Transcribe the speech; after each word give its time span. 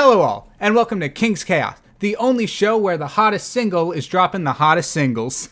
Hello, 0.00 0.20
all, 0.20 0.48
and 0.60 0.76
welcome 0.76 1.00
to 1.00 1.08
King's 1.08 1.42
Chaos, 1.42 1.76
the 1.98 2.14
only 2.18 2.46
show 2.46 2.78
where 2.78 2.96
the 2.96 3.08
hottest 3.08 3.50
single 3.50 3.90
is 3.90 4.06
dropping 4.06 4.44
the 4.44 4.52
hottest 4.52 4.92
singles. 4.92 5.48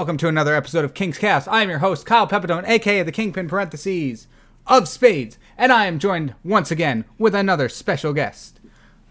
Welcome 0.00 0.16
to 0.16 0.28
another 0.28 0.54
episode 0.54 0.82
of 0.82 0.94
King's 0.94 1.18
Cast. 1.18 1.46
I 1.46 1.60
am 1.60 1.68
your 1.68 1.80
host, 1.80 2.06
Kyle 2.06 2.26
Pepitone, 2.26 2.66
aka 2.66 3.02
the 3.02 3.12
Kingpin 3.12 3.48
parentheses 3.48 4.28
of 4.66 4.88
Spades, 4.88 5.36
and 5.58 5.70
I 5.70 5.84
am 5.84 5.98
joined 5.98 6.34
once 6.42 6.70
again 6.70 7.04
with 7.18 7.34
another 7.34 7.68
special 7.68 8.14
guest, 8.14 8.60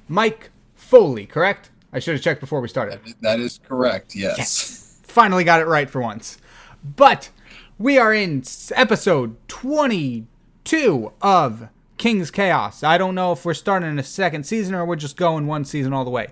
Mike 0.08 0.50
Foley. 0.74 1.28
Correct? 1.28 1.70
I 1.94 2.00
should 2.00 2.16
have 2.16 2.24
checked 2.24 2.40
before 2.40 2.60
we 2.60 2.70
started. 2.70 3.02
That 3.22 3.40
is 3.40 3.60
correct. 3.60 4.16
Yes. 4.16 5.00
Finally 5.04 5.44
got 5.44 5.62
it 5.62 5.68
right 5.68 5.88
for 5.88 6.02
once. 6.02 6.40
But 6.84 7.30
we 7.78 8.00
are 8.00 8.12
in 8.12 8.42
episode 8.74 9.38
22 9.48 11.12
of 11.22 11.68
King's 12.00 12.32
Chaos. 12.32 12.82
I 12.82 12.98
don't 12.98 13.14
know 13.14 13.32
if 13.34 13.46
we're 13.46 13.54
starting 13.54 14.00
a 14.00 14.04
second 14.04 14.48
season 14.48 14.74
or 14.74 14.86
we're 14.86 14.96
just 14.96 15.18
going 15.18 15.46
one 15.46 15.66
season 15.66 15.94
all 15.94 16.04
the 16.04 16.10
way. 16.10 16.30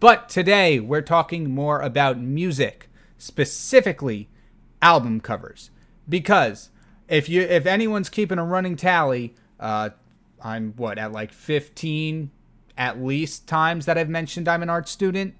But 0.00 0.30
today 0.30 0.80
we're 0.80 1.02
talking 1.02 1.50
more 1.50 1.82
about 1.82 2.18
music, 2.18 2.87
specifically 3.18 4.28
album 4.80 5.20
covers. 5.20 5.70
Because 6.08 6.70
if 7.08 7.28
you 7.28 7.42
if 7.42 7.66
anyone's 7.66 8.08
keeping 8.08 8.38
a 8.38 8.44
running 8.44 8.76
tally, 8.76 9.34
uh, 9.60 9.90
I'm 10.42 10.72
what 10.76 10.98
at 10.98 11.12
like 11.12 11.32
15 11.32 12.30
at 12.76 13.02
least 13.02 13.48
times 13.48 13.86
that 13.86 13.98
I've 13.98 14.08
mentioned 14.08 14.48
I'm 14.48 14.62
an 14.62 14.70
art 14.70 14.88
student. 14.88 15.34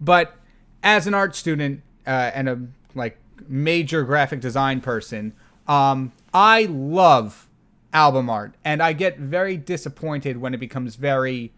But 0.00 0.36
as 0.82 1.06
an 1.06 1.14
art 1.14 1.34
student 1.34 1.82
uh, 2.06 2.30
and 2.34 2.48
a 2.48 2.60
like 2.94 3.18
major 3.48 4.04
graphic 4.04 4.40
design 4.40 4.80
person, 4.80 5.34
um, 5.66 6.12
I 6.32 6.66
love 6.70 7.48
album 7.92 8.28
art, 8.28 8.54
and 8.64 8.82
I 8.82 8.92
get 8.92 9.18
very 9.18 9.56
disappointed 9.56 10.38
when 10.38 10.52
it 10.52 10.58
becomes 10.58 10.96
very 10.96 11.52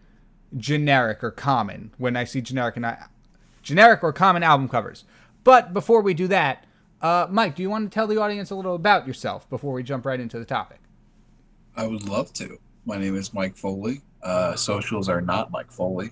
generic 0.55 1.23
or 1.23 1.31
common 1.31 1.91
when 1.97 2.15
I 2.15 2.23
see 2.23 2.41
generic 2.41 2.77
and 2.77 2.85
I, 2.85 3.05
generic 3.63 4.03
or 4.03 4.13
common 4.13 4.43
album 4.43 4.69
covers. 4.69 5.03
But 5.47 5.73
before 5.73 6.01
we 6.01 6.13
do 6.13 6.27
that, 6.27 6.65
uh, 7.01 7.27
Mike, 7.29 7.55
do 7.55 7.61
you 7.61 7.69
want 7.69 7.89
to 7.89 7.95
tell 7.95 8.05
the 8.05 8.17
audience 8.17 8.51
a 8.51 8.55
little 8.55 8.75
about 8.75 9.07
yourself 9.07 9.49
before 9.49 9.71
we 9.71 9.81
jump 9.81 10.05
right 10.05 10.19
into 10.19 10.37
the 10.39 10.43
topic? 10.43 10.81
I 11.77 11.87
would 11.87 12.03
love 12.09 12.33
to. 12.33 12.57
My 12.85 12.97
name 12.97 13.15
is 13.15 13.33
Mike 13.33 13.55
Foley. 13.55 14.01
Uh, 14.21 14.57
socials 14.57 15.07
are 15.07 15.21
not 15.21 15.49
Mike 15.49 15.71
Foley. 15.71 16.11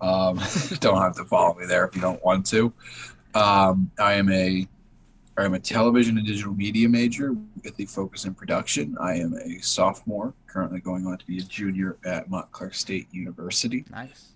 Um, 0.00 0.40
don't 0.78 1.02
have 1.02 1.16
to 1.16 1.24
follow 1.24 1.58
me 1.58 1.66
there 1.66 1.84
if 1.84 1.96
you 1.96 2.00
don't 2.00 2.24
want 2.24 2.46
to. 2.46 2.72
Um, 3.34 3.90
I 3.98 4.12
am 4.12 4.30
a 4.30 4.68
I 5.36 5.44
am 5.44 5.54
a 5.54 5.58
television 5.58 6.16
and 6.16 6.24
digital 6.24 6.54
media 6.54 6.88
major 6.88 7.34
with 7.64 7.80
a 7.80 7.86
focus 7.86 8.24
in 8.24 8.34
production. 8.34 8.96
I 9.00 9.14
am 9.16 9.34
a 9.34 9.58
sophomore, 9.62 10.32
currently 10.46 10.78
going 10.78 11.08
on 11.08 11.18
to 11.18 11.26
be 11.26 11.38
a 11.38 11.42
junior 11.42 11.96
at 12.04 12.30
Montclair 12.30 12.70
State 12.70 13.08
University. 13.10 13.84
Nice. 13.90 14.28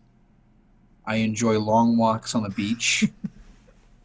I 1.07 1.17
enjoy 1.17 1.57
long 1.61 1.97
walks 1.97 2.35
on 2.35 2.43
the 2.43 2.51
beach, 2.51 3.05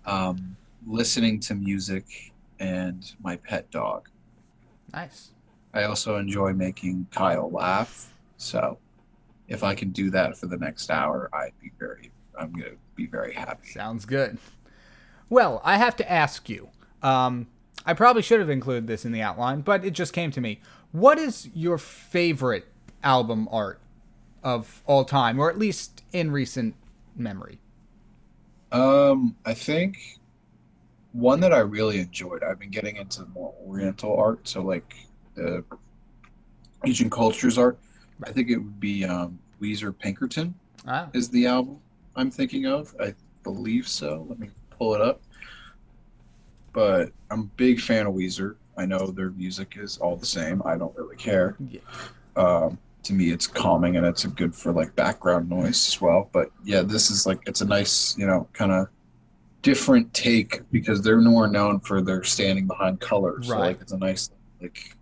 um, 0.05 0.55
listening 0.85 1.39
to 1.41 1.55
music, 1.55 2.33
and 2.59 3.13
my 3.21 3.35
pet 3.37 3.69
dog. 3.71 4.09
Nice. 4.93 5.31
I 5.73 5.83
also 5.83 6.17
enjoy 6.17 6.53
making 6.53 7.07
Kyle 7.11 7.49
laugh. 7.49 8.13
So 8.37 8.77
if 9.47 9.63
I 9.63 9.75
can 9.75 9.91
do 9.91 10.09
that 10.11 10.37
for 10.37 10.47
the 10.47 10.57
next 10.57 10.89
hour, 10.89 11.29
I'd 11.33 11.51
be 11.61 11.71
very 11.77 12.11
I'm 12.37 12.51
gonna 12.51 12.71
be 12.95 13.05
very 13.05 13.33
happy. 13.33 13.69
Sounds 13.69 14.05
good. 14.05 14.37
Well, 15.29 15.61
I 15.63 15.77
have 15.77 15.95
to 15.97 16.11
ask 16.11 16.49
you. 16.49 16.69
Um, 17.01 17.47
I 17.85 17.93
probably 17.93 18.21
should 18.21 18.39
have 18.39 18.49
included 18.49 18.87
this 18.87 19.05
in 19.05 19.11
the 19.11 19.21
outline, 19.21 19.61
but 19.61 19.85
it 19.85 19.91
just 19.91 20.13
came 20.13 20.31
to 20.31 20.41
me. 20.41 20.61
What 20.91 21.17
is 21.17 21.49
your 21.53 21.77
favorite 21.77 22.67
album 23.03 23.47
art 23.51 23.79
of 24.43 24.81
all 24.85 25.05
time, 25.05 25.39
or 25.39 25.49
at 25.49 25.57
least 25.57 26.03
in 26.11 26.31
recent 26.31 26.75
memory? 27.15 27.59
Um, 28.75 29.35
I 29.45 29.53
think 29.53 30.19
one 31.13 31.39
that 31.39 31.53
I 31.53 31.59
really 31.59 31.99
enjoyed. 31.99 32.43
I've 32.43 32.59
been 32.59 32.71
getting 32.71 32.97
into 32.97 33.25
more 33.27 33.53
Oriental 33.65 34.17
art, 34.17 34.45
so 34.47 34.61
like 34.61 34.95
the 35.35 35.63
Asian 36.85 37.09
cultures 37.09 37.57
art. 37.57 37.77
I 38.23 38.31
think 38.31 38.49
it 38.49 38.57
would 38.57 38.79
be 38.79 39.05
um, 39.05 39.39
Weezer 39.61 39.97
Pinkerton 39.97 40.53
Ah, 40.87 41.09
is 41.13 41.29
the 41.29 41.47
album 41.47 41.79
I'm 42.15 42.29
thinking 42.29 42.65
of. 42.65 42.93
I 43.01 43.13
believe 43.43 43.87
so. 43.87 44.25
Let 44.29 44.39
me 44.39 44.49
pull 44.69 44.93
it 44.93 45.01
up. 45.01 45.21
But 46.73 47.11
I'm 47.31 47.39
a 47.41 47.49
big 47.55 47.79
fan 47.79 48.05
of 48.07 48.13
Weezer. 48.13 48.55
I 48.77 48.85
know 48.85 49.07
their 49.07 49.29
music 49.31 49.77
is 49.79 49.97
all 49.97 50.17
the 50.17 50.25
same. 50.25 50.61
I 50.65 50.77
don't 50.77 50.95
really 50.97 51.15
care. 51.15 51.55
yeah. 51.69 51.79
Um, 52.35 52.77
to 53.05 53.13
me, 53.13 53.31
it's 53.31 53.47
calming 53.47 53.97
and 53.97 54.05
it's 54.05 54.25
a 54.25 54.27
good 54.27 54.53
for 54.53 54.71
like 54.71 54.95
background 54.95 55.49
noise 55.49 55.87
as 55.87 56.01
well. 56.01 56.29
But 56.31 56.51
yeah, 56.63 56.81
this 56.81 57.09
is 57.09 57.25
like 57.25 57.39
it's 57.47 57.61
a 57.61 57.65
nice, 57.65 58.17
you 58.17 58.25
know, 58.25 58.47
kind 58.53 58.71
of 58.71 58.87
different 59.61 60.13
take 60.13 60.61
because 60.71 61.01
they're 61.01 61.21
more 61.21 61.47
known 61.47 61.79
for 61.79 62.01
their 62.01 62.23
standing 62.23 62.67
behind 62.67 62.99
colors. 62.99 63.47
So 63.47 63.53
Right. 63.53 63.67
like 63.67 63.81
it's 63.81 63.91
a 63.91 63.97
nice 63.97 64.29
like 64.61 64.95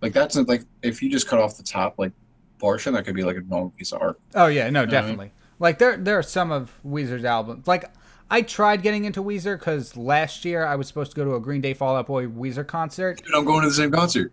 like 0.00 0.12
that's 0.12 0.36
a, 0.36 0.42
like 0.42 0.62
if 0.82 1.02
you 1.02 1.10
just 1.10 1.28
cut 1.28 1.38
off 1.38 1.56
the 1.56 1.62
top 1.62 1.98
like 1.98 2.12
portion, 2.58 2.94
that 2.94 3.04
could 3.04 3.14
be 3.14 3.24
like 3.24 3.36
a 3.36 3.40
normal 3.40 3.70
piece 3.70 3.92
of 3.92 4.02
art. 4.02 4.20
Oh 4.34 4.46
yeah, 4.46 4.68
no, 4.70 4.80
what 4.80 4.88
I 4.88 4.90
mean? 4.90 4.90
definitely. 4.90 5.32
Like 5.58 5.78
there, 5.78 5.96
there 5.96 6.18
are 6.18 6.22
some 6.24 6.50
of 6.50 6.72
Weezer's 6.84 7.24
albums. 7.24 7.66
Like 7.66 7.84
I 8.30 8.42
tried 8.42 8.82
getting 8.82 9.04
into 9.04 9.22
Weezer 9.22 9.58
because 9.58 9.96
last 9.96 10.44
year 10.44 10.64
I 10.64 10.74
was 10.76 10.88
supposed 10.88 11.12
to 11.12 11.16
go 11.16 11.24
to 11.24 11.34
a 11.34 11.40
Green 11.40 11.60
Day 11.60 11.74
Fall 11.74 11.94
Out 11.96 12.06
Boy 12.06 12.26
Weezer 12.26 12.66
concert. 12.66 13.20
I'm 13.34 13.44
going 13.44 13.62
to 13.62 13.68
the 13.68 13.74
same 13.74 13.90
concert. 13.90 14.32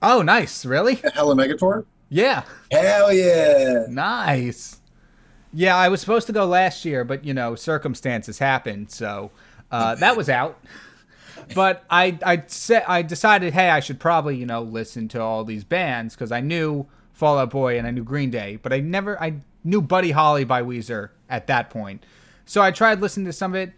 Oh, 0.00 0.22
nice. 0.22 0.64
Really? 0.64 1.00
Hella 1.14 1.34
Megatour. 1.36 1.84
Yeah. 2.12 2.42
Hell 2.70 3.10
yeah! 3.10 3.86
Nice. 3.88 4.76
Yeah, 5.50 5.74
I 5.74 5.88
was 5.88 6.02
supposed 6.02 6.26
to 6.26 6.32
go 6.34 6.44
last 6.44 6.84
year, 6.84 7.04
but 7.04 7.24
you 7.24 7.32
know, 7.32 7.54
circumstances 7.54 8.38
happened, 8.38 8.90
so 8.90 9.30
uh, 9.70 9.94
that 9.96 10.16
was 10.16 10.28
out. 10.28 10.62
But 11.56 11.84
I 11.90 12.18
I 12.24 12.44
said 12.46 12.84
I 12.86 13.02
decided, 13.02 13.52
hey, 13.52 13.68
I 13.68 13.80
should 13.80 13.98
probably 13.98 14.36
you 14.36 14.46
know 14.46 14.62
listen 14.62 15.08
to 15.08 15.20
all 15.20 15.42
these 15.42 15.64
bands 15.64 16.14
because 16.14 16.30
I 16.30 16.38
knew 16.38 16.86
Fall 17.12 17.36
Out 17.36 17.50
Boy 17.50 17.78
and 17.78 17.86
I 17.86 17.90
knew 17.90 18.04
Green 18.04 18.30
Day, 18.30 18.60
but 18.62 18.72
I 18.72 18.78
never 18.78 19.20
I 19.20 19.40
knew 19.64 19.82
Buddy 19.82 20.12
Holly 20.12 20.44
by 20.44 20.62
Weezer 20.62 21.08
at 21.28 21.48
that 21.48 21.68
point. 21.68 22.04
So 22.44 22.62
I 22.62 22.70
tried 22.70 23.00
listening 23.00 23.26
to 23.26 23.32
some 23.32 23.54
of 23.54 23.60
it. 23.60 23.72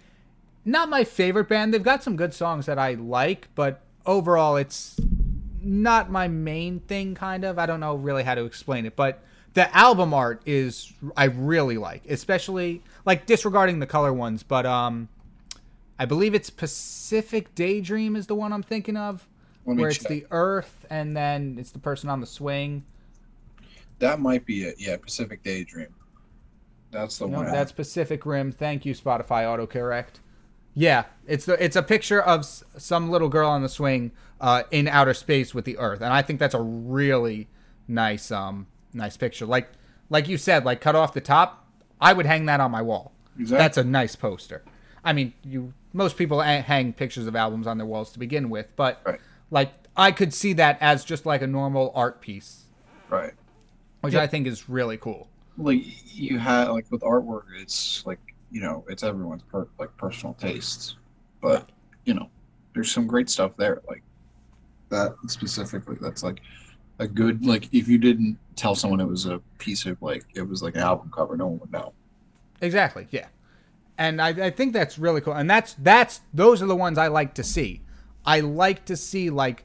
Not 0.66 0.90
my 0.90 1.04
favorite 1.04 1.48
band. 1.48 1.72
They've 1.72 1.82
got 1.82 2.02
some 2.02 2.16
good 2.16 2.34
songs 2.34 2.66
that 2.66 2.78
I 2.78 2.94
like, 2.94 3.48
but 3.54 3.80
overall, 4.04 4.56
it's 4.56 5.00
not 5.64 6.10
my 6.10 6.28
main 6.28 6.80
thing 6.80 7.14
kind 7.14 7.44
of 7.44 7.58
i 7.58 7.66
don't 7.66 7.80
know 7.80 7.94
really 7.94 8.22
how 8.22 8.34
to 8.34 8.44
explain 8.44 8.86
it 8.86 8.96
but 8.96 9.22
the 9.54 9.74
album 9.76 10.12
art 10.14 10.42
is 10.46 10.92
i 11.16 11.24
really 11.24 11.78
like 11.78 12.04
especially 12.08 12.82
like 13.06 13.26
disregarding 13.26 13.78
the 13.78 13.86
color 13.86 14.12
ones 14.12 14.42
but 14.42 14.66
um 14.66 15.08
i 15.98 16.04
believe 16.04 16.34
it's 16.34 16.50
pacific 16.50 17.54
daydream 17.54 18.16
is 18.16 18.26
the 18.26 18.34
one 18.34 18.52
i'm 18.52 18.62
thinking 18.62 18.96
of 18.96 19.26
where 19.64 19.88
it's 19.88 19.98
check. 19.98 20.08
the 20.08 20.26
earth 20.30 20.84
and 20.90 21.16
then 21.16 21.56
it's 21.58 21.70
the 21.70 21.78
person 21.78 22.10
on 22.10 22.20
the 22.20 22.26
swing 22.26 22.84
That 24.00 24.20
might 24.20 24.44
be 24.44 24.64
it. 24.64 24.74
Yeah, 24.78 24.96
Pacific 24.98 25.42
Daydream. 25.42 25.94
That's 26.90 27.16
the 27.18 27.26
no, 27.26 27.38
one. 27.38 27.46
that's 27.46 27.72
pacific 27.72 28.26
rim 28.26 28.52
thank 28.52 28.84
you 28.84 28.94
spotify 28.94 29.44
autocorrect 29.44 30.20
yeah 30.74 31.04
it's 31.26 31.44
the 31.46 31.62
it's 31.64 31.76
a 31.76 31.82
picture 31.82 32.20
of 32.20 32.40
s- 32.40 32.64
some 32.76 33.10
little 33.10 33.28
girl 33.28 33.48
on 33.48 33.62
the 33.62 33.68
swing 33.68 34.10
uh, 34.40 34.62
in 34.70 34.88
outer 34.88 35.14
space 35.14 35.54
with 35.54 35.64
the 35.64 35.78
earth 35.78 36.00
and 36.00 36.12
i 36.12 36.20
think 36.20 36.38
that's 36.40 36.54
a 36.54 36.60
really 36.60 37.48
nice 37.88 38.30
um 38.30 38.66
nice 38.92 39.16
picture 39.16 39.46
like 39.46 39.68
like 40.10 40.28
you 40.28 40.36
said 40.36 40.64
like 40.64 40.80
cut 40.80 40.94
off 40.96 41.12
the 41.14 41.20
top 41.20 41.66
i 42.00 42.12
would 42.12 42.26
hang 42.26 42.46
that 42.46 42.60
on 42.60 42.70
my 42.70 42.82
wall 42.82 43.12
Exactly. 43.38 43.58
that's 43.58 43.78
a 43.78 43.84
nice 43.84 44.16
poster 44.16 44.62
i 45.04 45.12
mean 45.12 45.32
you 45.44 45.72
most 45.92 46.16
people 46.16 46.40
a- 46.40 46.60
hang 46.60 46.92
pictures 46.92 47.26
of 47.26 47.36
albums 47.36 47.66
on 47.66 47.78
their 47.78 47.86
walls 47.86 48.10
to 48.12 48.18
begin 48.18 48.50
with 48.50 48.66
but 48.76 49.00
Right. 49.04 49.20
like 49.50 49.72
i 49.96 50.10
could 50.12 50.34
see 50.34 50.52
that 50.54 50.78
as 50.80 51.04
just 51.04 51.24
like 51.26 51.40
a 51.42 51.46
normal 51.46 51.92
art 51.94 52.20
piece 52.20 52.64
right. 53.08 53.32
which 54.00 54.14
Yeah. 54.14 54.22
i 54.22 54.26
think 54.26 54.46
is 54.46 54.68
really 54.68 54.96
cool 54.96 55.28
like 55.56 55.82
you 56.14 56.38
had 56.38 56.68
like 56.68 56.86
with 56.90 57.02
artwork 57.02 57.44
it's 57.60 58.04
like 58.06 58.18
you 58.54 58.60
know 58.60 58.84
it's 58.88 59.02
everyone's 59.02 59.42
per- 59.42 59.68
like 59.78 59.94
personal 59.96 60.34
tastes 60.34 60.96
but 61.42 61.70
you 62.06 62.14
know 62.14 62.28
there's 62.72 62.90
some 62.90 63.06
great 63.06 63.28
stuff 63.28 63.52
there 63.56 63.82
like 63.88 64.02
that 64.88 65.14
specifically 65.26 65.96
that's 66.00 66.22
like 66.22 66.40
a 67.00 67.06
good 67.06 67.44
like 67.44 67.68
if 67.72 67.88
you 67.88 67.98
didn't 67.98 68.38
tell 68.56 68.74
someone 68.74 69.00
it 69.00 69.08
was 69.08 69.26
a 69.26 69.40
piece 69.58 69.84
of 69.86 70.00
like 70.00 70.24
it 70.34 70.42
was 70.42 70.62
like 70.62 70.74
an 70.76 70.82
album 70.82 71.10
cover 71.14 71.36
no 71.36 71.48
one 71.48 71.58
would 71.58 71.72
know 71.72 71.92
Exactly. 72.64 73.06
Yeah. 73.10 73.26
And 73.98 74.20
I, 74.20 74.28
I 74.28 74.50
think 74.50 74.72
that's 74.72 74.98
really 74.98 75.20
cool. 75.20 75.34
And 75.34 75.48
that's 75.48 75.74
that's 75.74 76.20
those 76.32 76.62
are 76.62 76.66
the 76.66 76.76
ones 76.76 76.98
I 76.98 77.08
like 77.08 77.34
to 77.34 77.44
see. 77.44 77.82
I 78.24 78.40
like 78.40 78.86
to 78.86 78.96
see 78.96 79.30
like 79.30 79.64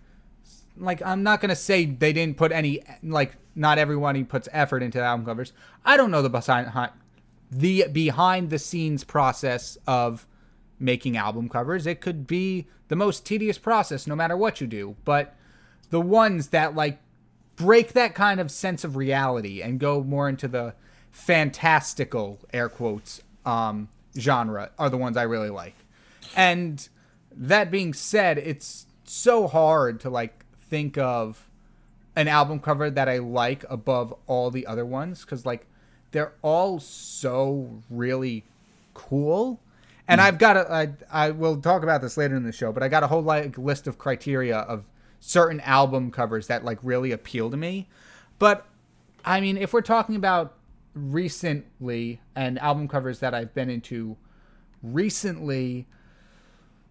like 0.78 1.02
I'm 1.04 1.24
not 1.24 1.42
gonna 1.42 1.56
say 1.56 1.86
they 1.86 2.14
didn't 2.14 2.38
put 2.38 2.52
any 2.52 2.82
like 3.02 3.36
not 3.56 3.78
everyone 3.78 4.16
he 4.16 4.24
puts 4.24 4.48
effort 4.52 4.84
into 4.84 5.00
the 5.00 5.04
album 5.04 5.26
covers. 5.26 5.54
I 5.84 5.98
don't 5.98 6.12
know 6.12 6.22
the 6.22 6.30
behind 6.30 6.68
the 7.52 7.86
behind 7.92 8.50
the 8.50 8.60
scenes 8.60 9.04
process 9.04 9.78
of 9.88 10.28
making 10.80 11.18
album 11.18 11.50
covers. 11.50 11.86
It 11.86 12.02
could 12.02 12.28
be 12.28 12.68
the 12.88 12.96
most 12.96 13.26
tedious 13.26 13.58
process 13.58 14.08
no 14.08 14.16
matter 14.16 14.38
what 14.38 14.62
you 14.62 14.68
do, 14.68 14.96
but 15.06 15.36
the 15.90 16.02
ones 16.02 16.50
that 16.50 16.76
like 16.76 17.00
break 17.56 17.94
that 17.94 18.16
kind 18.16 18.40
of 18.40 18.50
sense 18.50 18.84
of 18.84 18.96
reality 18.96 19.62
and 19.62 19.80
go 19.80 20.04
more 20.04 20.30
into 20.30 20.48
the 20.48 20.74
fantastical 21.12 22.40
air 22.54 22.70
quotes 22.70 23.22
um, 23.46 23.90
genre 24.18 24.72
are 24.78 24.90
the 24.90 24.98
ones 24.98 25.18
I 25.18 25.24
really 25.24 25.50
like. 25.50 25.76
And 26.36 26.88
that 27.32 27.72
being 27.72 27.94
said, 27.94 28.38
it's 28.38 28.86
so 29.04 29.48
hard 29.48 30.00
to 30.02 30.10
like 30.10 30.46
think 30.70 30.98
of 30.98 31.50
an 32.16 32.28
album 32.28 32.60
cover 32.60 32.90
that 32.90 33.10
I 33.10 33.18
like 33.18 33.66
above 33.70 34.14
all 34.28 34.52
the 34.52 34.66
other 34.68 34.86
ones 34.86 35.22
because 35.22 35.46
like 35.46 35.66
they're 36.12 36.34
all 36.42 36.80
so 36.80 37.82
really 37.90 38.46
cool. 38.94 39.60
And. 40.08 40.20
I've 40.20 40.40
got 40.40 40.58
a, 40.58 40.74
I, 40.74 40.90
I 41.12 41.32
will 41.32 41.62
talk 41.62 41.84
about 41.84 42.02
this 42.02 42.18
later 42.18 42.36
in 42.36 42.44
the 42.44 42.52
show, 42.52 42.72
but 42.72 42.82
I 42.82 42.88
got 42.88 43.04
a 43.04 43.08
whole 43.08 43.22
like 43.22 43.58
list 43.60 43.86
of 43.86 44.00
criteria 44.00 44.58
of 44.58 44.86
certain 45.20 45.60
album 45.62 46.12
covers 46.12 46.48
that 46.48 46.66
like 46.66 46.80
really 46.82 47.12
appeal 47.12 47.52
to 47.52 47.58
me. 47.58 47.88
But 48.40 48.66
I 49.24 49.42
mean, 49.42 49.58
if 49.58 49.74
we're 49.74 49.82
talking 49.82 50.16
about 50.16 50.56
recently 50.94 52.22
and 52.36 52.58
album 52.60 52.88
covers 52.88 53.20
that 53.20 53.34
I've 53.34 53.54
been 53.54 53.70
into 53.70 54.18
recently, 54.82 55.88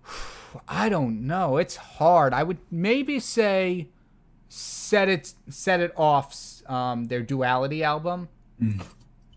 I 0.68 0.88
don't 0.88 1.26
know. 1.26 1.56
It's 1.56 1.76
hard. 1.76 2.32
I 2.32 2.42
would 2.42 2.58
maybe 2.70 3.20
say 3.20 3.88
set 4.48 5.08
it 5.08 5.34
set 5.50 5.80
it 5.80 5.92
off 5.96 6.34
um, 6.70 7.06
their 7.06 7.22
duality 7.22 7.82
album. 7.82 8.28
Mm. 8.60 8.84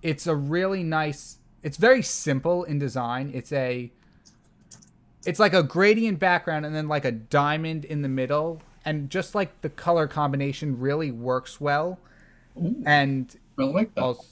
It's 0.01 0.27
a 0.27 0.35
really 0.35 0.83
nice. 0.83 1.37
It's 1.63 1.77
very 1.77 2.01
simple 2.01 2.63
in 2.63 2.79
design. 2.79 3.31
It's 3.33 3.51
a 3.51 3.91
it's 5.25 5.39
like 5.39 5.53
a 5.53 5.63
gradient 5.63 6.19
background 6.19 6.65
and 6.65 6.75
then 6.75 6.87
like 6.87 7.05
a 7.05 7.11
diamond 7.11 7.85
in 7.85 8.01
the 8.01 8.09
middle 8.09 8.61
and 8.85 9.09
just 9.09 9.35
like 9.35 9.61
the 9.61 9.69
color 9.69 10.07
combination 10.07 10.79
really 10.79 11.11
works 11.11 11.61
well. 11.61 11.99
Ooh, 12.57 12.81
and 12.85 13.35
I 13.57 13.63
like 13.63 13.93
that. 13.95 14.01
Also, 14.01 14.25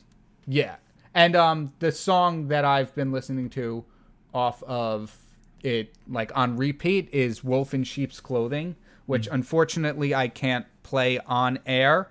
yeah, 0.48 0.76
and 1.14 1.36
um, 1.36 1.74
the 1.80 1.92
song 1.92 2.48
that 2.48 2.66
I've 2.66 2.94
been 2.96 3.12
listening 3.12 3.50
to 3.52 3.86
off 4.34 4.64
of 4.64 5.16
it, 5.64 5.94
like 6.08 6.32
on 6.36 6.58
repeat, 6.58 7.10
is 7.12 7.44
"Wolf 7.44 7.74
in 7.74 7.84
Sheep's 7.84 8.20
Clothing," 8.20 8.76
which 9.06 9.30
mm 9.30 9.34
unfortunately 9.34 10.14
I 10.14 10.28
can't 10.28 10.66
play 10.84 11.20
on 11.20 11.60
air. 11.66 12.10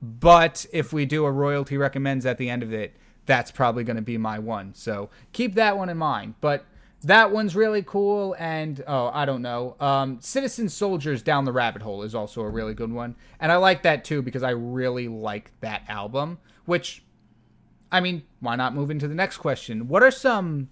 But 0.00 0.66
if 0.72 0.92
we 0.92 1.06
do 1.06 1.24
a 1.24 1.32
royalty 1.32 1.76
recommends 1.76 2.24
at 2.24 2.38
the 2.38 2.48
end 2.50 2.62
of 2.62 2.72
it, 2.72 2.96
that's 3.26 3.50
probably 3.50 3.84
going 3.84 3.96
to 3.96 4.02
be 4.02 4.16
my 4.16 4.38
one. 4.38 4.74
So 4.74 5.10
keep 5.32 5.54
that 5.54 5.76
one 5.76 5.88
in 5.88 5.98
mind. 5.98 6.34
But 6.40 6.64
that 7.02 7.30
one's 7.30 7.54
really 7.54 7.82
cool. 7.82 8.34
And 8.38 8.82
oh, 8.86 9.10
I 9.12 9.24
don't 9.24 9.42
know. 9.42 9.76
Um, 9.78 10.18
Citizen 10.20 10.68
Soldiers 10.68 11.22
Down 11.22 11.44
the 11.44 11.52
Rabbit 11.52 11.82
Hole 11.82 12.02
is 12.02 12.14
also 12.14 12.42
a 12.42 12.48
really 12.48 12.74
good 12.74 12.92
one. 12.92 13.16
And 13.38 13.52
I 13.52 13.56
like 13.56 13.82
that 13.82 14.04
too 14.04 14.22
because 14.22 14.42
I 14.42 14.50
really 14.50 15.08
like 15.08 15.52
that 15.60 15.82
album. 15.88 16.38
Which, 16.64 17.04
I 17.90 18.00
mean, 18.00 18.22
why 18.40 18.56
not 18.56 18.74
move 18.74 18.90
into 18.90 19.08
the 19.08 19.14
next 19.14 19.38
question? 19.38 19.88
What 19.88 20.02
are 20.02 20.10
some 20.10 20.68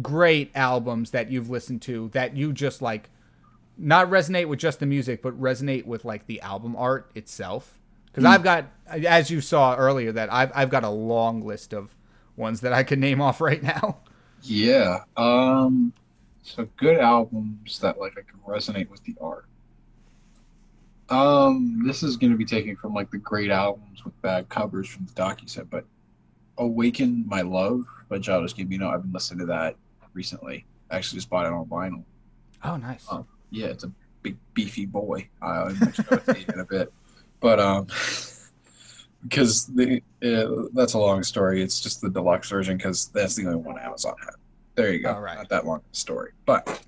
great 0.00 0.50
albums 0.54 1.10
that 1.10 1.30
you've 1.30 1.50
listened 1.50 1.82
to 1.82 2.08
that 2.14 2.36
you 2.36 2.52
just 2.52 2.80
like 2.80 3.10
not 3.76 4.08
resonate 4.08 4.48
with 4.48 4.58
just 4.58 4.80
the 4.80 4.86
music, 4.86 5.22
but 5.22 5.38
resonate 5.40 5.84
with 5.84 6.04
like 6.04 6.26
the 6.26 6.40
album 6.40 6.74
art 6.76 7.10
itself? 7.14 7.78
Because 8.12 8.28
mm. 8.28 8.32
I've 8.32 8.42
got, 8.42 8.66
as 8.86 9.30
you 9.30 9.40
saw 9.40 9.74
earlier, 9.74 10.12
that 10.12 10.32
I've 10.32 10.52
I've 10.54 10.70
got 10.70 10.84
a 10.84 10.90
long 10.90 11.44
list 11.44 11.72
of 11.72 11.94
ones 12.36 12.60
that 12.60 12.72
I 12.72 12.82
could 12.82 12.98
name 12.98 13.20
off 13.20 13.40
right 13.40 13.62
now. 13.62 13.98
Yeah. 14.42 15.04
Um 15.16 15.92
so 16.42 16.68
good 16.76 16.98
albums 16.98 17.78
that 17.78 17.98
like 17.98 18.12
I 18.18 18.22
can 18.22 18.40
resonate 18.46 18.90
with 18.90 19.02
the 19.04 19.14
art. 19.20 19.46
Um 21.08 21.82
this 21.86 22.02
is 22.02 22.16
gonna 22.16 22.36
be 22.36 22.44
taken 22.44 22.76
from 22.76 22.92
like 22.92 23.10
the 23.10 23.18
great 23.18 23.50
albums 23.50 24.04
with 24.04 24.20
bad 24.22 24.48
covers 24.48 24.88
from 24.88 25.06
the 25.06 25.12
docu 25.12 25.48
set, 25.48 25.70
but 25.70 25.84
Awaken 26.58 27.24
My 27.26 27.40
Love 27.40 27.84
by 28.08 28.18
Childish 28.18 28.54
Gambino, 28.54 28.92
I've 28.92 29.02
been 29.02 29.12
listening 29.12 29.40
to 29.40 29.46
that 29.46 29.76
recently. 30.12 30.66
I 30.90 30.96
actually 30.96 31.16
just 31.18 31.30
bought 31.30 31.46
it 31.46 31.52
on 31.52 31.64
vinyl. 31.66 32.04
Oh 32.62 32.76
nice. 32.76 33.06
Um, 33.10 33.26
yeah, 33.50 33.68
it's 33.68 33.84
a 33.84 33.92
big 34.22 34.36
beefy 34.54 34.86
boy. 34.86 35.28
I'll 35.40 35.74
mention 35.74 36.04
it 36.10 36.48
in 36.48 36.60
a 36.60 36.64
bit. 36.64 36.92
But 37.42 37.60
um 37.60 37.86
because 39.22 39.66
the 39.66 40.02
uh, 40.22 40.68
that's 40.72 40.94
a 40.94 40.98
long 40.98 41.22
story. 41.22 41.62
It's 41.62 41.80
just 41.80 42.00
the 42.00 42.10
deluxe 42.10 42.50
version 42.50 42.76
because 42.76 43.08
that's 43.08 43.36
the 43.36 43.46
only 43.46 43.56
one 43.56 43.78
Amazon 43.78 44.14
had. 44.20 44.34
There 44.74 44.92
you 44.92 45.00
go. 45.00 45.14
All 45.14 45.20
right. 45.20 45.36
Not 45.36 45.48
that 45.50 45.66
long 45.66 45.82
story, 45.92 46.32
but 46.46 46.82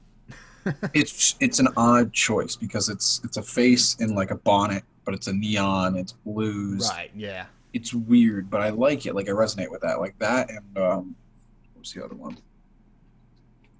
it's 0.95 1.37
it's 1.41 1.59
an 1.59 1.69
odd 1.77 2.12
choice 2.12 2.56
because 2.56 2.89
it's 2.89 3.21
it's 3.25 3.37
a 3.37 3.43
face 3.43 3.97
in 4.01 4.15
like 4.15 4.31
a 4.31 4.37
bonnet, 4.37 4.85
but 5.05 5.15
it's 5.15 5.27
a 5.27 5.33
neon. 5.33 5.97
It's 5.97 6.12
blues. 6.12 6.89
Right. 6.91 7.11
Yeah. 7.15 7.47
It's 7.73 7.93
weird, 7.93 8.51
but 8.51 8.61
I 8.61 8.71
like 8.71 9.06
it. 9.06 9.15
Like 9.15 9.29
I 9.29 9.33
resonate 9.33 9.71
with 9.71 9.83
that. 9.83 10.01
Like 10.01 10.19
that 10.19 10.51
and 10.51 10.79
um, 10.79 11.17
what 11.73 11.81
was 11.81 11.93
the 11.93 12.05
other 12.05 12.15
one? 12.15 12.39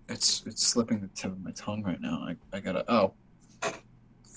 It's 0.09 0.45
it's 0.47 0.67
slipping 0.67 1.01
the 1.01 1.09
tip 1.09 1.33
of 1.33 1.43
my 1.43 1.53
tongue 1.53 1.83
right 1.83 2.01
now. 2.01 2.27
I 2.29 2.37
I 2.57 2.61
gotta 2.61 2.85
oh, 2.93 3.15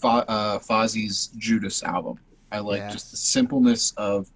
uh, 0.03 0.59
Fozzy's 0.59 1.27
Judas 1.37 1.83
album. 1.83 2.19
I 2.51 2.59
like 2.59 2.79
yes. 2.79 2.93
just 2.93 3.11
the 3.11 3.17
simpleness 3.17 3.93
of 3.97 4.27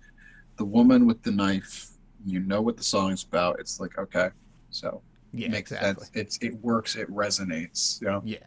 the 0.58 0.66
woman 0.66 1.06
with 1.06 1.22
the 1.24 1.32
knife. 1.32 1.88
You 2.26 2.40
know 2.40 2.62
what 2.62 2.78
the 2.78 2.84
song 2.84 3.12
is 3.12 3.24
about. 3.24 3.60
It's 3.60 3.80
like 3.80 3.98
okay, 3.98 4.30
so 4.70 5.02
yeah, 5.34 5.48
it 5.48 5.52
makes 5.52 5.72
exactly. 5.72 6.06
sense. 6.06 6.12
It's 6.14 6.38
it 6.42 6.54
works. 6.62 6.96
It 6.96 7.10
resonates. 7.10 8.02
You 8.02 8.08
know? 8.08 8.22
Yeah, 8.24 8.38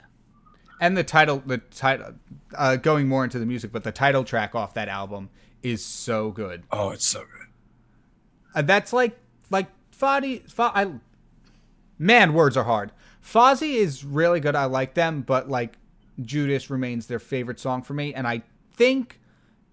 and 0.81 0.97
the 0.97 1.05
title, 1.05 1.43
the 1.47 1.59
title, 1.59 2.15
uh, 2.57 2.77
going 2.77 3.09
more 3.09 3.25
into 3.25 3.39
the 3.39 3.47
music, 3.47 3.73
but 3.73 3.85
the 3.85 3.93
title 3.93 4.25
track 4.25 4.55
off 4.55 4.75
that 4.75 4.89
album 4.89 5.31
is 5.63 5.85
so 5.85 6.31
good. 6.31 6.63
Oh, 6.71 6.91
it's 6.91 7.07
so 7.07 7.21
good. 7.21 7.47
Uh, 8.55 8.63
that's 8.63 8.93
like 8.93 9.19
like 9.51 9.69
Fadi. 9.99 10.45
F- 10.45 10.61
I 10.61 10.93
man, 11.99 12.35
words 12.35 12.57
are 12.57 12.65
hard. 12.65 12.93
Fozzy 13.25 13.75
is 13.77 14.05
really 14.05 14.41
good. 14.41 14.55
I 14.55 14.67
like 14.67 14.95
them, 14.95 15.23
but 15.23 15.49
like 15.49 15.79
Judas 16.21 16.69
remains 16.71 17.07
their 17.07 17.19
favorite 17.19 17.59
song 17.59 17.83
for 17.83 17.95
me, 17.95 18.13
and 18.13 18.27
I 18.27 18.43
think 18.75 19.21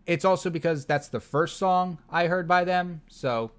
it's 0.06 0.26
also 0.26 0.50
because 0.50 0.86
that's 0.86 1.10
the 1.10 1.20
first 1.20 1.58
song 1.58 1.98
I 2.10 2.28
heard 2.28 2.48
by 2.48 2.64
them, 2.64 3.02
so 3.08 3.52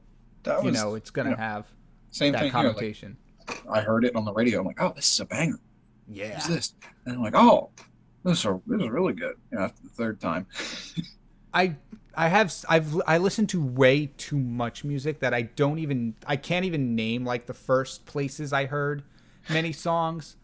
was, 0.44 0.64
you 0.64 0.70
know 0.72 0.94
it's 0.94 1.10
gonna 1.10 1.30
you 1.30 1.36
know, 1.36 1.42
have 1.42 1.66
same 2.10 2.32
that 2.32 2.42
thing 2.42 2.52
connotation. 2.52 3.16
Here, 3.48 3.56
like, 3.66 3.78
I 3.78 3.80
heard 3.82 4.04
it 4.04 4.14
on 4.14 4.24
the 4.24 4.32
radio. 4.32 4.60
I'm 4.60 4.66
like, 4.66 4.80
oh, 4.80 4.92
this 4.94 5.12
is 5.12 5.20
a 5.20 5.24
banger. 5.24 5.58
Yeah. 6.08 6.34
What's 6.34 6.46
this? 6.46 6.74
And 7.06 7.16
I'm 7.16 7.22
like, 7.22 7.34
oh, 7.34 7.70
this 8.24 8.44
is 8.44 8.50
this 8.66 8.80
is 8.80 8.90
really 8.90 9.14
good. 9.14 9.36
You 9.50 9.58
know, 9.58 9.70
the 9.82 9.88
third 9.90 10.20
time. 10.20 10.46
I 11.54 11.76
I 12.14 12.28
have 12.28 12.54
I've 12.68 13.00
I 13.06 13.18
listened 13.18 13.48
to 13.50 13.64
way 13.64 14.06
too 14.16 14.38
much 14.38 14.84
music 14.84 15.20
that 15.20 15.34
I 15.34 15.42
don't 15.42 15.78
even 15.78 16.14
I 16.26 16.36
can't 16.36 16.64
even 16.64 16.94
name 16.94 17.24
like 17.24 17.46
the 17.46 17.54
first 17.54 18.06
places 18.06 18.52
I 18.52 18.66
heard 18.66 19.02
many 19.48 19.72
songs. 19.72 20.36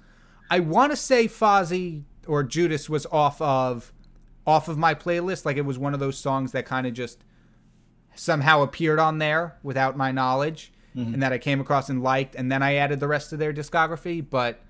I 0.50 0.61
want 0.61 0.92
to 0.92 0.96
say 0.96 1.28
Fozzy 1.28 2.04
or 2.26 2.42
Judas 2.42 2.88
was 2.88 3.06
off 3.06 3.40
of 3.42 3.92
off 4.48 4.66
of 4.66 4.78
my 4.78 4.94
playlist. 4.94 5.44
Like 5.44 5.58
it 5.58 5.66
was 5.66 5.78
one 5.78 5.92
of 5.92 6.00
those 6.00 6.16
songs 6.16 6.52
that 6.52 6.64
kind 6.64 6.86
of 6.86 6.94
just 6.94 7.22
somehow 8.14 8.62
appeared 8.62 8.98
on 8.98 9.18
there 9.18 9.58
without 9.62 9.94
my 9.94 10.10
knowledge 10.10 10.72
mm-hmm. 10.96 11.12
and 11.12 11.22
that 11.22 11.34
I 11.34 11.38
came 11.38 11.60
across 11.60 11.90
and 11.90 12.02
liked. 12.02 12.34
And 12.34 12.50
then 12.50 12.62
I 12.62 12.76
added 12.76 12.98
the 12.98 13.06
rest 13.06 13.34
of 13.34 13.38
their 13.38 13.52
discography. 13.52 14.24
But 14.28 14.60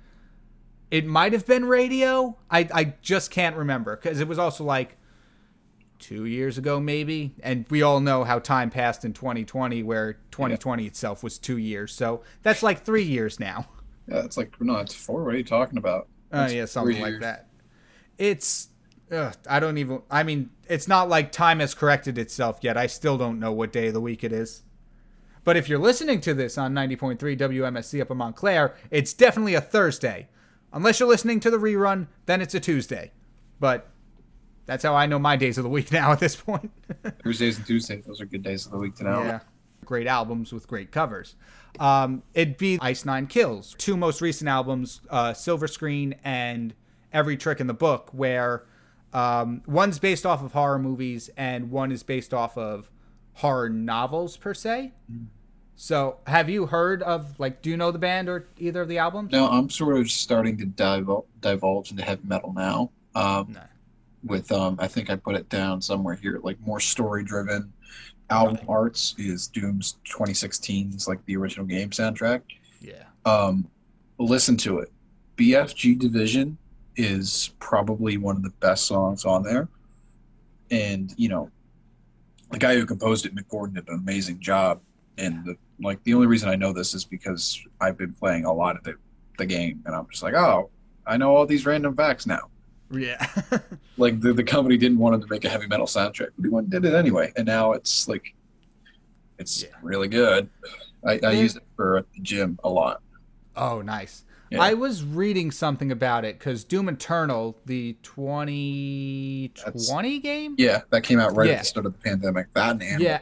it 0.90 1.06
might 1.06 1.32
have 1.32 1.46
been 1.46 1.64
radio. 1.64 2.36
I, 2.50 2.68
I 2.74 2.94
just 3.02 3.30
can't 3.30 3.56
remember 3.56 3.94
because 3.96 4.18
it 4.18 4.26
was 4.26 4.36
also 4.36 4.64
like 4.64 4.96
two 6.00 6.24
years 6.24 6.58
ago, 6.58 6.80
maybe. 6.80 7.36
And 7.44 7.64
we 7.70 7.82
all 7.82 8.00
know 8.00 8.24
how 8.24 8.40
time 8.40 8.70
passed 8.70 9.04
in 9.04 9.12
2020, 9.12 9.84
where 9.84 10.14
2020 10.32 10.82
yeah. 10.82 10.88
itself 10.88 11.22
was 11.22 11.38
two 11.38 11.56
years. 11.56 11.94
So 11.94 12.24
that's 12.42 12.64
like 12.64 12.84
three 12.84 13.04
years 13.04 13.38
now. 13.38 13.68
Yeah, 14.08 14.24
it's 14.24 14.36
like, 14.36 14.60
no, 14.60 14.78
it's 14.78 14.94
four. 14.94 15.22
What 15.22 15.34
are 15.34 15.38
you 15.38 15.44
talking 15.44 15.78
about? 15.78 16.08
Oh, 16.32 16.42
uh, 16.42 16.48
yeah, 16.48 16.64
something 16.64 17.00
like 17.00 17.20
that. 17.20 17.46
It's 18.18 18.70
Ugh, 19.10 19.34
I 19.48 19.60
don't 19.60 19.78
even. 19.78 20.02
I 20.10 20.22
mean, 20.22 20.50
it's 20.68 20.88
not 20.88 21.08
like 21.08 21.32
time 21.32 21.60
has 21.60 21.74
corrected 21.74 22.18
itself 22.18 22.58
yet. 22.62 22.76
I 22.76 22.86
still 22.86 23.16
don't 23.16 23.40
know 23.40 23.52
what 23.52 23.72
day 23.72 23.88
of 23.88 23.94
the 23.94 24.00
week 24.00 24.22
it 24.22 24.32
is. 24.32 24.62
But 25.44 25.56
if 25.56 25.68
you're 25.68 25.78
listening 25.78 26.20
to 26.22 26.34
this 26.34 26.58
on 26.58 26.74
90.3 26.74 27.18
WMSC 27.18 28.02
up 28.02 28.10
in 28.10 28.18
Montclair, 28.18 28.74
it's 28.90 29.14
definitely 29.14 29.54
a 29.54 29.62
Thursday. 29.62 30.28
Unless 30.74 31.00
you're 31.00 31.08
listening 31.08 31.40
to 31.40 31.50
the 31.50 31.56
rerun, 31.56 32.08
then 32.26 32.42
it's 32.42 32.54
a 32.54 32.60
Tuesday. 32.60 33.12
But 33.58 33.88
that's 34.66 34.84
how 34.84 34.94
I 34.94 35.06
know 35.06 35.18
my 35.18 35.36
days 35.36 35.56
of 35.56 35.64
the 35.64 35.70
week 35.70 35.90
now 35.92 36.12
at 36.12 36.20
this 36.20 36.36
point. 36.36 36.70
Thursdays 37.24 37.56
and 37.56 37.66
Tuesdays, 37.66 38.04
those 38.04 38.20
are 38.20 38.26
good 38.26 38.42
days 38.42 38.66
of 38.66 38.72
the 38.72 38.78
week 38.78 38.94
to 38.96 39.04
know. 39.04 39.22
Yeah. 39.22 39.40
Great 39.86 40.06
albums 40.06 40.52
with 40.52 40.68
great 40.68 40.92
covers. 40.92 41.34
Um, 41.80 42.22
it'd 42.34 42.58
be 42.58 42.78
Ice 42.82 43.06
Nine 43.06 43.26
Kills. 43.26 43.74
Two 43.78 43.96
most 43.96 44.20
recent 44.20 44.48
albums, 44.48 45.00
uh, 45.08 45.32
Silver 45.32 45.66
Scream 45.66 46.12
and 46.24 46.74
Every 47.10 47.38
Trick 47.38 47.60
in 47.60 47.66
the 47.66 47.74
Book, 47.74 48.10
where 48.12 48.66
Um, 49.12 49.62
one's 49.66 49.98
based 49.98 50.26
off 50.26 50.42
of 50.42 50.52
horror 50.52 50.78
movies, 50.78 51.30
and 51.36 51.70
one 51.70 51.92
is 51.92 52.02
based 52.02 52.34
off 52.34 52.58
of 52.58 52.90
horror 53.34 53.68
novels 53.68 54.36
per 54.36 54.52
se. 54.54 54.92
So, 55.76 56.18
have 56.26 56.50
you 56.50 56.66
heard 56.66 57.02
of 57.02 57.38
like? 57.38 57.62
Do 57.62 57.70
you 57.70 57.76
know 57.76 57.90
the 57.90 57.98
band 57.98 58.28
or 58.28 58.48
either 58.58 58.82
of 58.82 58.88
the 58.88 58.98
albums? 58.98 59.30
No, 59.32 59.48
I'm 59.48 59.70
sort 59.70 59.96
of 59.96 60.10
starting 60.10 60.56
to 60.58 60.66
divul- 60.66 61.24
divulge 61.40 61.90
into 61.92 62.02
heavy 62.02 62.22
metal 62.26 62.52
now. 62.52 62.90
Um, 63.14 63.52
No. 63.54 63.60
With 64.24 64.50
um, 64.50 64.76
I 64.80 64.88
think 64.88 65.10
I 65.10 65.16
put 65.16 65.36
it 65.36 65.48
down 65.48 65.80
somewhere 65.80 66.16
here, 66.16 66.40
like 66.42 66.58
more 66.66 66.80
story 66.80 67.22
driven. 67.22 67.72
Album 68.30 68.56
Right. 68.56 68.64
arts 68.68 69.14
is 69.16 69.46
Doom's 69.46 69.96
2016's 70.04 71.06
like 71.06 71.24
the 71.26 71.36
original 71.36 71.64
game 71.64 71.90
soundtrack. 71.90 72.42
Yeah. 72.82 73.04
Um, 73.24 73.68
listen 74.18 74.56
to 74.58 74.80
it. 74.80 74.90
BFG 75.36 75.98
Division 75.98 76.58
is 76.98 77.54
probably 77.60 78.18
one 78.18 78.36
of 78.36 78.42
the 78.42 78.50
best 78.60 78.86
songs 78.86 79.24
on 79.24 79.42
there, 79.42 79.68
and 80.70 81.14
you 81.16 81.28
know, 81.30 81.50
the 82.50 82.58
guy 82.58 82.74
who 82.74 82.84
composed 82.84 83.24
it, 83.24 83.34
Mick 83.34 83.48
Gordon, 83.48 83.76
did 83.76 83.88
an 83.88 83.94
amazing 83.94 84.40
job. 84.40 84.80
And 85.16 85.44
the, 85.44 85.56
like 85.80 86.02
the 86.04 86.14
only 86.14 86.26
reason 86.26 86.48
I 86.48 86.54
know 86.56 86.72
this 86.72 86.94
is 86.94 87.04
because 87.04 87.60
I've 87.80 87.96
been 87.96 88.12
playing 88.12 88.44
a 88.44 88.52
lot 88.52 88.76
of 88.76 88.84
the, 88.84 88.94
the 89.38 89.46
game, 89.46 89.82
and 89.86 89.94
I'm 89.94 90.06
just 90.10 90.22
like, 90.22 90.34
oh, 90.34 90.70
I 91.06 91.16
know 91.16 91.34
all 91.34 91.46
these 91.46 91.66
random 91.66 91.96
facts 91.96 92.26
now. 92.26 92.50
Yeah. 92.90 93.24
Like 93.96 94.20
the, 94.20 94.32
the 94.32 94.44
company 94.44 94.76
didn't 94.76 94.98
want 94.98 95.16
him 95.16 95.22
to 95.22 95.26
make 95.28 95.44
a 95.44 95.48
heavy 95.48 95.66
metal 95.66 95.86
soundtrack, 95.86 96.28
but 96.38 96.44
he 96.44 96.48
went 96.50 96.66
and 96.66 96.70
did 96.70 96.84
it 96.84 96.94
anyway, 96.96 97.32
and 97.36 97.44
now 97.46 97.72
it's 97.72 98.06
like, 98.06 98.32
it's 99.40 99.60
Yeah. 99.62 99.70
really 99.82 100.06
good. 100.06 100.48
I, 101.04 101.18
I 101.24 101.32
use 101.32 101.56
it 101.56 101.64
for 101.74 102.04
the 102.14 102.20
gym 102.22 102.58
a 102.62 102.68
lot. 102.68 103.02
oh, 103.56 103.82
nice. 103.82 104.24
Yeah. 104.50 104.62
I 104.62 104.74
was 104.74 105.04
reading 105.04 105.50
something 105.50 105.92
about 105.92 106.24
it 106.24 106.38
because 106.38 106.64
Doom 106.64 106.88
Eternal, 106.88 107.56
the 107.66 107.96
2020 108.02 110.18
game. 110.20 110.54
Yeah, 110.58 110.80
that 110.90 111.02
came 111.02 111.18
out 111.20 111.36
right 111.36 111.48
Yeah. 111.48 111.54
at 111.54 111.58
the 111.60 111.64
start 111.66 111.86
of 111.86 111.92
the 111.92 111.98
pandemic. 111.98 112.52
That 112.54 112.80
and 112.82 113.00
Yeah. 113.00 113.20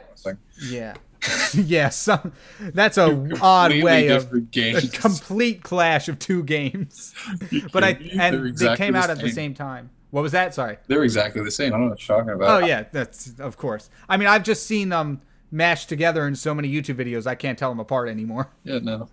Yeah. 0.71 0.95
yeah. 1.55 1.89
Some. 1.89 2.33
That's 2.61 2.99
a 2.99 3.29
odd 3.41 3.83
way 3.83 4.09
of 4.09 4.31
different 4.31 4.57
a 4.85 4.89
complete 4.99 5.63
clash 5.63 6.09
of 6.09 6.19
two 6.19 6.43
games. 6.45 7.15
But 7.73 7.85
I 7.85 7.91
and 8.19 8.45
they 8.45 8.49
exactly 8.49 8.77
came 8.77 8.93
the 8.95 8.99
out 9.01 9.11
at 9.11 9.19
the 9.21 9.31
same 9.31 9.55
time. 9.55 9.91
What 10.11 10.23
was 10.23 10.33
that? 10.33 10.55
Sorry. 10.55 10.79
They're 10.87 11.05
exactly 11.05 11.43
the 11.43 11.51
same. 11.51 11.73
I 11.75 11.77
don't 11.77 11.87
know 11.87 11.91
what 11.91 12.09
you're 12.09 12.19
talking 12.19 12.33
about. 12.35 12.63
Oh 12.63 12.67
yeah, 12.67 12.85
that's 12.93 13.39
of 13.41 13.57
course. 13.57 13.91
I 14.09 14.17
mean, 14.17 14.29
I've 14.29 14.45
just 14.45 14.67
seen 14.67 14.89
them 14.91 15.21
mashed 15.51 15.89
together 15.89 16.27
in 16.27 16.37
so 16.37 16.55
many 16.55 16.73
YouTube 16.73 16.97
videos. 16.97 17.27
I 17.27 17.35
can't 17.35 17.59
tell 17.59 17.71
them 17.71 17.81
apart 17.81 18.09
anymore. 18.09 18.49
Yeah, 18.65 18.79
no. 18.79 19.09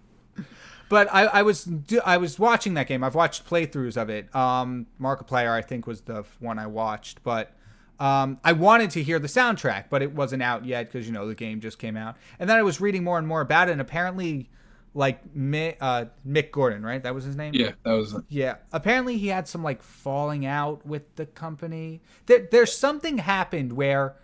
But 0.89 1.07
I, 1.11 1.25
I 1.25 1.41
was 1.41 1.69
I 2.05 2.17
was 2.17 2.37
watching 2.37 2.75
that 2.75 2.87
game. 2.87 3.03
I've 3.03 3.15
watched 3.15 3.49
playthroughs 3.49 3.97
of 3.97 4.09
it. 4.09 4.33
Um, 4.35 4.87
Markiplier, 4.99 5.51
I 5.51 5.61
think, 5.61 5.87
was 5.87 6.01
the 6.01 6.23
one 6.39 6.59
I 6.59 6.67
watched. 6.67 7.23
But 7.23 7.55
um, 7.99 8.39
I 8.43 8.53
wanted 8.53 8.89
to 8.91 9.03
hear 9.03 9.19
the 9.19 9.27
soundtrack, 9.27 9.85
but 9.89 10.01
it 10.01 10.13
wasn't 10.13 10.43
out 10.43 10.65
yet 10.65 10.91
because 10.91 11.07
you 11.07 11.13
know 11.13 11.27
the 11.27 11.35
game 11.35 11.61
just 11.61 11.79
came 11.79 11.95
out. 11.95 12.17
And 12.39 12.49
then 12.49 12.57
I 12.57 12.63
was 12.63 12.81
reading 12.81 13.03
more 13.03 13.17
and 13.17 13.27
more 13.27 13.41
about 13.41 13.69
it, 13.69 13.73
and 13.73 13.81
apparently, 13.81 14.49
like 14.93 15.33
Mick, 15.33 15.77
uh, 15.79 16.05
Mick 16.27 16.51
Gordon, 16.51 16.83
right? 16.83 17.01
That 17.01 17.15
was 17.15 17.23
his 17.23 17.35
name. 17.35 17.53
Yeah, 17.53 17.71
that 17.85 17.93
was 17.93 18.15
Yeah, 18.29 18.55
apparently 18.71 19.17
he 19.17 19.27
had 19.27 19.47
some 19.47 19.63
like 19.63 19.81
falling 19.81 20.45
out 20.45 20.85
with 20.85 21.15
the 21.15 21.25
company. 21.25 22.01
There, 22.25 22.47
there's 22.51 22.75
something 22.75 23.19
happened 23.19 23.73
where 23.73 24.15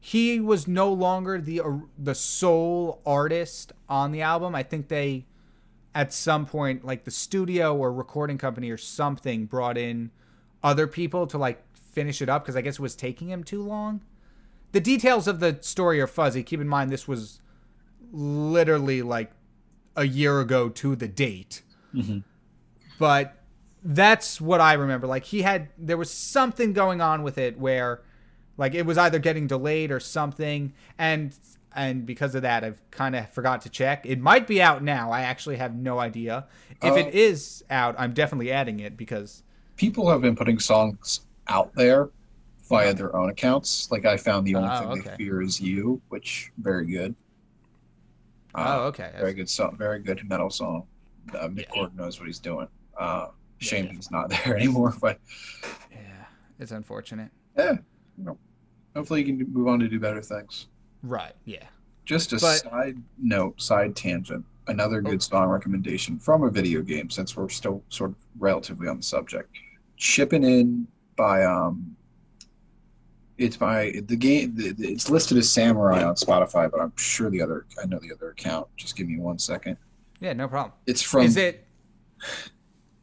he 0.00 0.40
was 0.40 0.68
no 0.68 0.92
longer 0.92 1.40
the 1.40 1.60
uh, 1.60 1.78
the 1.98 2.14
sole 2.14 3.02
artist 3.04 3.72
on 3.88 4.12
the 4.12 4.22
album. 4.22 4.54
I 4.54 4.62
think 4.62 4.88
they 4.88 5.26
at 5.96 6.12
some 6.12 6.44
point 6.44 6.84
like 6.84 7.04
the 7.04 7.10
studio 7.10 7.74
or 7.74 7.90
recording 7.90 8.36
company 8.36 8.70
or 8.70 8.76
something 8.76 9.46
brought 9.46 9.78
in 9.78 10.10
other 10.62 10.86
people 10.86 11.26
to 11.26 11.38
like 11.38 11.64
finish 11.74 12.20
it 12.20 12.28
up 12.28 12.44
because 12.44 12.54
I 12.54 12.60
guess 12.60 12.74
it 12.74 12.80
was 12.80 12.94
taking 12.94 13.30
him 13.30 13.42
too 13.42 13.62
long. 13.62 14.02
The 14.72 14.80
details 14.80 15.26
of 15.26 15.40
the 15.40 15.56
story 15.62 15.98
are 16.02 16.06
fuzzy. 16.06 16.42
Keep 16.42 16.60
in 16.60 16.68
mind 16.68 16.90
this 16.90 17.08
was 17.08 17.40
literally 18.12 19.00
like 19.00 19.32
a 19.96 20.06
year 20.06 20.40
ago 20.40 20.68
to 20.68 20.94
the 20.94 21.08
date 21.08 21.62
mm-hmm. 21.94 22.18
but 22.98 23.42
that's 23.82 24.38
what 24.38 24.60
I 24.60 24.74
remember. 24.74 25.06
Like 25.06 25.24
he 25.24 25.42
had, 25.42 25.68
there 25.78 25.96
was 25.96 26.10
something 26.10 26.74
going 26.74 27.00
on 27.00 27.22
with 27.22 27.38
it 27.38 27.58
where, 27.58 28.02
like 28.58 28.74
it 28.74 28.84
was 28.84 28.98
either 28.98 29.18
getting 29.18 29.46
delayed 29.46 29.90
or 29.90 30.00
something, 30.00 30.72
and 30.98 31.34
and 31.76 32.04
because 32.06 32.34
of 32.34 32.42
that, 32.42 32.64
I've 32.64 32.80
kind 32.90 33.14
of 33.14 33.28
forgot 33.30 33.60
to 33.62 33.68
check. 33.68 34.04
It 34.06 34.18
might 34.20 34.46
be 34.46 34.60
out 34.60 34.82
now. 34.82 35.12
I 35.12 35.20
actually 35.22 35.56
have 35.56 35.74
no 35.76 35.98
idea. 35.98 36.46
If 36.82 36.92
Oh. 36.92 36.96
it 36.96 37.14
is 37.14 37.62
out, 37.70 37.94
I'm 37.98 38.12
definitely 38.14 38.50
adding 38.50 38.80
it 38.80 38.96
because 38.96 39.42
people 39.76 40.08
have 40.10 40.20
been 40.22 40.34
putting 40.34 40.58
songs 40.58 41.20
out 41.48 41.72
there 41.74 42.08
via 42.68 42.92
their 42.94 43.14
own 43.14 43.28
accounts. 43.30 43.90
Like 43.90 44.04
I 44.06 44.16
found 44.16 44.46
the 44.46 44.54
only 44.56 44.68
Oh, 44.72 44.78
thing 44.80 44.88
okay. 45.00 45.10
they 45.10 45.16
fear 45.24 45.42
is 45.42 45.60
you, 45.60 46.00
which 46.08 46.50
very 46.58 46.86
good. 46.86 47.14
oh 48.54 48.62
Uh, 48.84 48.86
okay, 48.88 49.12
very 49.18 49.34
good 49.34 49.48
song, 49.48 49.76
very 49.76 50.00
good 50.00 50.28
metal 50.28 50.50
song. 50.50 50.86
Uh, 51.34 51.48
Mick 51.48 51.66
Yeah. 51.68 51.74
Gordon 51.74 51.96
knows 51.96 52.18
what 52.18 52.26
he's 52.26 52.38
doing. 52.38 52.68
Uh, 52.98 53.28
shame 53.58 53.86
Yeah. 53.86 53.92
he's 53.92 54.10
not 54.10 54.30
there 54.44 54.56
anymore, 54.56 54.94
but 55.00 55.20
yeah, 55.92 56.24
it's 56.58 56.72
unfortunate. 56.72 57.30
yeah, 57.56 57.72
you 58.18 58.24
know, 58.24 58.38
hopefully 58.94 59.22
you 59.22 59.36
can 59.36 59.52
move 59.52 59.68
on 59.68 59.78
to 59.80 59.88
do 59.88 60.00
better 60.00 60.22
things. 60.22 60.68
Right? 61.02 61.34
Yeah. 61.44 61.64
Just 62.04 62.32
a 62.32 62.36
But- 62.36 62.58
side 62.62 63.02
note, 63.18 63.60
side 63.60 63.96
tangent. 63.96 64.44
Another 64.68 65.00
good 65.00 65.16
Oh. 65.16 65.18
song 65.18 65.48
recommendation 65.48 66.18
from 66.18 66.42
a 66.42 66.50
video 66.50 66.82
game, 66.82 67.08
since 67.08 67.36
we're 67.36 67.48
still 67.48 67.82
sort 67.88 68.10
of 68.10 68.16
relatively 68.38 68.88
on 68.88 68.96
the 68.96 69.02
subject. 69.02 69.50
Chipping 69.96 70.42
in 70.42 70.88
by 71.16 71.44
um, 71.44 71.96
it's 73.38 73.56
by 73.56 73.92
the 74.06 74.16
game. 74.16 74.54
the- 74.56 74.72
the- 74.72 74.88
It's 74.88 75.08
listed 75.10 75.36
as 75.38 75.50
Samurai 75.52 76.02
on 76.02 76.14
Spotify, 76.16 76.70
but 76.70 76.80
I'm 76.80 76.92
sure 76.96 77.30
the 77.30 77.40
other. 77.42 77.66
I 77.82 77.86
know 77.86 77.98
the 78.00 78.12
other 78.12 78.30
account. 78.30 78.66
Just 78.76 78.96
give 78.96 79.06
me 79.06 79.18
one 79.18 79.38
second. 79.38 79.76
Yeah, 80.20 80.32
no 80.32 80.48
problem. 80.48 80.72
It's 80.86 81.02
from. 81.02 81.22
Is 81.26 81.36
it? 81.36 81.64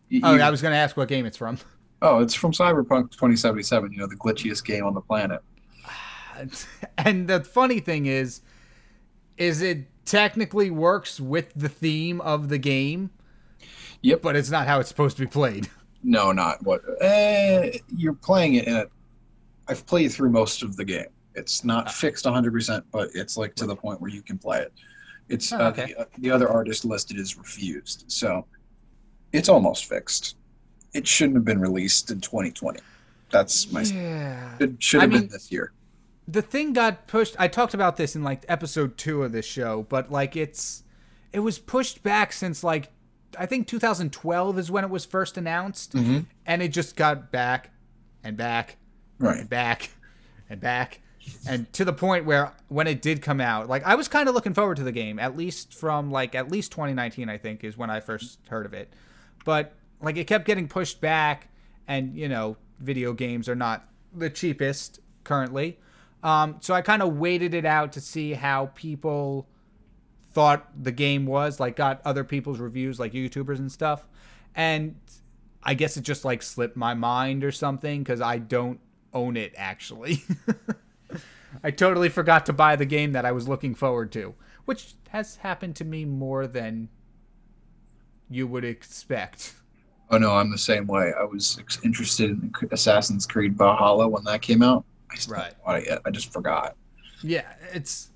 you- 0.10 0.22
Oh, 0.24 0.36
I 0.38 0.50
was 0.50 0.62
going 0.62 0.72
to 0.74 0.78
ask 0.78 0.98
what 0.98 1.08
game 1.08 1.26
it's 1.26 1.38
from. 1.38 1.58
oh, 2.02 2.20
it's 2.20 2.34
from 2.34 2.52
Cyberpunk 2.52 3.12
2077. 3.12 3.92
You 3.92 4.00
know, 4.00 4.08
the 4.08 4.16
glitchiest 4.16 4.66
game 4.66 4.86
on 4.86 4.94
the 4.94 5.02
planet. 5.02 5.42
and 6.98 7.28
the 7.28 7.42
funny 7.44 7.80
thing 7.80 8.06
is 8.06 8.42
is 9.38 9.62
it 9.62 9.88
technically 10.06 10.70
works 10.70 11.20
with 11.20 11.52
the 11.56 11.70
theme 11.70 12.22
of 12.22 12.50
the 12.50 12.58
game 12.58 13.10
Yep. 14.02 14.22
but 14.22 14.36
it's 14.36 14.50
not 14.50 14.68
how 14.68 14.80
it's 14.80 14.90
supposed 14.90 15.16
to 15.18 15.24
be 15.24 15.28
played 15.28 15.70
No, 16.06 16.34
not 16.34 16.62
what. 16.64 16.82
Eh, 17.00 17.78
you're 17.96 18.14
playing 18.14 18.56
it 18.56 18.68
in 18.68 18.76
a. 18.76 18.86
I've 19.70 19.86
played 19.86 20.12
through 20.12 20.32
most 20.32 20.62
of 20.62 20.76
the 20.76 20.84
game. 20.84 21.06
It's 21.36 21.64
not 21.64 21.90
fixed 21.90 22.26
100%, 22.26 22.84
but 22.92 23.08
it's 23.16 23.38
like 23.38 23.56
to 23.56 23.66
the 23.66 23.74
point 23.76 24.02
where 24.02 24.12
you 24.12 24.22
can 24.22 24.38
play 24.38 24.60
it. 24.60 24.74
It's 25.30 25.54
Oh, 25.54 25.58
uh, 25.60 25.70
okay. 25.70 25.94
the, 25.98 26.08
the 26.18 26.30
other 26.30 26.50
artist 26.50 26.84
listed 26.84 27.18
is 27.18 27.38
refused, 27.38 28.04
so 28.10 28.46
it's 29.32 29.48
almost 29.48 29.86
fixed. 29.86 30.36
It 30.94 31.08
shouldn't 31.08 31.38
have 31.38 31.46
been 31.46 31.62
released 31.62 32.12
in 32.12 32.20
2020. 32.20 32.82
That's 33.32 33.72
my. 33.72 33.84
yeah 33.84 34.58
It 34.60 34.84
should 34.84 35.00
I 35.00 35.04
have 35.04 35.12
mean- 35.12 35.22
been 35.22 35.30
this 35.30 35.54
year. 35.54 35.72
The 36.28 36.42
thing 36.42 36.74
got 36.74 37.08
pushed 37.08 37.36
i 37.40 37.48
talked 37.48 37.74
about 37.74 37.98
this 37.98 38.16
in 38.16 38.24
like 38.24 38.44
episode 38.48 38.98
two 38.98 39.24
of 39.24 39.32
this 39.32 39.46
show 39.46 39.86
but 39.90 40.12
like 40.12 40.36
it's 40.36 40.84
it 41.34 41.40
was 41.40 41.60
pushed 41.60 42.02
back 42.04 42.32
since 42.32 42.64
like 42.64 42.92
i 43.38 43.46
think 43.46 43.68
2012 43.68 44.58
is 44.60 44.72
when 44.72 44.84
it 44.84 44.90
was 44.90 45.06
first 45.06 45.38
announced 45.38 45.94
Mm-hmm. 45.94 46.20
and 46.46 46.62
it 46.62 46.70
just 46.70 46.96
got 46.96 47.32
back 47.32 47.72
and 48.24 48.38
back 48.38 48.78
Right. 49.20 49.40
and 49.42 49.50
back 49.50 49.90
and 50.50 50.60
back 50.60 51.02
and 51.48 51.72
to 51.74 51.86
the 51.86 51.94
point 51.94 52.26
where 52.26 52.52
when 52.68 52.88
it 52.88 53.02
did 53.02 53.22
come 53.22 53.40
out 53.42 53.68
like 53.70 53.84
i 53.86 53.96
was 53.96 54.08
kind 54.08 54.28
of 54.30 54.36
looking 54.36 54.54
forward 54.54 54.78
to 54.78 54.84
the 54.84 54.92
game 54.92 55.20
at 55.20 55.36
least 55.38 55.74
from 55.74 56.12
like 56.12 56.36
at 56.36 56.52
least 56.52 56.72
2019 56.72 57.30
i 57.30 57.38
think 57.38 57.64
is 57.64 57.78
when 57.78 57.90
i 57.90 58.00
first 58.00 58.40
heard 58.50 58.66
of 58.66 58.74
it 58.74 58.92
but 59.46 59.74
like 60.02 60.18
it 60.18 60.26
kept 60.28 60.46
getting 60.46 60.68
pushed 60.68 61.00
back 61.02 61.48
and 61.88 62.16
you 62.16 62.28
know 62.30 62.58
video 62.80 63.14
games 63.14 63.48
are 63.48 63.56
not 63.56 63.88
the 64.14 64.30
cheapest 64.30 65.00
currently 65.24 65.78
um, 66.24 66.58
so 66.60 66.74
i 66.74 66.82
kind 66.82 67.02
of 67.02 67.18
waited 67.18 67.54
it 67.54 67.66
out 67.66 67.92
to 67.92 68.02
see 68.02 68.34
how 68.34 68.68
people 68.76 69.48
thought 70.32 70.68
the 70.82 70.92
game 70.92 71.26
was 71.26 71.60
like 71.60 71.76
got 71.76 72.02
other 72.06 72.24
people's 72.24 72.60
reviews 72.60 73.00
like 73.00 73.14
youtubers 73.14 73.60
and 73.60 73.72
stuff 73.72 74.08
and 74.56 74.96
i 75.62 75.74
guess 75.74 75.96
it 75.96 76.02
just 76.02 76.26
like 76.26 76.42
slipped 76.42 76.76
my 76.76 76.94
mind 76.94 77.44
or 77.44 77.52
something 77.52 78.02
because 78.02 78.22
i 78.22 78.38
don't 78.38 78.80
own 79.14 79.38
it 79.38 79.54
actually 79.56 80.24
i 81.64 81.70
totally 81.70 82.10
forgot 82.10 82.46
to 82.48 82.54
buy 82.54 82.76
the 82.76 82.86
game 82.86 83.12
that 83.12 83.26
i 83.26 83.32
was 83.32 83.48
looking 83.48 83.76
forward 83.76 84.12
to 84.12 84.34
which 84.66 84.96
has 85.10 85.36
happened 85.38 85.76
to 85.76 85.86
me 85.86 86.04
more 86.04 86.48
than 86.48 86.90
you 88.30 88.48
would 88.48 88.66
expect 88.66 89.54
Oh 90.10 90.18
no, 90.20 90.36
I'm 90.36 90.52
the 90.52 90.60
same 90.60 90.86
way. 90.86 91.12
I 91.20 91.24
was 91.24 91.60
interested 91.84 92.30
in 92.30 92.54
Assassin's 92.72 93.26
Creed 93.26 93.58
Valhalla 93.58 94.08
when 94.08 94.24
that 94.26 94.44
came 94.44 94.62
out. 94.62 94.86
I 95.14 95.18
still 95.18 95.36
Right. 95.36 95.44
haven't 95.44 95.64
bought 95.64 95.78
it 95.78 95.86
yet. 95.88 96.02
I 96.06 96.10
just 96.12 96.34
forgot. 96.34 96.76
Yeah, 97.22 97.46
it's 97.72 98.10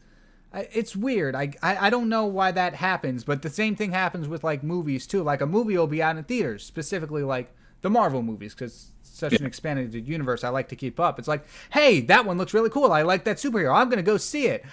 it's 0.54 0.96
weird. 0.96 1.36
I, 1.36 1.54
I 1.62 1.88
I 1.88 1.90
don't 1.90 2.10
know 2.10 2.26
why 2.26 2.52
that 2.52 2.74
happens, 2.76 3.24
but 3.24 3.42
the 3.42 3.50
same 3.50 3.76
thing 3.76 3.92
happens 3.92 4.28
with 4.28 4.44
like 4.44 4.64
movies 4.64 5.06
too. 5.08 5.24
Like 5.24 5.42
a 5.42 5.46
movie 5.46 5.78
will 5.78 5.88
be 5.88 6.02
out 6.02 6.18
in 6.18 6.24
theaters, 6.24 6.66
specifically 6.66 7.24
like 7.24 7.54
the 7.82 7.90
Marvel 7.90 8.24
movies 8.24 8.54
because 8.56 8.92
such 9.04 9.34
an 9.34 9.46
expanded 9.46 9.94
universe. 10.08 10.44
I 10.44 10.50
like 10.50 10.70
to 10.70 10.76
keep 10.76 11.00
up. 11.00 11.20
It's 11.20 11.28
like, 11.28 11.46
hey, 11.72 12.02
that 12.02 12.26
one 12.26 12.38
looks 12.38 12.54
really 12.54 12.70
cool. 12.70 12.92
I 12.92 13.04
like 13.04 13.24
that 13.26 13.38
superhero. 13.38 13.76
I'm 13.76 13.90
gonna 13.90 14.02
go 14.04 14.18
see 14.18 14.48
it, 14.48 14.66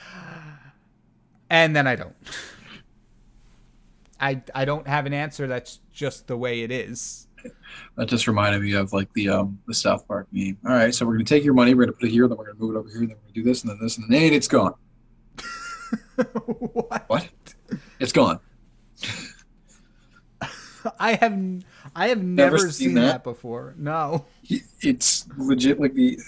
and 1.50 1.76
then 1.76 1.86
I 1.86 1.96
don't. 1.96 2.14
I 4.20 4.42
I 4.54 4.64
don't 4.64 4.86
have 4.86 5.06
an 5.06 5.12
answer. 5.12 5.46
That's 5.46 5.80
just 5.92 6.28
the 6.28 6.36
way 6.36 6.62
it 6.62 6.70
is. 6.70 7.26
That 7.96 8.08
just 8.08 8.26
reminded 8.26 8.62
me 8.62 8.72
of 8.74 8.92
like 8.92 9.12
the 9.14 9.28
um 9.28 9.58
the 9.66 9.74
South 9.74 10.06
Park 10.08 10.26
meme. 10.32 10.56
All 10.66 10.72
right, 10.72 10.94
so 10.94 11.06
we're 11.06 11.12
gonna 11.12 11.24
take 11.24 11.44
your 11.44 11.54
money, 11.54 11.74
we're 11.74 11.84
gonna 11.84 11.92
put 11.96 12.08
it 12.08 12.10
here, 12.10 12.26
then 12.28 12.36
we're 12.36 12.46
gonna 12.46 12.58
move 12.58 12.74
it 12.74 12.78
over 12.78 12.88
here, 12.88 13.00
then 13.00 13.08
we're 13.10 13.14
gonna 13.16 13.32
do 13.34 13.42
this 13.42 13.62
and 13.62 13.70
then 13.70 13.78
this 13.80 13.98
and 13.98 14.10
then 14.10 14.32
it's 14.32 14.48
gone. 14.48 14.74
what? 16.72 17.04
What? 17.08 17.28
It's 18.00 18.12
gone. 18.12 18.40
I 20.98 21.14
have 21.14 21.32
I 21.96 22.08
have 22.08 22.22
never, 22.22 22.56
Never 22.56 22.70
seen, 22.70 22.88
seen 22.88 22.94
that? 22.94 23.00
that? 23.06 23.24
before. 23.24 23.74
No. 23.78 24.26
It's 24.82 25.26
legit 25.38 25.80
like 25.80 25.94
the 25.94 26.18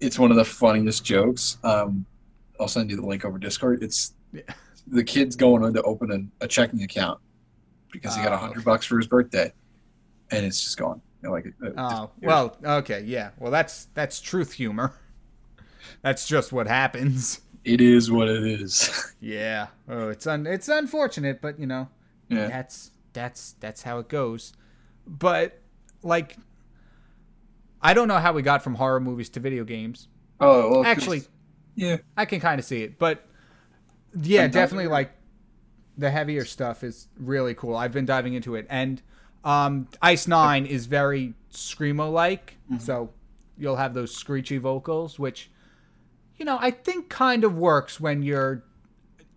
it's 0.00 0.18
one 0.18 0.30
of 0.30 0.36
the 0.36 0.44
funniest 0.44 1.04
jokes. 1.04 1.58
Um 1.62 2.06
I'll 2.60 2.68
send 2.68 2.90
you 2.90 2.96
the 2.96 3.06
link 3.06 3.24
over 3.24 3.38
Discord. 3.38 3.82
It's 3.82 4.14
Yeah. 4.32 4.42
the 4.86 5.04
kid's 5.04 5.36
going 5.36 5.62
on 5.62 5.74
to 5.74 5.82
open 5.82 6.30
a, 6.40 6.44
a 6.44 6.48
checking 6.48 6.82
account 6.82 7.20
because 7.92 8.16
he 8.16 8.22
got 8.22 8.32
Oh. 8.32 8.36
a 8.36 8.38
hundred 8.38 8.64
bucks 8.64 8.86
for 8.86 8.96
his 8.96 9.06
birthday. 9.06 9.52
And 10.30 10.44
it's 10.44 10.60
just 10.62 10.76
gone. 10.76 11.00
Like 11.22 11.46
it 11.46 11.54
Oh 11.76 12.10
well, 12.22 12.56
okay, 12.64 13.02
yeah. 13.04 13.30
Well, 13.38 13.50
that's 13.50 13.86
that's 13.94 14.20
truth 14.20 14.52
humor. 14.52 14.92
That's 16.02 16.28
just 16.28 16.52
what 16.52 16.68
happens. 16.68 17.40
it 17.64 17.80
is 17.80 18.10
what 18.10 18.28
it 18.28 18.44
is. 18.44 19.14
Yeah. 19.20 19.66
Oh, 19.88 20.10
it's 20.10 20.26
un 20.28 20.46
it's 20.46 20.68
unfortunate, 20.68 21.40
but 21.40 21.58
you 21.58 21.66
know, 21.66 21.88
yeah. 22.28 22.46
that's 22.46 22.92
that's 23.12 23.56
that's 23.58 23.82
how 23.82 23.98
it 23.98 24.08
goes. 24.08 24.52
But 25.06 25.60
like 26.02 26.36
I 27.82 27.94
don't 27.94 28.06
know 28.06 28.18
how 28.18 28.32
we 28.32 28.42
got 28.42 28.62
from 28.62 28.76
horror 28.76 29.00
movies 29.00 29.28
to 29.30 29.40
video 29.40 29.64
games. 29.64 30.06
Oh 30.40 30.70
well 30.70 30.84
Actually, 30.84 31.22
Yeah. 31.74 31.96
I 32.16 32.26
can 32.26 32.38
kind 32.38 32.60
of 32.60 32.64
see 32.64 32.82
it, 32.84 32.98
but 32.98 33.26
yeah, 34.14 34.44
I'm 34.44 34.50
definitely 34.50 34.86
like 34.88 35.10
the 35.96 36.10
heavier 36.10 36.44
stuff 36.44 36.84
is 36.84 37.08
really 37.18 37.54
cool. 37.54 37.76
I've 37.76 37.92
been 37.92 38.06
diving 38.06 38.34
into 38.34 38.54
it, 38.54 38.66
and 38.70 39.02
um, 39.44 39.88
Ice 40.02 40.26
Nine 40.26 40.66
is 40.66 40.86
very 40.86 41.34
screamo 41.52 42.12
like, 42.12 42.54
Mm-hmm. 42.70 42.78
so 42.80 43.10
you'll 43.56 43.76
have 43.76 43.94
those 43.94 44.14
screechy 44.14 44.58
vocals, 44.58 45.18
which 45.18 45.50
you 46.36 46.44
know 46.44 46.58
I 46.60 46.70
think 46.70 47.08
kind 47.08 47.44
of 47.44 47.56
works 47.56 47.98
when 47.98 48.22
you're 48.22 48.62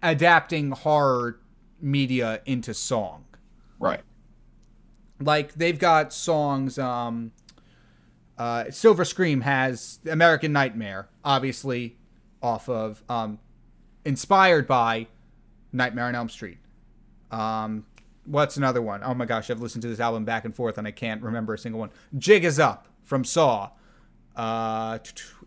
adapting 0.03 0.71
horror 0.71 1.39
media 1.79 2.41
into 2.45 2.73
song. 2.73 3.25
Right. 3.79 4.01
Like 5.19 5.53
they've 5.53 5.79
got 5.79 6.11
songs. 6.13 6.77
Um, 6.77 7.31
uh, 8.37 8.71
Silver 8.71 9.05
Scream 9.05 9.41
has 9.41 9.99
American 10.09 10.51
Nightmare, 10.51 11.07
obviously 11.23 11.97
off 12.41 12.67
of, 12.67 13.03
um, 13.07 13.37
inspired 14.03 14.65
by 14.67 15.05
Nightmare 15.71 16.05
on 16.05 16.15
Elm 16.15 16.27
Street. 16.29 16.57
Um, 17.29 17.85
what's 18.25 18.57
another 18.57 18.81
one? 18.81 19.01
Oh 19.03 19.13
my 19.13 19.25
gosh, 19.25 19.49
I've 19.49 19.61
listened 19.61 19.81
to 19.83 19.87
this 19.87 19.99
album 19.99 20.25
back 20.25 20.45
and 20.45 20.55
forth 20.55 20.77
and 20.77 20.87
I 20.87 20.91
can't 20.91 21.21
remember 21.21 21.53
a 21.53 21.57
single 21.57 21.79
one. 21.79 21.91
Jig 22.17 22.43
is 22.43 22.59
Up 22.59 22.87
from 23.03 23.23
Saw. 23.23 23.71
Uh, 24.35 24.99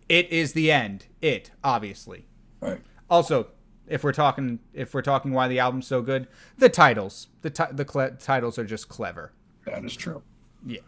it 0.09 0.31
is 0.31 0.53
the 0.53 0.71
end. 0.71 1.07
It 1.23 1.51
obviously. 1.63 2.27
Right. 2.61 2.81
Also, 3.09 3.49
if 3.87 4.03
we're 4.03 4.13
talking 4.13 4.61
if 4.73 4.95
we're 4.95 5.03
talking 5.03 5.33
why 5.33 5.49
the 5.49 5.59
album's 5.59 5.87
so 5.87 6.03
good, 6.03 6.27
the 6.59 6.69
titles 6.69 7.29
the 7.43 7.51
ti- 7.51 7.73
the 7.73 7.85
cle 7.85 8.11
titles 8.19 8.59
are 8.59 8.65
just 8.65 8.89
clever. 8.89 9.33
That 9.67 9.85
is 9.85 9.97
true. 9.97 10.23
Yeah. 10.67 10.81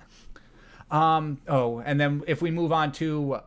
Um. 0.91 1.41
Oh, 1.49 1.81
and 1.81 1.99
then 1.99 2.23
if 2.27 2.41
we 2.41 2.51
move 2.51 2.73
on 2.73 2.93
to 2.93 3.41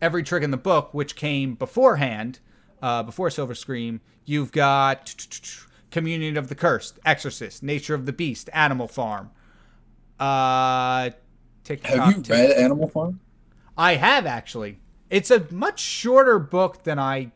every 0.00 0.22
trick 0.22 0.42
in 0.42 0.50
the 0.50 0.56
book, 0.56 0.92
which 0.92 1.16
came 1.16 1.54
beforehand, 1.54 2.40
uh, 2.82 3.02
before 3.02 3.30
Silver 3.30 3.54
Scream, 3.54 4.00
you've 4.24 4.52
got 4.52 5.14
Communion 5.90 6.36
of 6.36 6.48
the 6.48 6.54
Cursed, 6.54 6.98
Exorcist, 7.04 7.62
Nature 7.62 7.94
of 7.94 8.06
the 8.06 8.12
Beast, 8.12 8.50
Animal 8.52 8.88
Farm. 8.88 9.30
Uh, 10.18 11.10
tick 11.64 11.86
Have 11.86 12.16
you 12.16 12.22
read 12.28 12.50
Animal 12.52 12.88
Farm? 12.88 13.20
I 13.76 13.94
have 13.94 14.26
actually. 14.26 14.78
It's 15.10 15.30
a 15.30 15.46
much 15.50 15.80
shorter 15.80 16.38
book 16.38 16.82
than 16.84 16.98
I 16.98 17.32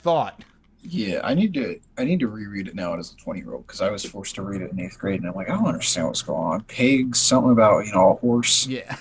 thought. 0.00 0.44
Yeah, 0.82 1.20
I 1.22 1.34
need 1.34 1.54
to. 1.54 1.78
I 1.96 2.04
need 2.04 2.18
to 2.20 2.26
reread 2.26 2.66
it 2.66 2.74
now 2.74 2.94
as 2.94 3.12
a 3.12 3.16
twenty-year-old 3.16 3.66
because 3.66 3.80
I 3.80 3.90
was 3.90 4.04
forced 4.04 4.34
to 4.34 4.42
read 4.42 4.62
it 4.62 4.72
in 4.72 4.80
eighth 4.80 4.98
grade, 4.98 5.20
and 5.20 5.28
I'm 5.28 5.34
like, 5.36 5.48
I 5.48 5.54
don't 5.54 5.66
understand 5.66 6.08
what's 6.08 6.22
going 6.22 6.42
on. 6.42 6.62
Pigs, 6.64 7.20
something 7.20 7.52
about 7.52 7.86
you 7.86 7.92
know 7.92 8.10
a 8.10 8.14
horse. 8.16 8.66
Yeah. 8.66 8.96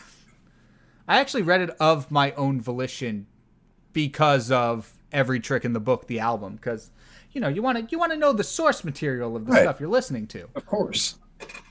I 1.08 1.20
actually 1.20 1.42
read 1.42 1.62
it 1.62 1.72
of 1.80 2.12
my 2.12 2.32
own 2.34 2.62
volition 2.62 3.26
because 3.94 4.52
of 4.52 4.94
every 5.12 5.40
trick 5.40 5.66
in 5.66 5.74
the 5.74 5.80
book, 5.80 6.08
the 6.08 6.20
album, 6.20 6.56
because 6.56 6.92
you 7.32 7.42
know 7.42 7.48
you 7.48 7.62
want 7.62 7.78
to 7.78 7.88
you 7.92 7.98
want 8.00 8.12
to 8.12 8.18
know 8.18 8.34
the 8.34 8.44
source 8.44 8.84
material 8.84 9.36
of 9.36 9.46
the 9.46 9.52
Right. 9.54 9.62
stuff 9.64 9.80
you're 9.80 9.90
listening 9.90 10.28
to, 10.28 10.48
Of 10.56 10.66
course. 10.66 11.16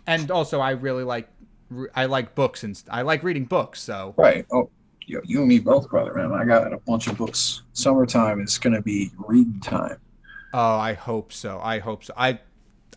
and 0.06 0.30
also 0.30 0.60
I 0.60 0.70
really 0.70 1.04
like 1.04 1.28
I 1.94 2.06
like 2.06 2.34
books 2.34 2.64
and 2.64 2.80
I 2.90 3.02
like 3.02 3.22
reading 3.22 3.44
books, 3.44 3.80
so 3.80 4.14
Right. 4.16 4.44
Oh, 4.52 4.70
you, 5.06 5.20
you 5.24 5.38
and 5.40 5.48
me 5.48 5.58
both, 5.58 5.88
brother, 5.90 6.14
man. 6.14 6.32
I 6.32 6.44
got 6.44 6.72
a 6.72 6.78
bunch 6.78 7.06
of 7.08 7.16
books. 7.16 7.62
Summertime 7.72 8.40
is 8.40 8.58
gonna 8.58 8.82
be 8.82 9.10
reading 9.18 9.60
time. 9.60 9.98
oh 10.52 10.76
I 10.76 10.94
hope 10.94 11.32
so 11.32 11.60
I 11.62 11.78
hope 11.78 12.04
so 12.04 12.12
I 12.16 12.40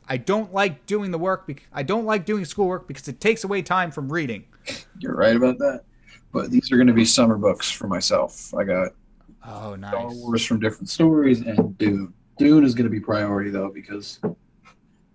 I 0.10 0.17
don't 0.17 0.54
like 0.54 0.86
doing 0.86 1.12
the 1.12 1.17
work 1.19 1.47
bec- 1.47 1.67
I 1.71 1.84
don't 1.84 2.06
like 2.06 2.26
doing 2.26 2.45
schoolwork 2.45 2.88
because 2.88 3.08
it 3.08 3.19
takes 3.21 3.43
away 3.43 3.62
time 3.62 3.89
from 3.91 4.12
reading. 4.12 4.43
You're 4.99 5.15
right 5.15 5.36
about 5.36 5.58
that. 5.60 5.84
But 6.34 6.49
these 6.52 6.71
are 6.71 6.78
gonna 6.78 6.93
be 6.93 7.06
summer 7.06 7.38
books 7.38 7.69
for 7.71 7.88
myself. 7.88 8.54
I 8.56 8.63
got 8.63 8.91
Oh, 9.45 9.76
nice 9.76 9.91
Star. 9.91 10.08
Wars 10.13 10.45
from 10.45 10.60
different 10.62 10.89
stories 10.89 11.41
and 11.41 11.78
Dune. 11.78 12.13
Dune 12.44 12.66
is 12.66 12.76
gonna 12.76 12.90
be 12.90 13.00
priority 13.00 13.50
though 13.50 13.70
because 13.70 14.20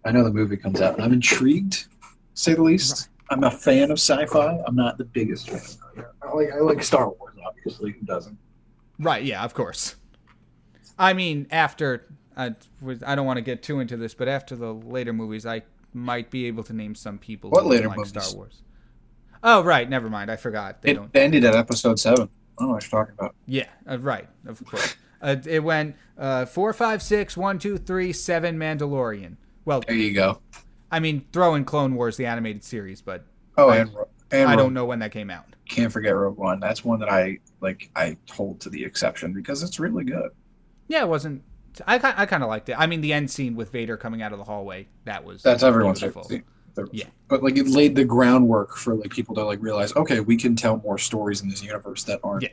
I 0.05 0.11
know 0.13 0.25
the 0.25 0.33
movie 0.33 0.57
comes 0.57 0.81
out 0.81 0.95
and 0.95 1.03
I'm 1.05 1.13
intrigued, 1.13 1.87
say 2.35 2.55
the 2.55 2.63
least. 2.63 3.11
I'm 3.31 3.45
a 3.45 3.51
fan 3.51 3.91
of 3.91 3.99
sci-fi. 3.99 4.59
I'm 4.67 4.75
not 4.75 4.97
the 4.97 5.05
biggest 5.05 5.51
fan. 5.51 6.07
I 6.23 6.33
like 6.35 6.51
I 6.53 6.61
like 6.61 6.83
Star 6.83 7.11
Wars, 7.11 7.35
obviously. 7.47 7.93
Who 7.93 8.07
doesn't? 8.07 8.39
Right, 8.99 9.23
yeah, 9.23 9.45
of 9.45 9.53
course. 9.53 9.97
I 10.99 11.13
mean, 11.13 11.47
after 11.51 12.07
I, 12.37 12.55
I 13.07 13.15
don't 13.15 13.27
want 13.27 13.37
to 13.37 13.43
get 13.43 13.63
too 13.63 13.81
into 13.81 13.97
this, 13.99 14.15
but 14.15 14.27
after 14.29 14.57
the 14.57 14.73
later 14.73 15.13
movies, 15.13 15.45
I 15.45 15.63
might 15.93 16.31
be 16.31 16.47
able 16.47 16.63
to 16.65 16.73
name 16.73 16.95
some 16.95 17.19
people 17.19 17.51
What 17.51 17.65
who 17.65 17.71
later 17.71 17.89
like 17.89 17.99
movies? 17.99 18.11
Star 18.11 18.35
Wars. 18.35 18.63
Oh, 19.43 19.63
right, 19.63 19.89
never 19.89 20.09
mind. 20.09 20.31
I 20.31 20.37
forgot. 20.37 20.81
They 20.83 20.93
It 20.93 20.95
don't. 20.95 21.15
ended 21.15 21.45
at 21.45 21.55
episode 21.55 21.99
seven. 22.01 22.29
I 22.59 22.63
don't 22.63 22.69
know 22.69 22.75
what 22.75 22.83
you're 22.83 22.91
talking 23.03 23.15
about. 23.19 23.35
Yeah, 23.47 23.67
uh, 23.89 23.99
right, 23.99 24.29
of 24.47 24.65
course. 24.65 24.97
Uh, 25.23 25.37
it 25.47 25.63
went 25.63 25.97
uh, 26.19 26.45
four, 26.47 26.73
five, 26.73 27.03
six, 27.03 27.37
one, 27.37 27.59
two, 27.59 27.79
three, 27.79 28.13
seven. 28.13 28.59
Mandalorian. 28.59 29.37
Well, 29.65 29.81
There 29.87 29.97
you 29.97 30.13
go. 30.15 30.41
I 30.91 31.01
mean, 31.01 31.27
throw 31.33 31.55
in 31.55 31.65
Clone 31.65 31.95
Wars, 31.95 32.17
the 32.17 32.27
animated 32.27 32.65
series, 32.65 33.01
but 33.03 33.25
Oh, 33.57 33.69
I- 33.69 33.79
and, 33.79 33.91
and 34.31 34.49
I 34.49 34.57
don't 34.57 34.73
know 34.75 34.85
when 34.87 34.99
that 35.01 35.13
came 35.13 35.31
out. 35.31 35.45
can't 35.69 35.93
forget 35.93 36.15
Rogue 36.17 36.39
One. 36.39 36.61
That's 36.61 36.85
one 36.85 36.99
that 37.01 37.11
I 37.11 37.39
like. 37.61 37.91
I 37.97 38.17
hold 38.31 38.61
to 38.61 38.71
the 38.71 38.83
exception 38.85 39.33
because 39.33 39.63
it's 39.63 39.79
really 39.81 40.05
good. 40.05 40.31
Yeah, 40.89 41.03
it 41.03 41.09
wasn't. 41.09 41.43
I, 41.87 41.95
I 41.97 42.27
kind 42.27 42.43
of 42.43 42.49
liked 42.49 42.69
it. 42.71 42.77
I 42.79 42.87
mean, 42.87 43.01
the 43.03 43.13
end 43.13 43.31
scene 43.31 43.55
with 43.55 43.71
Vader 43.71 43.97
coming 43.97 44.23
out 44.23 44.33
of 44.33 44.39
the 44.39 44.45
hallway. 44.45 44.89
That 45.05 45.23
was 45.25 45.43
That's 45.43 45.63
everyone's 45.63 46.01
beautiful. 46.01 46.23
favorite 46.25 46.45
scene. 46.77 46.89
Yeah. 46.93 47.05
But 47.29 47.43
like 47.43 47.57
it 47.57 47.67
laid 47.69 47.95
the 47.95 48.05
groundwork 48.05 48.77
for 48.77 48.95
like 48.95 49.11
people 49.11 49.35
to 49.35 49.45
like 49.45 49.61
realize, 49.63 49.95
okay, 49.97 50.21
we 50.21 50.37
can 50.37 50.55
tell 50.57 50.79
more 50.79 50.97
stories 50.99 51.43
in 51.43 51.49
this 51.49 51.63
universe 51.63 52.05
that 52.05 52.21
aren't 52.25 52.45
Yeah. 52.45 52.49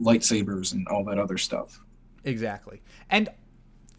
lightsabers 0.00 0.72
and 0.72 0.86
all 0.88 1.04
that 1.04 1.18
other 1.18 1.38
stuff. 1.38 1.80
Exactly. 2.24 2.82
And 3.10 3.28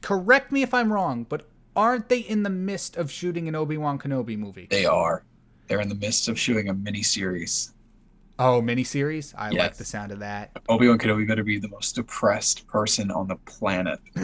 correct 0.02 0.52
me 0.52 0.62
if 0.62 0.74
I'm 0.74 0.92
wrong, 0.92 1.26
but 1.28 1.48
aren't 1.76 2.10
they 2.10 2.20
in 2.20 2.44
the 2.44 2.50
midst 2.50 2.98
of 2.98 3.12
shooting 3.12 3.48
an 3.48 3.56
Obi 3.56 3.78
Wan 3.78 4.00
Kenobi 4.00 4.38
movie? 4.38 4.68
They 4.70 4.86
are. 4.86 5.24
They're 5.68 5.82
in 5.82 5.90
the 5.90 5.96
midst 5.96 6.28
of 6.28 6.40
shooting 6.40 6.70
a 6.70 6.74
mini 6.74 7.04
series. 7.04 7.74
Oh, 8.38 8.62
miniseries? 8.62 9.34
I 9.38 9.50
like 9.52 9.76
the 9.78 9.86
sound 9.86 10.12
of 10.12 10.20
that. 10.20 10.52
Obi 10.68 10.88
Wan 10.88 11.00
Kenobi 11.00 11.26
better 11.28 11.44
be 11.44 11.58
the 11.58 11.70
most 11.70 11.96
depressed 11.96 12.68
person 12.68 13.10
on 13.10 13.28
the 13.28 13.38
planet. 13.38 14.00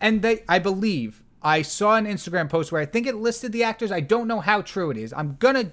And 0.00 0.22
they, 0.22 0.42
I 0.48 0.58
believe, 0.58 1.22
I 1.42 1.62
saw 1.62 1.96
an 1.96 2.06
Instagram 2.06 2.48
post 2.48 2.72
where 2.72 2.80
I 2.80 2.86
think 2.86 3.06
it 3.06 3.16
listed 3.16 3.52
the 3.52 3.64
actors. 3.64 3.92
I 3.92 4.00
don't 4.00 4.26
know 4.26 4.40
how 4.40 4.62
true 4.62 4.90
it 4.90 4.96
is. 4.96 5.12
I'm 5.12 5.36
gonna. 5.38 5.70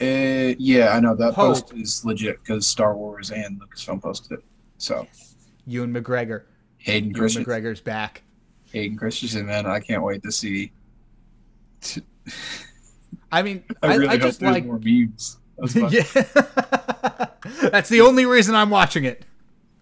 Uh, 0.00 0.54
yeah, 0.58 0.94
I 0.94 1.00
know 1.00 1.14
that 1.14 1.34
Hope. 1.34 1.54
post 1.54 1.72
is 1.74 2.04
legit 2.04 2.42
because 2.42 2.66
Star 2.66 2.94
Wars 2.94 3.30
and 3.30 3.60
Lucasfilm 3.60 4.02
posted 4.02 4.38
it. 4.38 4.44
So 4.78 5.06
Ewan 5.70 5.92
McGregor. 5.94 6.42
Hayden 6.78 7.10
Ewan 7.10 7.20
Christensen, 7.20 7.44
McGregor's 7.52 7.80
back. 7.80 8.22
Hayden 8.72 8.96
Christensen, 8.96 9.46
man, 9.46 9.66
I 9.66 9.80
can't 9.80 10.02
wait 10.02 10.22
to 10.22 10.32
see. 10.32 10.72
I 13.32 13.42
mean, 13.42 13.64
I 13.82 13.94
really 13.96 14.08
I 14.08 14.12
hope 14.12 14.20
just 14.22 14.40
there's 14.40 14.52
like. 14.52 14.64
more 14.66 14.80
memes. 14.82 15.38
That's 15.58 15.74
yeah. 15.92 17.28
That's 17.70 17.88
the 17.88 18.00
only 18.00 18.26
reason 18.26 18.54
I'm 18.54 18.70
watching 18.70 19.04
it. 19.04 19.24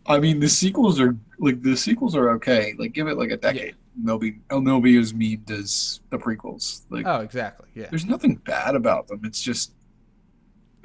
I 0.07 0.19
mean, 0.19 0.41
the 0.41 0.49
sequels 0.49 0.99
are 1.01 1.17
like 1.39 1.63
the 1.63 1.77
sequels 1.77 2.17
are 2.17 2.31
okay. 2.31 2.75
Like, 2.79 2.93
give 2.93 3.09
it 3.09 3.17
like 3.19 3.31
a 3.31 3.37
decade. 3.37 3.77
They'll 4.05 4.19
be 4.19 4.39
they'll 4.51 4.81
be 4.81 4.97
as 4.97 5.13
memed 5.13 5.51
as 5.51 6.01
the 6.11 6.19
prequels. 6.19 6.83
Like, 6.91 7.07
Oh, 7.07 7.21
exactly. 7.21 7.69
Yeah. 7.75 7.87
there's 7.91 8.07
nothing 8.07 8.37
bad 8.37 8.75
about 8.75 9.07
them. 9.09 9.21
It's 9.25 9.41
just 9.43 9.73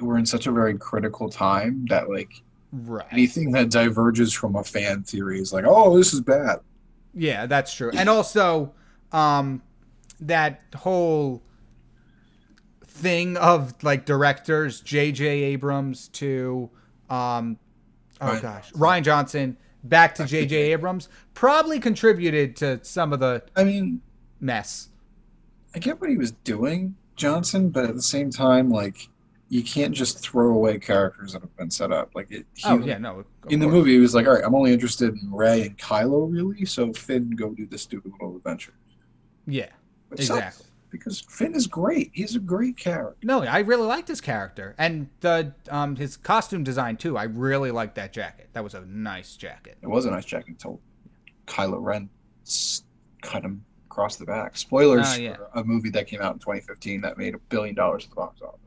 we're 0.00 0.18
in 0.18 0.26
such 0.26 0.46
a 0.46 0.52
very 0.52 0.76
critical 0.76 1.28
time 1.28 1.86
that 1.88 2.10
like 2.10 2.42
Right. 2.76 3.06
anything 3.12 3.52
that 3.52 3.70
diverges 3.70 4.32
from 4.32 4.56
a 4.56 4.64
fan 4.64 5.04
theory 5.04 5.38
is 5.38 5.52
like, 5.52 5.64
oh, 5.64 5.96
this 5.96 6.12
is 6.12 6.20
bad. 6.20 6.58
Yeah, 7.14 7.46
that's 7.46 7.72
true. 7.72 7.92
And 7.94 8.08
also, 8.08 8.72
um, 9.12 9.62
that 10.20 10.62
whole 10.74 11.42
thing 12.84 13.36
of 13.36 13.74
like 13.84 14.06
directors, 14.06 14.80
J.J. 14.80 15.24
Abrams 15.24 16.08
to, 16.08 16.68
um, 17.08 17.58
oh 18.20 18.26
Ryan 18.26 18.42
gosh. 18.42 18.72
Rian 18.72 19.02
Johnson 19.04 19.56
back 19.84 20.14
to 20.16 20.22
Back 20.22 20.28
to 20.28 20.32
J.J. 20.32 20.46
J.J. 20.46 20.72
Abrams 20.72 21.08
probably 21.34 21.78
contributed 21.78 22.56
to 22.56 22.82
some 22.82 23.12
of 23.12 23.20
the 23.20 23.44
I 23.54 23.62
mean, 23.62 24.00
mess. 24.40 24.88
I 25.74 25.78
get 25.78 26.00
what 26.00 26.10
he 26.10 26.16
was 26.16 26.32
doing, 26.32 26.96
Johnson, 27.16 27.70
but 27.70 27.84
at 27.84 27.94
the 27.94 28.02
same 28.02 28.30
time, 28.30 28.70
like, 28.70 29.08
you 29.50 29.62
can't 29.62 29.94
just 29.94 30.18
throw 30.20 30.50
away 30.54 30.78
characters 30.78 31.32
that 31.32 31.42
have 31.42 31.56
been 31.56 31.70
set 31.70 31.92
up. 31.92 32.10
Like, 32.14 32.30
it, 32.30 32.46
he, 32.54 32.62
Oh 32.66 32.78
yeah, 32.78 32.98
no. 32.98 33.24
in 33.50 33.60
the 33.60 33.68
movie, 33.68 33.92
he 33.92 33.98
was 33.98 34.14
like, 34.14 34.26
all 34.26 34.32
right, 34.34 34.42
I'm 34.44 34.54
only 34.54 34.72
interested 34.72 35.14
in 35.14 35.30
Rey 35.30 35.62
and 35.66 35.78
Kylo, 35.78 36.30
really, 36.32 36.64
so 36.64 36.92
Finn, 36.92 37.30
go 37.30 37.50
do 37.50 37.66
this 37.66 37.82
stupid 37.82 38.12
little 38.12 38.36
adventure. 38.36 38.72
Yeah, 39.46 39.68
Which 40.08 40.20
exactly. 40.20 40.66
because 40.90 41.20
Finn 41.20 41.54
is 41.54 41.66
great. 41.66 42.10
He's 42.14 42.34
a 42.36 42.40
great 42.40 42.76
character. 42.78 43.18
No, 43.22 43.42
I 43.42 43.58
really 43.58 43.86
liked 43.86 44.08
his 44.08 44.22
character 44.22 44.74
and 44.78 45.08
the 45.20 45.52
um 45.68 45.96
his 45.96 46.16
costume 46.16 46.64
design 46.64 46.96
too. 46.96 47.18
I 47.18 47.24
really 47.24 47.70
liked 47.70 47.96
that 47.96 48.12
jacket. 48.14 48.48
That 48.54 48.64
was 48.64 48.72
a 48.74 48.80
nice 48.86 49.36
jacket. 49.36 49.76
It 49.82 49.86
was 49.88 50.06
a 50.06 50.10
nice 50.10 50.24
jacket 50.24 50.48
until 50.48 50.80
Kylo 51.46 51.76
Ren 51.82 52.08
cut 53.20 53.42
him 53.44 53.62
across 53.90 54.16
the 54.16 54.24
back. 54.24 54.56
Spoilers 54.56 55.06
Oh, 55.12 55.16
yeah. 55.20 55.36
for 55.36 55.48
a 55.54 55.62
movie 55.64 55.90
that 55.90 56.06
came 56.06 56.22
out 56.22 56.32
in 56.32 56.38
2015 56.38 57.02
that 57.02 57.18
made 57.18 57.34
a 57.34 57.38
billion 57.50 57.74
dollars 57.74 58.04
at 58.04 58.10
the 58.10 58.16
box 58.16 58.40
office. 58.40 58.60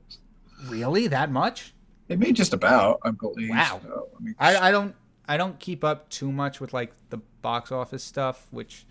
Really, 0.65 1.07
that 1.07 1.31
much? 1.31 1.73
It 2.09 2.19
made 2.19 2.35
just 2.35 2.53
about, 2.53 2.99
I 3.03 3.11
believe. 3.11 3.49
Wow. 3.49 3.81
So, 3.83 4.07
I 4.17 4.23
mean, 4.23 4.35
I, 4.39 4.69
I 4.69 4.71
don't 4.71 4.95
I 5.27 5.37
don't 5.37 5.59
keep 5.59 5.83
up 5.83 6.09
too 6.09 6.31
much 6.31 6.59
with 6.59 6.73
like 6.73 6.93
the 7.09 7.17
box 7.41 7.71
office 7.71 8.03
stuff, 8.03 8.47
which 8.51 8.85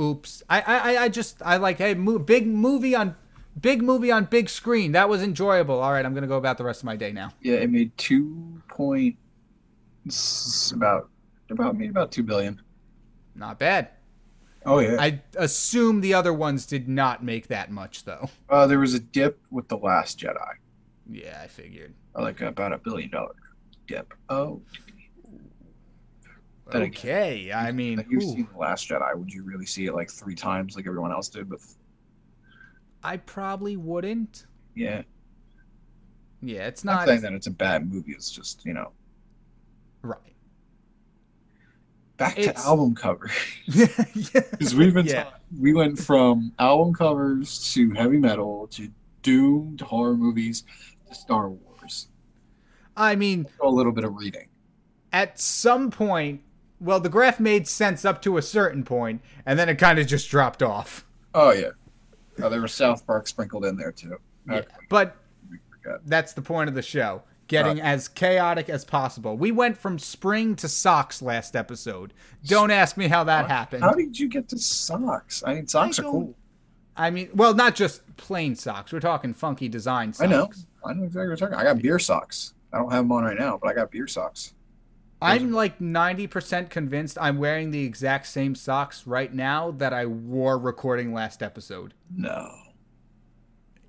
oops. 0.00 0.42
I 0.48 0.60
I, 0.60 1.02
I 1.04 1.08
just 1.08 1.40
I 1.42 1.56
like 1.56 1.78
hey 1.78 1.94
mo- 1.94 2.18
big 2.18 2.46
movie 2.46 2.94
on 2.94 3.16
big 3.60 3.82
movie 3.82 4.10
on 4.10 4.26
big 4.26 4.48
screen. 4.48 4.92
That 4.92 5.08
was 5.08 5.22
enjoyable. 5.22 5.80
All 5.80 5.92
right, 5.92 6.04
I'm 6.04 6.14
gonna 6.14 6.26
go 6.26 6.36
about 6.36 6.58
the 6.58 6.64
rest 6.64 6.80
of 6.82 6.84
my 6.84 6.96
day 6.96 7.12
now. 7.12 7.32
yeah, 7.40 7.54
it 7.54 7.70
made 7.70 7.96
two 7.96 8.60
point 8.68 9.16
about 10.72 11.08
about 11.50 11.76
made 11.76 11.90
about 11.90 12.12
two 12.12 12.22
billion. 12.22 12.60
Not 13.34 13.58
bad. 13.58 13.90
Oh 14.64 14.78
yeah. 14.78 14.96
I 15.00 15.20
assume 15.36 16.00
the 16.00 16.14
other 16.14 16.32
ones 16.32 16.66
did 16.66 16.88
not 16.88 17.24
make 17.24 17.48
that 17.48 17.70
much 17.70 18.04
though. 18.04 18.28
uh, 18.48 18.66
there 18.66 18.78
was 18.78 18.94
a 18.94 19.00
dip 19.00 19.40
with 19.50 19.68
the 19.68 19.76
Last 19.76 20.18
Jedi, 20.20 20.52
Yeah, 21.12 21.40
I 21.42 21.46
figured. 21.48 21.94
like 22.14 22.40
about 22.40 22.72
a 22.72 22.78
billion 22.78 23.10
dollar 23.10 23.34
dip. 23.86 24.14
Oh, 24.28 24.62
Then 26.70 26.82
again, 26.82 26.90
Okay, 26.90 27.52
I 27.52 27.72
mean, 27.72 28.04
you've 28.08 28.22
ooh, 28.22 28.32
seen 28.32 28.48
the 28.52 28.58
Last 28.58 28.88
Jedi, 28.88 29.16
would 29.16 29.30
you 29.32 29.42
really 29.44 29.66
see 29.66 29.86
it 29.86 29.94
like 29.94 30.10
three 30.10 30.34
times 30.34 30.76
like 30.76 30.86
everyone 30.86 31.12
else 31.12 31.28
did? 31.28 31.48
But 31.48 31.60
I 33.02 33.16
probably 33.18 33.76
wouldn't. 33.76 34.46
yeah, 34.74 35.02
Yeah, 36.40 36.66
it's 36.68 36.84
not 36.84 37.06
not 37.06 37.08
saying 37.08 37.20
that 37.22 37.32
it's 37.34 37.46
a 37.46 37.50
bad 37.50 37.90
movie. 37.90 38.12
It's 38.12 38.30
just 38.30 38.64
you 38.64 38.74
know 38.74 38.92
right. 40.02 40.34
back 42.16 42.36
to 42.36 42.56
album 42.58 42.94
cover 42.94 43.30
yeah. 43.66 43.86
because 44.58 44.74
we've 44.74 44.94
been 44.94 45.06
Yeah. 45.06 45.24
ta- 45.24 45.34
we 45.58 45.72
went 45.72 45.98
from 45.98 46.52
album 46.58 46.94
covers 46.94 47.72
to 47.74 47.90
heavy 47.92 48.18
metal 48.18 48.68
to 48.72 48.88
Doom 49.22 49.76
to 49.76 49.84
horror 49.84 50.16
movies 50.16 50.64
to 51.12 51.18
Star 51.20 51.48
Wars. 51.50 52.08
I 52.96 53.14
mean, 53.16 53.46
A 53.60 53.68
little 53.68 53.92
bit 53.92 54.04
of 54.04 54.14
reading. 54.16 54.48
at 55.12 55.38
some 55.38 55.90
point, 55.90 56.40
well, 56.80 57.00
the 57.00 57.08
graph 57.08 57.38
made 57.40 57.66
sense 57.68 58.04
up 58.04 58.20
to 58.22 58.36
a 58.38 58.42
certain 58.42 58.84
point, 58.84 59.22
and 59.46 59.58
then 59.58 59.68
it 59.68 59.76
kind 59.76 59.98
of 59.98 60.06
just 60.06 60.28
dropped 60.30 60.62
off. 60.62 61.04
Oh 61.34 61.52
yeah, 61.52 61.70
oh, 62.42 62.48
there 62.48 62.60
was 62.60 62.72
South 62.72 63.06
Park 63.06 63.26
sprinkled 63.28 63.64
in 63.64 63.76
there 63.76 63.92
too. 63.92 64.18
Yeah. 64.50 64.62
But 64.88 65.16
that's 66.04 66.32
the 66.32 66.42
point 66.42 66.68
of 66.68 66.74
the 66.74 66.82
show. 66.82 67.22
Getting 67.48 67.80
uh, 67.80 67.84
as 67.84 68.08
chaotic 68.08 68.68
as 68.70 68.84
possible. 68.84 69.36
We 69.36 69.52
went 69.52 69.76
from 69.76 69.98
spring 69.98 70.56
to 70.56 70.68
socks 70.68 71.20
last 71.22 71.54
episode. 71.54 72.14
Don't 72.46 72.70
ask 72.70 72.96
me 72.96 73.08
how 73.08 73.24
that 73.24 73.48
happened. 73.48 73.82
How 73.82 73.92
did 73.92 74.18
you 74.18 74.28
get 74.28 74.48
to 74.50 74.58
socks? 74.58 75.42
I 75.46 75.54
mean, 75.54 75.66
socks 75.66 75.98
I 75.98 76.02
are 76.02 76.10
cool. 76.10 76.34
I 76.96 77.10
mean, 77.10 77.30
well, 77.34 77.54
not 77.54 77.74
just 77.74 78.02
plain 78.16 78.54
socks. 78.54 78.92
We're 78.92 79.00
talking 79.00 79.32
funky 79.34 79.68
design 79.68 80.12
socks. 80.12 80.28
I 80.28 80.30
know. 80.30 80.50
I 80.84 80.92
know 80.92 81.04
exactly 81.04 81.28
what 81.30 81.40
you're 81.40 81.48
talking. 81.48 81.54
I 81.54 81.64
got 81.64 81.80
beer 81.80 81.98
socks. 81.98 82.54
I 82.72 82.78
don't 82.78 82.90
have 82.90 83.04
them 83.04 83.12
on 83.12 83.24
right 83.24 83.38
now, 83.38 83.58
but 83.60 83.68
I 83.68 83.74
got 83.74 83.90
beer 83.90 84.06
socks. 84.06 84.54
I'm 85.22 85.52
like 85.52 85.78
90% 85.78 86.68
convinced 86.68 87.16
I'm 87.20 87.38
wearing 87.38 87.70
the 87.70 87.84
exact 87.84 88.26
same 88.26 88.56
socks 88.56 89.06
right 89.06 89.32
now 89.32 89.70
that 89.72 89.92
I 89.92 90.06
wore 90.06 90.58
recording 90.58 91.14
last 91.14 91.42
episode. 91.42 91.94
No. 92.14 92.50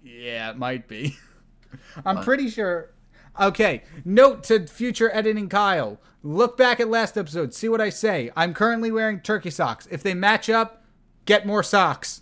Yeah, 0.03 0.51
it 0.51 0.57
might 0.57 0.87
be. 0.87 1.17
I'm 2.05 2.23
pretty 2.23 2.49
sure. 2.49 2.91
Okay, 3.39 3.83
note 4.05 4.43
to 4.43 4.67
future 4.67 5.09
editing 5.11 5.49
Kyle. 5.49 5.99
Look 6.21 6.55
back 6.55 6.79
at 6.79 6.87
last 6.87 7.17
episode, 7.17 7.53
see 7.53 7.67
what 7.67 7.81
I 7.81 7.89
say. 7.89 8.29
I'm 8.35 8.53
currently 8.53 8.91
wearing 8.91 9.19
turkey 9.19 9.49
socks. 9.49 9.87
If 9.89 10.03
they 10.03 10.13
match 10.13 10.49
up, 10.49 10.83
get 11.25 11.47
more 11.47 11.63
socks. 11.63 12.21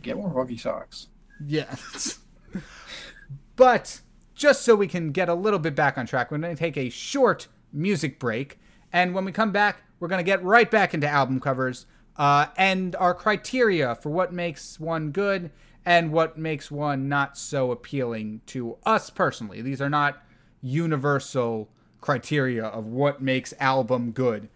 Get 0.00 0.16
more 0.16 0.32
funky 0.32 0.56
socks. 0.56 1.08
Yes. 1.46 2.18
but 3.56 4.00
just 4.34 4.62
so 4.62 4.74
we 4.74 4.88
can 4.88 5.12
get 5.12 5.28
a 5.28 5.34
little 5.34 5.58
bit 5.58 5.74
back 5.74 5.98
on 5.98 6.06
track, 6.06 6.30
we're 6.30 6.38
going 6.38 6.54
to 6.54 6.58
take 6.58 6.76
a 6.76 6.88
short 6.88 7.48
music 7.72 8.18
break. 8.18 8.58
And 8.92 9.14
when 9.14 9.24
we 9.24 9.32
come 9.32 9.52
back, 9.52 9.82
we're 10.00 10.08
going 10.08 10.18
to 10.18 10.24
get 10.24 10.42
right 10.42 10.70
back 10.70 10.94
into 10.94 11.08
album 11.08 11.40
covers 11.40 11.86
uh, 12.16 12.46
and 12.56 12.94
our 12.96 13.14
criteria 13.14 13.94
for 13.94 14.10
what 14.10 14.32
makes 14.32 14.78
one 14.78 15.10
good 15.10 15.50
and 15.84 16.12
what 16.12 16.38
makes 16.38 16.70
one 16.70 17.08
not 17.08 17.36
so 17.36 17.70
appealing 17.70 18.40
to 18.46 18.76
us 18.84 19.10
personally. 19.10 19.62
These 19.62 19.80
are 19.80 19.90
not 19.90 20.22
universal 20.60 21.68
criteria 22.00 22.64
of 22.64 22.86
what 22.86 23.22
makes 23.22 23.54
album 23.58 24.12
good. 24.12 24.48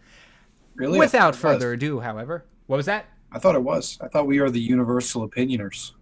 Really? 0.75 0.99
Without 0.99 1.35
thought 1.35 1.49
it 1.49 1.53
was. 1.53 1.55
further 1.55 1.73
ado, 1.73 2.01
however, 2.01 2.45
what 2.67 2.77
was 2.77 2.87
that? 2.87 3.07
I 3.33 3.39
thought 3.39 3.55
it 3.55 3.63
was. 3.63 3.99
I 4.01 4.09
thought 4.09 4.27
we 4.27 4.39
are 4.39 4.51
the 4.51 4.61
universal 4.61 5.29
opinioners. 5.29 5.93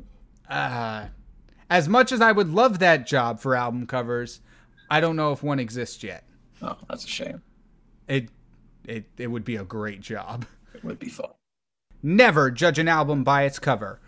Uh, 0.48 1.06
as 1.70 1.88
much 1.88 2.12
as 2.12 2.20
I 2.20 2.32
would 2.32 2.50
love 2.50 2.78
that 2.78 3.06
job 3.06 3.40
for 3.40 3.54
album 3.54 3.86
covers, 3.86 4.40
I 4.90 5.00
don't 5.00 5.16
know 5.16 5.32
if 5.32 5.42
one 5.42 5.58
exists 5.58 6.02
yet. 6.02 6.24
Oh, 6.62 6.76
that's 6.88 7.04
a 7.04 7.08
shame. 7.08 7.42
It 8.08 8.28
it 8.86 9.04
it 9.16 9.28
would 9.28 9.44
be 9.44 9.56
a 9.56 9.64
great 9.64 10.00
job. 10.00 10.46
It 10.74 10.84
would 10.84 10.98
be 10.98 11.08
fun. 11.08 11.30
Never 12.02 12.50
judge 12.50 12.78
an 12.78 12.88
album 12.88 13.24
by 13.24 13.44
its 13.44 13.58
cover, 13.58 14.00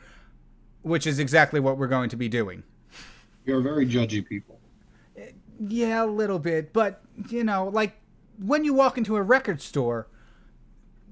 which 0.82 1.06
is 1.06 1.18
exactly 1.18 1.60
what 1.60 1.78
we're 1.78 1.86
going 1.86 2.10
to 2.10 2.16
be 2.16 2.28
doing. 2.28 2.62
You're 3.46 3.62
very 3.62 3.86
judgy 3.86 4.26
people. 4.26 4.60
Yeah, 5.58 6.04
a 6.04 6.06
little 6.06 6.38
bit, 6.38 6.72
but 6.72 7.02
you 7.30 7.42
know, 7.42 7.68
like 7.68 7.96
when 8.38 8.64
you 8.64 8.74
walk 8.74 8.98
into 8.98 9.16
a 9.16 9.22
record 9.22 9.62
store, 9.62 10.08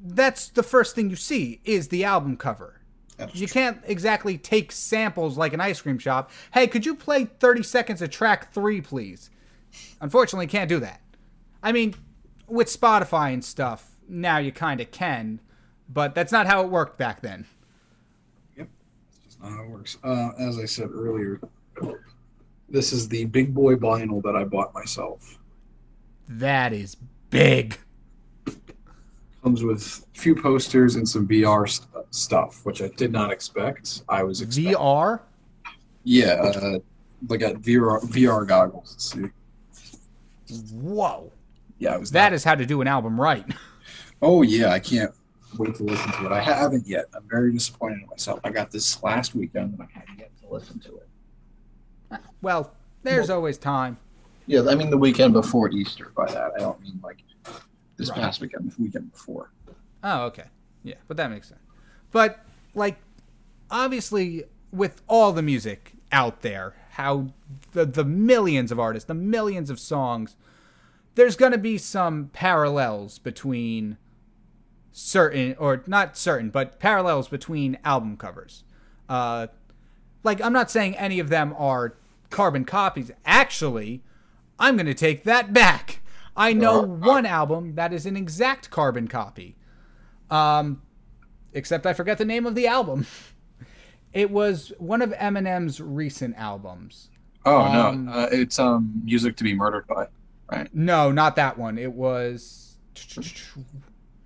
that's 0.05 0.49
the 0.49 0.63
first 0.63 0.95
thing 0.95 1.11
you 1.11 1.17
see 1.17 1.61
is 1.65 1.89
the 1.89 2.05
album 2.05 2.37
cover. 2.37 2.81
That's 3.17 3.35
You 3.35 3.47
true. 3.47 3.55
can't 3.55 3.81
exactly 3.85 4.37
take 4.39 4.71
samples 4.71 5.39
like 5.39 5.53
an 5.53 5.61
ice 5.61 5.81
cream 5.81 5.99
shop. 5.99 6.31
Hey, 6.53 6.67
could 6.67 6.85
you 6.85 6.95
play 6.95 7.25
30 7.25 7.63
seconds 7.63 8.03
of 8.03 8.11
track 8.11 8.53
three, 8.53 8.81
please? 8.81 9.31
Unfortunately, 10.01 10.47
can't 10.47 10.69
do 10.69 10.79
that. 10.81 11.01
I 11.63 11.73
mean, 11.73 11.95
with 12.47 12.69
Spotify 12.69 13.33
and 13.33 13.45
stuff, 13.45 13.97
now 14.09 14.39
you 14.39 14.53
kind 14.53 14.81
of 14.81 14.91
can, 14.91 15.41
but 15.89 16.15
that's 16.15 16.33
not 16.33 16.47
how 16.47 16.63
it 16.63 16.69
worked 16.69 16.99
back 16.99 17.23
then. 17.23 17.47
Yep. 18.57 18.69
That's 19.07 19.19
just 19.25 19.41
not 19.43 19.53
how 19.53 19.63
it 19.65 19.71
works. 19.71 19.97
Uh, 20.05 20.31
as 20.39 20.59
I 20.59 20.67
said 20.67 20.91
earlier, 20.93 21.41
this 22.69 22.93
is 22.93 23.09
the 23.09 23.25
big 23.27 23.55
boy 23.55 23.77
vinyl 23.77 24.23
that 24.25 24.37
I 24.37 24.45
bought 24.45 24.75
myself. 24.75 25.39
That 26.29 26.73
is 26.73 26.97
big. 27.31 27.79
Comes 29.45 29.63
with 29.63 30.07
a 30.15 30.19
few 30.19 30.35
posters 30.35 30.97
and 30.97 31.07
some 31.07 31.29
VR 31.29 31.69
st- 31.69 31.87
stuff, 32.13 32.65
which 32.65 32.81
I 32.81 32.89
did 32.97 33.13
not 33.13 33.31
expect. 33.31 34.03
I 34.09 34.23
was 34.23 34.41
expecting. 34.41 34.73
VR? 34.75 35.21
Yeah, 36.03 36.29
uh, 36.43 36.79
like 37.29 37.41
got 37.41 37.57
VR 37.57 38.01
VR 38.05 38.47
goggles. 38.49 39.15
Whoa. 40.73 41.31
Yeah, 41.79 41.95
it 41.95 42.01
was 42.01 42.11
That 42.13 42.31
not- 42.31 42.33
is 42.33 42.43
how 42.45 42.55
to 42.55 42.65
do 42.65 42.81
an 42.81 42.89
album 42.89 43.21
right. 43.21 43.45
Oh 44.23 44.41
yeah, 44.41 44.71
I 44.71 44.79
can't 44.79 45.11
wait 45.59 45.75
to 45.75 45.83
listen 45.83 46.11
to 46.13 46.25
it. 46.27 46.33
I 46.33 46.41
haven't 46.41 46.87
yet. 46.87 47.05
I'm 47.15 47.25
very 47.29 47.53
disappointed 47.53 48.01
in 48.01 48.07
myself. 48.09 48.41
I 48.45 48.49
got 48.49 48.71
this 48.71 49.03
last 49.03 49.35
weekend 49.35 49.75
and 49.75 49.83
I 49.83 49.87
haven't 49.93 50.19
yet 50.19 50.31
to 50.41 50.49
listen 50.49 50.79
to 50.79 50.97
it. 52.13 52.21
Well, 52.41 52.73
there's 53.03 53.29
always 53.29 53.59
time. 53.59 53.99
Yeah, 54.47 54.63
I 54.67 54.77
mean 54.77 54.89
the 54.89 54.97
weekend 54.97 55.35
before 55.35 55.69
Easter. 55.73 56.11
By 56.17 56.33
that, 56.33 56.53
I 56.57 56.61
don't 56.61 56.81
mean 56.81 56.99
like 57.03 57.19
this 57.97 58.11
Right. 58.11 58.21
past 58.21 58.41
weekend. 58.41 58.71
The 58.73 58.83
weekend 58.83 59.13
before. 59.13 59.51
Oh, 60.03 60.25
okay. 60.27 60.45
Yeah, 60.83 60.97
but 61.09 61.17
that 61.17 61.31
makes 61.31 61.49
sense. 61.49 61.61
But 62.11 62.41
like 62.75 62.99
obviously 63.71 64.45
with 64.73 65.03
all 65.09 65.33
the 65.33 65.43
music 65.43 65.93
out 66.13 66.43
there, 66.43 66.75
how 66.91 67.29
the 67.73 67.85
the 67.87 68.05
millions 68.05 68.71
of 68.71 68.79
artists, 68.79 69.07
the 69.07 69.15
millions 69.15 69.71
of 69.71 69.81
songs, 69.81 70.37
there's 71.15 71.37
going 71.37 71.53
to 71.53 71.59
be 71.59 71.79
some 71.79 72.31
parallels 72.33 73.19
between 73.19 73.97
certain 74.93 75.55
or 75.59 75.83
not 75.87 76.17
certain, 76.17 76.51
but 76.51 76.79
parallels 76.79 77.29
between 77.29 77.79
album 77.85 78.17
covers. 78.17 78.65
Uh, 79.09 79.49
like 80.23 80.41
I'm 80.43 80.53
not 80.53 80.71
saying 80.71 80.97
any 80.97 81.19
of 81.19 81.29
them 81.29 81.55
are 81.59 81.95
carbon 82.31 82.65
copies. 82.65 83.11
Actually, 83.25 84.03
I'm 84.59 84.77
going 84.77 84.87
to 84.87 84.95
take 84.95 85.25
that 85.25 85.53
back. 85.53 86.01
I 86.37 86.53
know 86.53 86.81
one 86.83 87.27
album 87.27 87.75
that 87.77 87.93
is 87.93 88.07
an 88.07 88.17
exact 88.17 88.71
carbon 88.71 89.09
copy. 89.09 89.57
Um, 90.31 90.83
except 91.53 91.87
I 91.87 91.93
forget 91.93 92.19
the 92.19 92.25
name 92.25 92.47
of 92.47 92.55
the 92.55 92.67
album. 92.67 93.07
It 94.13 94.31
was 94.31 94.73
one 94.79 95.03
of 95.03 95.11
Eminem's 95.11 95.81
recent 95.81 96.37
albums. 96.37 97.11
Oh 97.45 97.61
Um, 97.63 98.05
no, 98.05 98.13
uh, 98.13 98.29
it's 98.31 98.61
um 98.61 99.03
music 99.05 99.35
to 99.39 99.43
be 99.45 99.55
murdered 99.55 99.89
by, 99.89 100.07
right? 100.53 100.73
No, 100.73 101.11
not 101.11 101.35
that 101.35 101.59
one. 101.59 101.79
It 101.79 101.93
was 101.93 102.77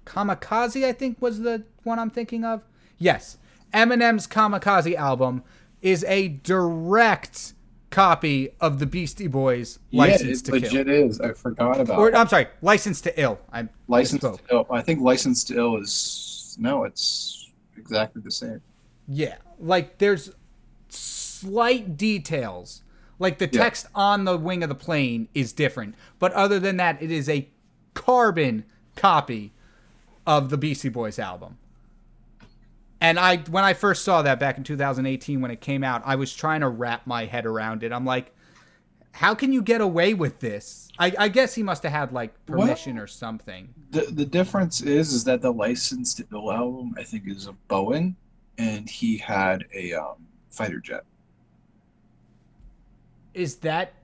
Kamikaze, 0.04 0.84
I 0.84 0.92
think 0.92 1.22
was 1.22 1.40
the 1.40 1.64
one 1.84 1.98
I'm 1.98 2.10
thinking 2.10 2.44
of. 2.44 2.62
Yes. 2.98 3.38
Eminem's 3.72 4.26
Kamikaze 4.26 4.94
album 4.94 5.42
is 5.80 6.04
a 6.04 6.28
direct 6.28 7.54
copy 7.90 8.50
of 8.60 8.78
the 8.78 8.86
Beastie 8.86 9.26
Boys 9.26 9.78
License 9.92 10.22
yeah, 10.22 10.30
it 10.32 10.44
to 10.44 10.52
legit 10.52 10.86
Kill. 10.86 11.10
is. 11.10 11.20
I 11.20 11.32
forgot 11.32 11.80
about 11.80 11.98
Or 11.98 12.08
it. 12.08 12.14
I'm 12.14 12.28
sorry, 12.28 12.46
License 12.62 13.00
to 13.02 13.20
Ill. 13.20 13.38
I 13.52 13.68
License 13.88 14.20
to 14.22 14.38
Ill. 14.50 14.66
I 14.70 14.82
think 14.82 15.00
License 15.00 15.44
to 15.44 15.56
Ill 15.56 15.76
is 15.78 16.56
no, 16.60 16.84
it's 16.84 17.50
exactly 17.76 18.20
the 18.22 18.30
same. 18.30 18.60
Yeah, 19.06 19.36
like 19.58 19.98
there's 19.98 20.30
slight 20.88 21.96
details. 21.96 22.82
Like 23.20 23.38
the 23.38 23.46
Yeah. 23.50 23.62
text 23.62 23.86
on 23.94 24.24
the 24.24 24.36
wing 24.36 24.62
of 24.62 24.68
the 24.68 24.74
plane 24.74 25.28
is 25.34 25.52
different, 25.52 25.94
but 26.18 26.32
other 26.34 26.60
than 26.60 26.76
that, 26.76 27.02
it 27.02 27.10
is 27.10 27.28
a 27.28 27.48
carbon 27.94 28.64
copy 28.96 29.52
of 30.26 30.50
the 30.50 30.56
Beastie 30.58 30.88
Boys 30.88 31.18
album. 31.18 31.58
And 33.00 33.18
I, 33.18 33.36
when 33.50 33.64
I 33.64 33.74
first 33.74 34.04
saw 34.04 34.22
that 34.22 34.40
back 34.40 34.58
in 34.58 34.64
2018 34.64 35.40
when 35.40 35.50
it 35.50 35.60
came 35.60 35.84
out, 35.84 36.02
I 36.04 36.16
was 36.16 36.34
trying 36.34 36.60
to 36.62 36.68
wrap 36.68 37.06
my 37.06 37.26
head 37.26 37.46
around 37.46 37.82
it. 37.84 37.92
I'm 37.92 38.04
like, 38.04 38.34
how 39.12 39.34
can 39.34 39.52
you 39.52 39.62
get 39.62 39.80
away 39.80 40.14
with 40.14 40.40
this? 40.40 40.88
I, 40.98 41.12
I 41.18 41.28
guess 41.28 41.54
he 41.54 41.62
must 41.62 41.82
have 41.84 41.92
had 41.92 42.12
like 42.12 42.34
Well- 42.48 42.60
permission 42.60 42.98
or 42.98 43.06
something. 43.06 43.68
The 43.90 44.02
the 44.02 44.26
difference 44.26 44.80
is 44.80 45.12
is 45.12 45.24
that 45.24 45.40
the 45.40 45.52
License 45.52 46.14
to 46.14 46.26
Ill 46.32 46.52
album 46.52 46.94
I 46.98 47.02
think 47.02 47.26
is 47.26 47.46
a 47.46 47.54
Boeing, 47.70 48.14
and 48.58 48.88
he 48.88 49.16
had 49.16 49.64
a 49.74 49.94
um, 49.94 50.26
fighter 50.50 50.78
jet. 50.78 51.04
Is 53.34 53.56
that 53.56 53.94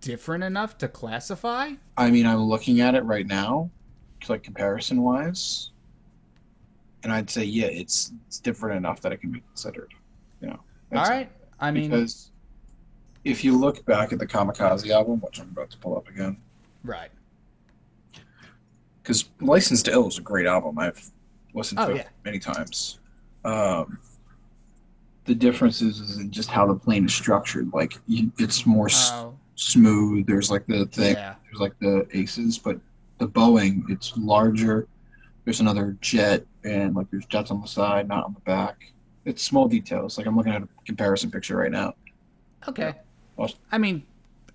different 0.00 0.44
enough 0.44 0.76
to 0.78 0.88
classify? 0.88 1.72
I 1.96 2.10
mean, 2.10 2.26
I'm 2.26 2.42
looking 2.42 2.80
at 2.80 2.94
it 2.94 3.04
right 3.04 3.26
now, 3.26 3.70
like 4.28 4.42
comparison 4.42 5.02
wise, 5.02 5.70
and 7.02 7.12
I'd 7.12 7.28
say 7.30 7.44
yeah, 7.44 7.66
it's 7.66 8.12
it's 8.26 8.38
different 8.38 8.76
enough 8.76 9.00
that 9.02 9.12
it 9.12 9.18
can 9.20 9.30
be 9.32 9.40
considered. 9.40 9.92
You 10.40 10.48
know. 10.48 10.60
All 10.94 11.04
right. 11.04 11.30
I 11.60 11.70
mean, 11.70 11.90
because 11.90 12.30
if 13.24 13.44
you 13.44 13.56
look 13.56 13.84
back 13.86 14.12
at 14.12 14.18
the 14.18 14.26
Kamikaze 14.26 14.88
album, 14.90 15.20
which 15.20 15.40
I'm 15.40 15.48
about 15.50 15.70
to 15.70 15.78
pull 15.78 15.96
up 15.96 16.08
again, 16.08 16.36
right. 16.84 17.10
because 19.02 19.28
License 19.40 19.82
to 19.84 19.92
Ill 19.92 20.08
is 20.08 20.18
a 20.18 20.22
great 20.22 20.46
album. 20.46 20.78
I've 20.78 21.10
listened 21.54 21.80
Oh, 21.80 21.88
to 21.88 21.94
yeah. 21.94 22.00
it 22.02 22.08
many 22.24 22.38
times. 22.38 22.98
Um, 23.44 23.98
the 25.24 25.34
difference 25.34 25.82
is, 25.82 26.00
is 26.00 26.18
in 26.18 26.30
just 26.30 26.48
how 26.50 26.66
the 26.66 26.74
plane 26.74 27.04
is 27.06 27.14
structured. 27.14 27.72
Like 27.72 27.94
it's 28.08 28.66
more 28.66 28.86
s- 28.88 29.10
Oh, 29.12 29.34
smooth. 29.54 30.26
There's 30.26 30.50
like 30.50 30.66
the 30.66 30.86
thing. 30.86 31.14
yeah. 31.14 31.34
There's 31.44 31.60
like 31.60 31.78
the 31.80 32.06
aces, 32.12 32.58
but 32.58 32.78
the 33.18 33.28
Boeing, 33.28 33.88
it's 33.88 34.16
larger. 34.16 34.88
There's 35.44 35.60
another 35.60 35.96
jet, 36.00 36.44
and 36.64 36.94
like 36.94 37.10
there's 37.10 37.26
jets 37.26 37.50
on 37.50 37.60
the 37.60 37.68
side, 37.68 38.08
not 38.08 38.24
on 38.24 38.34
the 38.34 38.40
back. 38.40 38.92
It's 39.24 39.42
small 39.42 39.68
details. 39.68 40.18
Like 40.18 40.26
I'm 40.26 40.36
looking 40.36 40.52
at 40.52 40.62
a 40.62 40.68
comparison 40.84 41.30
picture 41.30 41.56
right 41.56 41.70
now. 41.70 41.94
Okay. 42.68 42.94
Well- 43.36 43.50
I 43.70 43.78
mean, 43.78 44.04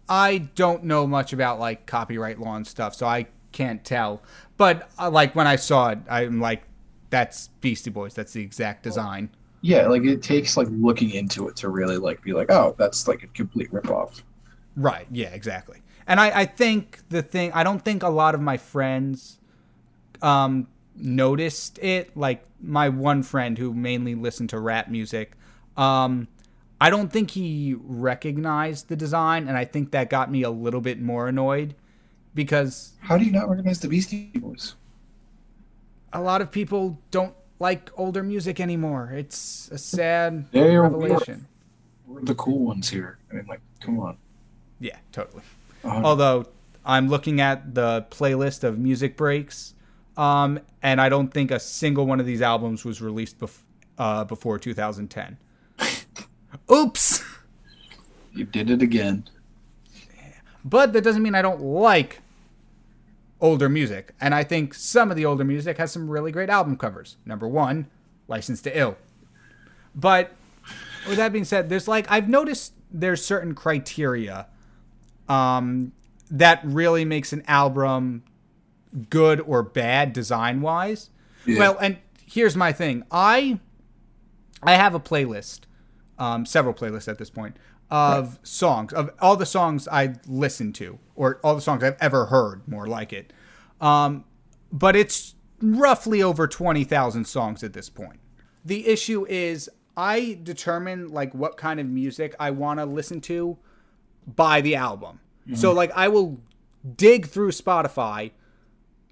I 0.09 0.37
don't 0.55 0.85
know 0.85 1.05
much 1.05 1.33
about 1.33 1.59
like 1.59 1.85
copyright 1.85 2.39
law 2.39 2.55
and 2.55 2.65
stuff, 2.65 2.95
so 2.95 3.05
I 3.05 3.27
can't 3.51 3.83
tell. 3.83 4.21
But 4.55 4.89
uh, 4.99 5.09
like 5.09 5.35
when 5.35 5.47
I 5.47 5.55
saw 5.57 5.89
it, 5.89 5.99
I'm 6.09 6.39
like, 6.39 6.63
that's 7.09 7.49
Beastie 7.61 7.89
Boys. 7.89 8.13
That's 8.13 8.33
the 8.33 8.41
exact 8.41 8.83
design. 8.83 9.29
Yeah, 9.61 9.87
like 9.87 10.03
it 10.03 10.21
takes 10.21 10.55
like 10.55 10.67
looking 10.71 11.11
into 11.11 11.47
it 11.47 11.55
to 11.57 11.69
really 11.69 11.97
like 11.97 12.21
be 12.21 12.33
like, 12.33 12.51
oh, 12.51 12.75
that's 12.77 13.07
like 13.07 13.23
a 13.23 13.27
complete 13.27 13.71
ripoff. 13.71 14.21
Right. 14.75 15.07
Yeah, 15.11 15.29
exactly. 15.29 15.81
And 16.05 16.19
I, 16.21 16.41
I 16.41 16.45
think 16.45 16.99
the 17.09 17.21
thing, 17.21 17.51
I 17.53 17.63
don't 17.63 17.83
think 17.83 18.03
a 18.03 18.09
lot 18.09 18.35
of 18.35 18.41
my 18.41 18.57
friends 18.57 19.39
um, 20.21 20.67
noticed 20.97 21.79
it. 21.79 22.15
Like 22.17 22.43
my 22.61 22.89
one 22.89 23.23
friend 23.23 23.57
who 23.57 23.73
mainly 23.73 24.15
listened 24.15 24.49
to 24.49 24.59
rap 24.59 24.89
music, 24.89 25.33
um, 25.75 26.27
I 26.79 26.89
don't 26.89 27.11
think 27.11 27.31
he 27.31 27.75
recognized 27.79 28.89
the 28.89 28.95
design. 28.95 29.47
And 29.47 29.57
I 29.57 29.65
think 29.65 29.91
that 29.91 30.09
got 30.09 30.31
me 30.31 30.43
a 30.43 30.49
little 30.49 30.81
bit 30.81 31.01
more 31.01 31.27
annoyed 31.27 31.75
because 32.35 32.93
How 32.99 33.17
do 33.17 33.25
you 33.25 33.31
not 33.31 33.49
recognize 33.49 33.79
the 33.79 33.87
Beastie 33.87 34.31
Boys? 34.35 34.75
a 36.13 36.21
lot 36.21 36.41
of 36.41 36.51
people 36.51 36.97
don't 37.11 37.33
like 37.59 37.89
older 37.97 38.23
music 38.23 38.59
anymore. 38.59 39.11
It's 39.13 39.69
a 39.71 39.77
sad 39.77 40.45
They're 40.51 40.81
revelation. 40.81 41.45
We're 42.05 42.21
the 42.21 42.35
cool 42.35 42.59
ones 42.59 42.89
here. 42.89 43.17
I 43.31 43.35
mean, 43.35 43.45
like, 43.47 43.61
come 43.81 43.99
on. 43.99 44.17
Yeah, 44.79 44.97
totally. 45.11 45.43
Uh, 45.83 46.01
Although 46.03 46.45
I'm 46.85 47.09
looking 47.09 47.41
at 47.41 47.75
the 47.75 48.05
playlist 48.09 48.63
of 48.63 48.77
music 48.79 49.17
breaks, 49.17 49.73
um, 50.17 50.59
and 50.81 50.99
I 50.99 51.09
don't 51.09 51.33
think 51.33 51.51
a 51.51 51.59
single 51.59 52.05
one 52.05 52.19
of 52.19 52.25
these 52.25 52.41
albums 52.41 52.83
was 52.83 53.01
released 53.01 53.39
bef- 53.39 53.61
uh, 53.97 54.23
before 54.25 54.59
2010. 54.59 55.37
Oops! 56.71 57.23
you 58.33 58.45
did 58.45 58.69
it 58.69 58.81
again. 58.81 59.23
But 60.63 60.93
that 60.93 61.03
doesn't 61.03 61.23
mean 61.23 61.35
I 61.35 61.41
don't 61.41 61.61
like 61.61 62.21
older 63.39 63.69
music. 63.69 64.13
And 64.19 64.33
I 64.33 64.43
think 64.43 64.73
some 64.73 65.11
of 65.11 65.17
the 65.17 65.25
older 65.25 65.43
music 65.43 65.77
has 65.77 65.91
some 65.91 66.09
really 66.09 66.31
great 66.31 66.49
album 66.49 66.77
covers. 66.77 67.17
Number 67.25 67.47
one, 67.47 67.87
License 68.27 68.61
to 68.63 68.77
Ill. 68.77 68.97
But 69.95 70.33
with 71.07 71.17
that 71.17 71.31
being 71.31 71.45
said, 71.45 71.69
there's 71.69 71.87
like, 71.87 72.09
I've 72.11 72.29
noticed 72.29 72.73
there's 72.91 73.23
certain 73.23 73.55
criteria 73.55 74.47
um, 75.29 75.91
that 76.29 76.61
really 76.63 77.05
makes 77.05 77.33
an 77.33 77.43
album 77.47 78.23
good 79.09 79.39
or 79.41 79.63
bad 79.63 80.13
design 80.13 80.61
wise. 80.61 81.09
Yeah. 81.45 81.59
Well, 81.59 81.77
and 81.79 81.97
here's 82.25 82.55
my 82.55 82.71
thing. 82.71 83.03
I 83.11 83.59
I 84.63 84.73
have 84.73 84.95
a 84.95 84.99
playlist, 84.99 85.61
um, 86.17 86.45
several 86.45 86.73
playlists 86.73 87.07
at 87.07 87.17
this 87.17 87.29
point 87.29 87.57
of 87.89 88.37
songs 88.43 88.91
of 88.91 89.09
all 89.21 89.37
the 89.37 89.45
songs 89.45 89.87
I 89.87 90.15
listen 90.27 90.73
to 90.73 90.99
or 91.15 91.39
all 91.43 91.55
the 91.55 91.61
songs 91.61 91.83
I've 91.83 91.95
ever 92.01 92.25
heard, 92.25 92.67
more 92.67 92.85
like 92.85 93.13
it. 93.13 93.31
Um, 93.79 94.25
but 94.71 94.95
it's 94.95 95.35
roughly 95.61 96.21
over 96.21 96.47
twenty 96.47 96.83
thousand 96.83 97.25
songs 97.25 97.63
at 97.63 97.73
this 97.73 97.89
point. 97.89 98.19
The 98.65 98.87
issue 98.87 99.25
is 99.29 99.69
I 99.95 100.39
determine 100.43 101.09
like 101.09 101.33
what 101.33 101.55
kind 101.57 101.79
of 101.79 101.85
music 101.85 102.35
I 102.39 102.51
want 102.51 102.79
to 102.79 102.85
listen 102.85 103.21
to 103.21 103.57
by 104.35 104.61
the 104.61 104.75
album. 104.75 105.19
So 105.55 105.71
like 105.71 105.91
I 105.95 106.09
will 106.09 106.41
dig 106.97 107.27
through 107.27 107.51
Spotify 107.51 108.31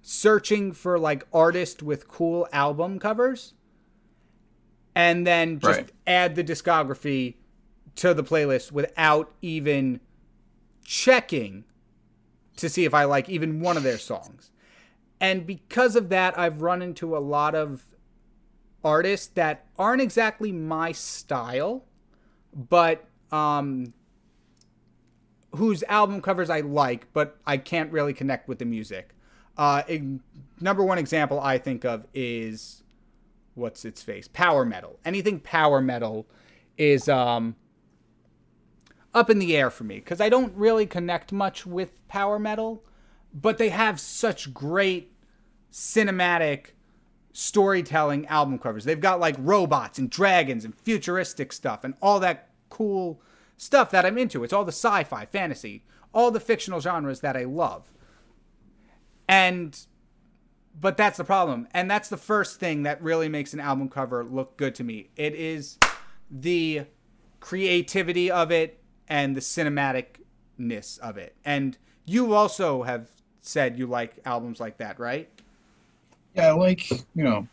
searching 0.08 0.72
for 0.72 1.00
like 1.00 1.26
artist 1.34 1.82
with 1.82 2.08
cool 2.08 2.48
album 2.54 3.00
covers 3.00 3.56
and 4.94 5.26
then 5.26 5.58
just 5.60 5.80
Right. 5.80 5.92
add 6.06 6.36
the 6.36 6.44
discography 6.44 7.38
to 7.96 8.14
the 8.14 8.24
playlist 8.24 8.72
without 8.72 9.34
even 9.42 10.00
checking 10.84 11.64
to 12.56 12.70
see 12.70 12.86
if 12.86 12.94
I 12.94 13.06
like 13.06 13.28
even 13.30 13.60
one 13.60 13.78
of 13.78 13.84
their 13.84 13.98
songs. 13.98 14.52
And 15.20 15.48
because 15.48 15.96
of 15.96 16.10
that, 16.10 16.38
I've 16.38 16.62
run 16.62 16.84
into 16.84 17.18
a 17.18 17.20
lot 17.20 17.56
of 17.56 17.88
artists 18.84 19.26
that 19.30 19.66
aren't 19.80 20.04
exactly 20.04 20.52
my 20.52 20.92
style, 20.92 21.84
but 22.54 23.08
um 23.32 23.96
whose 25.56 25.82
album 25.84 26.22
covers 26.22 26.52
I 26.52 26.60
like, 26.60 27.12
but 27.12 27.40
I 27.48 27.58
can't 27.58 27.92
really 27.92 28.14
connect 28.14 28.48
with 28.48 28.60
the 28.60 28.66
music. 28.66 29.15
Uh, 29.58 29.84
number 30.60 30.84
one 30.84 30.98
example 30.98 31.40
I 31.40 31.58
think 31.58 31.86
of 31.86 32.06
is 32.14 32.84
what's 33.54 33.86
its 33.86 34.02
face? 34.02 34.28
Power 34.28 34.66
metal. 34.66 35.00
Anything 35.06 35.40
power 35.40 35.82
metal 35.82 36.28
is 36.78 37.08
um, 37.08 37.56
up 39.14 39.30
in 39.30 39.40
the 39.40 39.56
air 39.56 39.70
for 39.70 39.86
me 39.86 39.96
because 39.96 40.20
I 40.22 40.30
don't 40.30 40.54
really 40.56 40.86
connect 40.86 41.32
much 41.32 41.66
with 41.66 42.06
power 42.08 42.38
metal, 42.38 42.84
but 43.34 43.58
they 43.58 43.70
have 43.70 44.00
such 44.00 44.54
great 44.54 45.12
cinematic 45.72 46.68
storytelling 47.32 48.26
album 48.28 48.58
covers. 48.60 48.86
They've 48.86 49.00
got 49.00 49.20
like 49.20 49.36
robots 49.40 50.00
and 50.00 50.10
dragons 50.10 50.64
and 50.64 50.76
futuristic 50.76 51.52
stuff 51.52 51.84
and 51.84 51.94
all 52.02 52.20
that 52.20 52.50
cool 52.70 53.22
stuff 53.58 53.92
that 53.92 54.06
I'm 54.06 54.18
into. 54.18 54.44
It's 54.44 54.54
all 54.54 54.66
the 54.66 54.72
sci-fi, 54.72 55.26
fantasy, 55.26 55.84
all 56.14 56.32
the 56.32 56.40
fictional 56.40 56.80
genres 56.80 57.22
that 57.22 57.36
I 57.36 57.44
love. 57.44 57.92
And 59.28 59.78
but 60.80 60.98
that's 60.98 61.18
the 61.18 61.24
problem. 61.24 61.68
And 61.72 61.90
that's 61.90 62.10
the 62.10 62.18
first 62.18 62.60
thing 62.60 62.84
that 62.84 63.02
really 63.02 63.30
makes 63.30 63.54
an 63.54 63.60
album 63.60 63.90
cover 63.90 64.24
look 64.24 64.58
good 64.58 64.76
to 64.76 64.84
me. 64.84 65.10
It 65.16 65.34
is 65.36 65.78
the 66.30 66.86
creativity 67.40 68.30
of 68.30 68.52
it 68.52 68.82
and 69.08 69.36
the 69.36 69.42
cinematicness 69.42 71.00
of 71.00 71.18
it. 71.18 71.36
And 71.46 71.78
you 72.06 72.34
also 72.34 72.84
have 72.84 73.10
said 73.42 73.78
you 73.80 73.88
like 73.88 74.20
albums 74.26 74.60
like 74.60 74.78
that, 74.78 75.00
right? 75.00 75.30
Yeah, 76.36 76.48
I 76.48 76.52
like 76.52 76.90
you 76.92 77.24
know, 77.24 77.48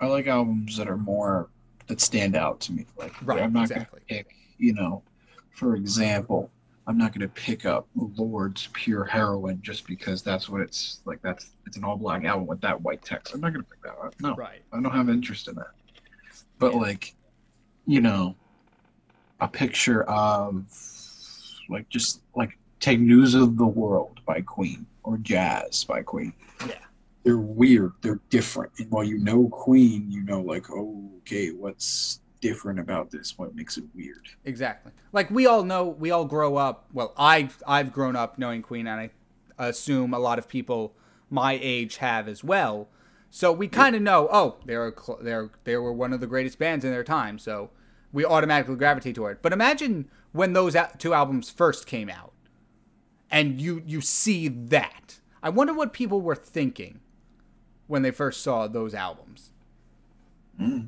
I 0.00 0.06
like 0.06 0.26
albums 0.26 0.76
that 0.76 0.88
are 0.88 0.96
more 0.96 1.48
that 1.86 2.00
stand 2.00 2.36
out 2.36 2.60
to 2.60 2.72
me. 2.72 2.86
Like 2.96 3.14
Right, 3.22 3.42
I'm 3.42 3.52
not 3.52 3.70
exactly. 3.70 4.00
gonna 4.08 4.22
pick, 4.22 4.34
you 4.58 4.72
know, 4.74 5.02
for 5.50 5.76
example, 5.76 6.50
I'm 6.86 6.98
not 6.98 7.12
gonna 7.12 7.28
pick 7.28 7.64
up 7.64 7.86
Lorde's 7.94 8.68
Pure 8.72 9.04
Heroin 9.04 9.60
just 9.62 9.86
because 9.86 10.22
that's 10.22 10.48
what 10.48 10.60
it's 10.60 11.00
like. 11.04 11.22
That's 11.22 11.50
it's 11.66 11.76
an 11.76 11.84
all 11.84 11.96
black 11.96 12.24
album 12.24 12.46
with 12.46 12.60
that 12.62 12.80
white 12.80 13.02
text. 13.04 13.34
I'm 13.34 13.40
not 13.40 13.52
gonna 13.52 13.64
pick 13.64 13.82
that 13.82 13.96
up. 14.02 14.14
No, 14.20 14.34
Right. 14.34 14.62
I 14.72 14.80
don't 14.80 14.92
have 14.92 15.08
interest 15.08 15.48
in 15.48 15.54
that. 15.56 15.70
But 16.58 16.72
Yeah. 16.72 16.78
like, 16.80 17.14
you 17.86 18.00
know, 18.00 18.34
a 19.40 19.46
picture 19.48 20.02
of 20.04 20.64
like 21.68 21.88
just 21.88 22.20
like 22.34 22.58
take 22.80 22.98
News 23.00 23.34
of 23.34 23.56
the 23.56 23.66
World 23.66 24.20
by 24.26 24.40
Queen 24.40 24.84
or 25.04 25.18
Jazz 25.18 25.84
by 25.84 26.02
Queen. 26.02 26.32
Yeah. 26.66 26.74
They're 27.22 27.38
weird. 27.38 27.92
They're 28.02 28.20
different. 28.30 28.72
And 28.78 28.90
while 28.90 29.04
you 29.04 29.18
know 29.18 29.48
Queen, 29.48 30.10
you 30.10 30.22
know 30.22 30.40
like, 30.40 30.68
oh, 30.70 31.08
okay, 31.18 31.50
what's 31.52 32.20
different 32.42 32.78
about 32.78 33.10
this? 33.10 33.38
What 33.38 33.54
makes 33.54 33.78
it 33.78 33.84
weird? 33.94 34.28
Exactly. 34.44 34.92
Like 35.12 35.30
we 35.30 35.46
all 35.46 35.64
know, 35.64 35.86
we 35.86 36.10
all 36.10 36.26
grow 36.26 36.56
up. 36.56 36.84
Well, 36.92 37.14
I 37.16 37.48
I've 37.66 37.92
grown 37.92 38.14
up 38.14 38.38
knowing 38.38 38.60
Queen, 38.60 38.86
and 38.86 39.00
I 39.00 39.10
assume 39.68 40.12
a 40.12 40.18
lot 40.18 40.38
of 40.38 40.48
people 40.48 40.94
my 41.30 41.58
age 41.62 41.96
have 41.96 42.28
as 42.28 42.44
well. 42.44 42.88
So 43.30 43.50
we 43.50 43.68
kind 43.68 43.96
of 43.96 44.02
know. 44.02 44.28
Oh, 44.30 44.56
they're 44.66 44.92
they're 45.22 45.50
they 45.64 45.78
were 45.78 45.92
one 45.92 46.12
of 46.12 46.20
the 46.20 46.26
greatest 46.26 46.58
bands 46.58 46.84
in 46.84 46.90
their 46.90 47.04
time. 47.04 47.38
So 47.38 47.70
we 48.12 48.26
automatically 48.26 48.76
gravitate 48.76 49.14
toward 49.14 49.36
it. 49.36 49.42
But 49.42 49.54
imagine 49.54 50.10
when 50.32 50.52
those 50.52 50.76
two 50.98 51.14
albums 51.14 51.48
first 51.48 51.86
came 51.86 52.10
out, 52.10 52.34
and 53.30 53.58
you 53.58 53.82
you 53.86 54.02
see 54.02 54.48
that. 54.48 55.20
I 55.42 55.48
wonder 55.48 55.72
what 55.72 55.92
people 55.92 56.20
were 56.20 56.36
thinking 56.36 57.00
when 57.86 58.02
they 58.02 58.10
first 58.10 58.42
saw 58.42 58.66
those 58.68 58.94
albums. 58.94 59.50
Hmm. 60.58 60.80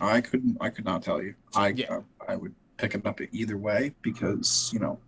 I 0.00 0.20
couldn't. 0.20 0.56
I 0.60 0.70
could 0.70 0.84
not 0.84 1.02
tell 1.02 1.22
you. 1.22 1.34
I 1.54 1.68
Yeah. 1.68 2.00
I, 2.28 2.32
I 2.32 2.36
would 2.36 2.54
pick 2.76 2.94
it 2.94 3.06
up 3.06 3.20
either 3.32 3.56
way 3.56 3.94
because 4.02 4.70
you 4.72 4.80
know, 4.80 4.98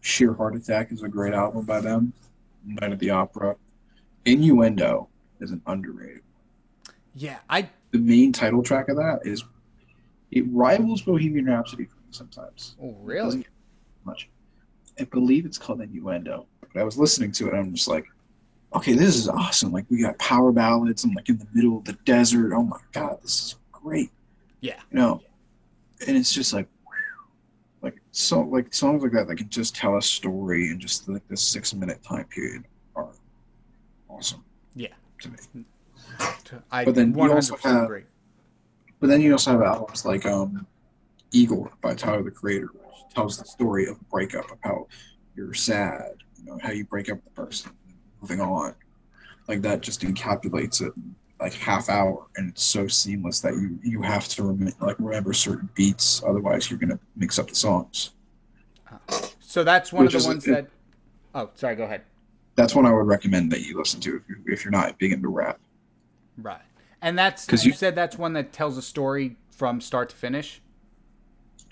Sheer 0.00 0.32
Heart 0.34 0.56
Attack 0.56 0.92
is 0.92 1.02
a 1.02 1.08
great 1.08 1.34
album 1.34 1.64
by 1.64 1.80
them. 1.80 2.12
Night 2.64 2.92
at 2.92 2.98
the 2.98 3.10
Opera, 3.10 3.56
Innuendo 4.24 5.08
is 5.40 5.50
an 5.50 5.60
underrated. 5.66 6.22
Yeah, 7.14 7.38
I 7.48 7.68
The 7.90 7.98
main 7.98 8.32
title 8.32 8.62
track 8.62 8.88
of 8.88 8.96
that 8.96 9.20
is 9.24 9.44
it 10.30 10.44
rivals 10.48 11.02
Bohemian 11.02 11.46
Rhapsody 11.46 11.84
for 11.84 11.96
me 11.96 12.02
sometimes. 12.10 12.74
oh 12.82 12.96
really 13.02 13.46
much. 14.04 14.28
I 14.98 15.04
believe 15.04 15.44
it's 15.44 15.58
called 15.58 15.80
Innuendo. 15.80 16.46
But 16.60 16.80
I 16.80 16.84
was 16.84 16.98
listening 16.98 17.32
to 17.32 17.48
it 17.48 17.54
and 17.54 17.60
I'm 17.60 17.74
just 17.74 17.88
like, 17.88 18.06
okay, 18.74 18.94
this 18.94 19.16
is 19.16 19.28
awesome. 19.28 19.72
Like 19.72 19.86
we 19.90 20.00
got 20.00 20.18
power 20.18 20.50
ballads. 20.52 21.04
I'm 21.04 21.12
like 21.12 21.28
in 21.28 21.38
the 21.38 21.46
middle 21.52 21.78
of 21.78 21.84
the 21.84 21.92
desert. 22.04 22.52
Oh 22.54 22.64
my 22.64 22.78
god, 22.92 23.18
this 23.22 23.40
is 23.40 23.56
great. 23.84 24.10
yeah 24.60 24.80
You 24.90 24.98
know, 24.98 25.20
and 26.06 26.16
it's 26.16 26.32
just 26.32 26.52
like, 26.52 26.68
whew. 26.86 27.28
like 27.82 27.96
so 28.10 28.40
like 28.40 28.72
songs 28.74 29.02
like 29.02 29.12
that 29.12 29.28
that 29.28 29.36
can 29.36 29.48
just 29.48 29.76
tell 29.76 29.96
a 29.96 30.02
story 30.02 30.70
in 30.70 30.80
just 30.80 31.08
like 31.08 31.26
this 31.28 31.42
six 31.42 31.74
minute 31.74 32.02
time 32.02 32.24
period 32.24 32.64
are 32.96 33.10
awesome. 34.08 34.42
Yeah. 34.74 34.88
To 35.20 35.28
me. 35.30 35.64
I 36.70 36.84
But 36.84 36.94
then 36.94 37.14
you 37.16 37.32
also 37.32 37.56
have- 37.58 37.84
agree. 37.84 38.04
But 39.00 39.08
then 39.08 39.20
you 39.20 39.32
also 39.32 39.50
have 39.52 39.62
albums 39.62 40.04
like 40.06 40.24
um, 40.24 40.66
Igor 41.32 41.70
by 41.82 41.94
Tyler 41.94 42.22
the 42.22 42.30
Creator, 42.30 42.68
which 42.72 43.14
tells 43.14 43.36
the 43.36 43.44
story 43.44 43.86
of 43.86 43.96
a 44.00 44.04
breakup, 44.04 44.50
of 44.50 44.58
how 44.62 44.86
you're 45.36 45.52
sad, 45.52 46.14
you 46.38 46.44
know, 46.46 46.58
how 46.62 46.70
you 46.70 46.84
break 46.86 47.10
up 47.10 47.16
with 47.16 47.24
the 47.34 47.42
person, 47.42 47.70
moving 48.22 48.40
on. 48.40 48.74
Like 49.46 49.60
that 49.62 49.82
just 49.82 50.00
encapsulates 50.02 50.80
it 50.80 50.92
in 50.96 51.14
like 51.40 51.52
half 51.54 51.88
hour, 51.88 52.26
and 52.36 52.50
it's 52.50 52.62
so 52.62 52.86
seamless 52.86 53.40
that 53.40 53.54
you 53.54 53.78
you 53.82 54.02
have 54.02 54.28
to 54.28 54.42
rem- 54.44 54.72
like 54.80 54.96
remember 54.98 55.32
certain 55.32 55.68
beats, 55.74 56.22
otherwise 56.26 56.70
you're 56.70 56.78
gonna 56.78 56.98
mix 57.16 57.38
up 57.38 57.48
the 57.48 57.54
songs. 57.54 58.10
Uh, 58.90 59.18
so 59.40 59.64
that's 59.64 59.92
one 59.92 60.04
Which 60.04 60.14
of 60.14 60.22
the 60.22 60.28
ones 60.28 60.46
it- 60.46 60.50
that. 60.52 60.68
Oh, 61.34 61.50
sorry. 61.54 61.74
Go 61.76 61.84
ahead. 61.84 62.02
That's 62.56 62.74
one 62.74 62.86
I 62.86 62.92
would 62.92 63.06
recommend 63.08 63.50
that 63.50 63.62
you 63.62 63.76
listen 63.76 64.00
to 64.02 64.16
if 64.16 64.22
you're, 64.28 64.38
if 64.54 64.64
you're 64.64 64.70
not 64.72 64.96
big 64.98 65.12
into 65.12 65.28
rap. 65.28 65.58
Right, 66.38 66.62
and 67.02 67.18
that's 67.18 67.44
'Cause 67.46 67.64
you, 67.64 67.72
you- 67.72 67.76
said 67.76 67.94
that's 67.96 68.16
one 68.16 68.32
that 68.34 68.52
tells 68.52 68.76
a 68.78 68.82
story 68.82 69.36
from 69.50 69.80
start 69.80 70.10
to 70.10 70.16
finish. 70.16 70.60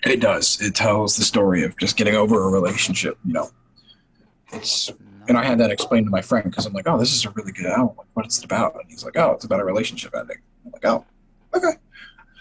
It 0.03 0.19
does. 0.19 0.61
It 0.61 0.75
tells 0.75 1.15
the 1.15 1.23
story 1.23 1.63
of 1.63 1.77
just 1.77 1.95
getting 1.95 2.15
over 2.15 2.43
a 2.43 2.51
relationship. 2.51 3.17
You 3.23 3.31
know, 3.33 3.49
it's 4.51 4.91
And 5.27 5.37
I 5.37 5.43
had 5.43 5.59
that 5.59 5.71
explained 5.71 6.07
to 6.07 6.11
my 6.11 6.21
friend 6.21 6.49
because 6.49 6.65
I'm 6.65 6.73
like, 6.73 6.87
oh, 6.87 6.97
this 6.97 7.13
is 7.13 7.25
a 7.25 7.29
really 7.31 7.51
good 7.51 7.65
album. 7.65 7.95
Like, 7.97 8.07
what 8.13 8.27
is 8.27 8.37
it 8.37 8.45
about? 8.45 8.75
And 8.75 8.83
he's 8.89 9.05
like, 9.05 9.17
oh, 9.17 9.31
it's 9.31 9.45
about 9.45 9.59
a 9.59 9.63
relationship 9.63 10.13
ending. 10.17 10.37
I'm 10.65 10.71
like, 10.71 10.85
oh, 10.85 11.05
okay. 11.55 11.73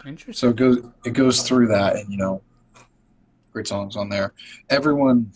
Interesting. 0.05 0.35
So 0.35 0.49
it 0.51 0.57
goes 0.57 0.79
it 1.05 1.13
goes 1.13 1.43
through 1.43 1.69
that, 1.69 1.97
and 1.97 2.11
you 2.11 2.19
know, 2.19 2.43
great 3.53 3.69
songs 3.69 3.97
on 3.97 4.09
there. 4.09 4.33
Everyone, 4.69 5.31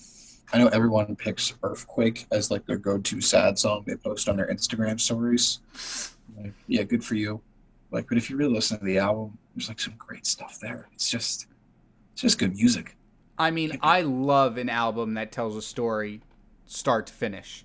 I 0.52 0.58
know 0.58 0.68
everyone 0.68 1.14
picks 1.14 1.54
Earthquake 1.62 2.26
as 2.32 2.50
like 2.50 2.66
their 2.66 2.78
go-to 2.78 3.20
sad 3.20 3.58
song 3.58 3.84
they 3.86 3.94
post 3.94 4.28
on 4.28 4.36
their 4.36 4.48
Instagram 4.48 5.00
stories. 5.00 5.60
Like, 6.36 6.52
yeah, 6.66 6.82
good 6.82 7.04
for 7.04 7.14
you. 7.14 7.40
Like, 7.92 8.08
but 8.08 8.18
if 8.18 8.28
you 8.28 8.36
really 8.36 8.54
listen 8.54 8.78
to 8.78 8.84
the 8.84 8.98
album, 8.98 9.38
there's 9.54 9.68
like 9.68 9.80
some 9.80 9.94
great 9.96 10.26
stuff 10.26 10.58
there. 10.60 10.88
It's 10.92 11.08
just, 11.08 11.46
it's 12.12 12.22
just 12.22 12.38
good 12.38 12.54
music. 12.54 12.96
I 13.38 13.50
mean, 13.50 13.78
I 13.82 14.02
love 14.02 14.56
an 14.56 14.68
album 14.68 15.14
that 15.14 15.30
tells 15.30 15.56
a 15.56 15.62
story 15.62 16.22
start 16.66 17.06
to 17.06 17.12
finish. 17.12 17.64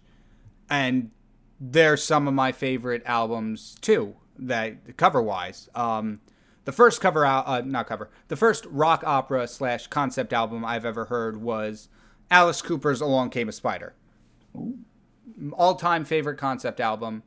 And 0.69 1.11
they're 1.59 1.97
some 1.97 2.27
of 2.27 2.33
my 2.33 2.51
favorite 2.51 3.03
albums 3.05 3.75
too, 3.81 4.15
that 4.37 4.97
cover 4.97 5.21
wise. 5.21 5.69
Um, 5.75 6.21
the 6.65 6.71
first 6.71 7.01
cover 7.01 7.25
uh, 7.25 7.61
not 7.65 7.87
cover, 7.87 8.09
the 8.27 8.35
first 8.35 8.65
rock 8.67 9.03
opera 9.05 9.47
slash 9.47 9.87
concept 9.87 10.31
album 10.33 10.63
I've 10.63 10.85
ever 10.85 11.05
heard 11.05 11.41
was 11.41 11.89
Alice 12.29 12.61
Cooper's 12.61 13.01
Along 13.01 13.29
Came 13.29 13.49
a 13.49 13.51
Spider. 13.51 13.93
All 15.53 15.75
time 15.75 16.05
favorite 16.05 16.37
concept 16.37 16.79
album 16.79 17.23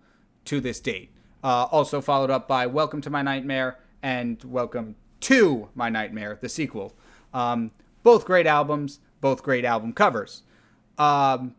to 0.47 0.61
this 0.61 0.81
date. 0.81 1.11
Uh, 1.43 1.67
also 1.71 2.01
followed 2.01 2.31
up 2.31 2.49
by 2.49 2.67
Welcome 2.67 3.01
to 3.03 3.11
My 3.11 3.23
Nightmare 3.23 3.79
and 4.03 4.43
Welcome 4.45 4.97
to 5.21 5.69
My 5.75 5.89
Nightmare, 5.89 6.39
the 6.41 6.49
sequel. 6.49 6.95
Um, 7.33 7.71
both 8.03 8.25
great 8.25 8.47
albums, 8.47 9.01
both 9.21 9.43
great 9.43 9.65
album 9.65 9.93
covers. 9.93 10.43
Um, 10.97 11.55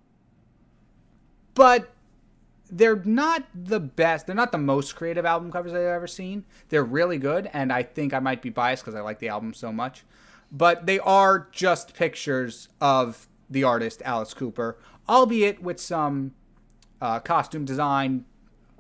but 1.56 1.92
they're 2.70 3.02
not 3.04 3.46
the 3.54 3.80
best. 3.80 4.28
They're 4.28 4.36
not 4.36 4.52
the 4.52 4.58
most 4.58 4.96
creative 4.96 5.26
album 5.26 5.52
covers 5.52 5.74
I've 5.74 5.82
ever 5.82 6.08
seen. 6.08 6.46
They're 6.70 6.84
really 6.84 7.18
good, 7.18 7.50
and 7.54 7.72
I 7.72 7.84
think 7.84 8.14
I 8.14 8.20
might 8.20 8.42
be 8.42 8.50
biased 8.50 8.84
because 8.84 8.96
I 8.96 9.02
like 9.02 9.20
the 9.20 9.30
album 9.30 9.54
so 9.54 9.72
much. 9.72 10.04
But 10.52 10.86
they 10.86 11.00
are 11.00 11.48
just 11.52 11.96
pictures 11.96 12.70
of 12.80 13.28
the 13.50 13.64
artist 13.64 14.02
Alice 14.06 14.34
Cooper, 14.34 14.78
albeit 15.08 15.62
with 15.62 15.80
some 15.80 16.34
uh, 17.02 17.20
costume 17.20 17.66
design, 17.66 18.26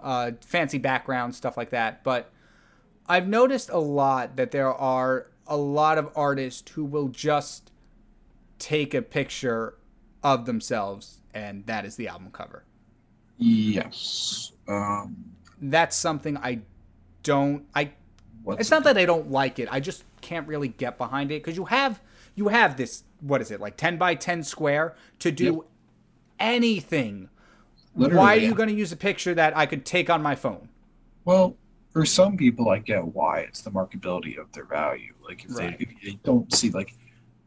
uh, 0.01 0.31
fancy 0.41 0.77
background, 0.77 1.35
stuff 1.35 1.57
like 1.57 1.69
that. 1.71 2.03
But 2.03 2.31
I've 3.07 3.27
noticed 3.27 3.69
a 3.69 3.77
lot 3.77 4.35
that 4.35 4.51
there 4.51 4.73
are 4.73 5.27
a 5.47 5.57
lot 5.57 5.97
of 5.97 6.11
artists 6.15 6.71
who 6.71 6.83
will 6.83 7.07
just 7.07 7.71
take 8.57 8.93
a 8.93 9.01
picture 9.01 9.75
of 10.23 10.45
themselves, 10.45 11.19
and 11.35 11.63
that 11.67 11.85
is 11.85 11.95
the 11.97 12.07
album 12.07 12.29
cover. 12.31 12.63
Yes. 13.37 14.53
Um, 14.67 15.15
That's 15.61 15.95
something 15.95 16.37
I 16.37 16.61
don't. 17.21 17.65
I. 17.75 17.91
It's 18.47 18.71
not 18.71 18.83
that 18.85 18.97
I 18.97 19.05
don't 19.05 19.29
like 19.31 19.59
it. 19.59 19.67
I 19.71 19.79
just 19.79 20.03
can't 20.21 20.47
really 20.47 20.67
get 20.69 20.97
behind 20.97 21.31
it 21.31 21.43
because 21.43 21.57
you 21.57 21.65
have 21.65 21.99
you 22.35 22.47
have 22.47 22.77
this 22.77 23.03
what 23.21 23.41
is 23.41 23.51
it 23.51 23.59
like 23.59 23.75
ten 23.77 23.97
by 23.97 24.15
ten 24.15 24.43
square 24.43 24.95
to 25.19 25.31
do 25.31 25.45
Yep. 25.45 25.63
anything. 26.39 27.29
Literally, 27.95 28.17
Why 28.19 28.33
are 28.33 28.37
yeah. 28.37 28.49
you 28.49 28.55
going 28.55 28.69
to 28.69 28.75
use 28.75 28.91
a 28.91 28.97
picture 28.97 29.33
that 29.35 29.55
I 29.57 29.65
could 29.65 29.85
take 29.85 30.09
on 30.09 30.21
my 30.21 30.35
phone? 30.35 30.69
Well, 31.23 31.55
for 31.91 32.05
some 32.05 32.35
people, 32.37 32.69
I 32.69 32.79
get 32.79 33.03
why 33.05 33.39
it's 33.39 33.61
the 33.61 33.71
marketability 33.71 34.37
of 34.37 34.51
their 34.51 34.65
value. 34.65 35.13
Like 35.23 35.45
if 35.45 35.55
Right. 35.57 35.77
they 35.77 35.85
if 35.85 36.01
they 36.03 36.19
don't 36.23 36.53
see 36.53 36.69
like 36.71 36.93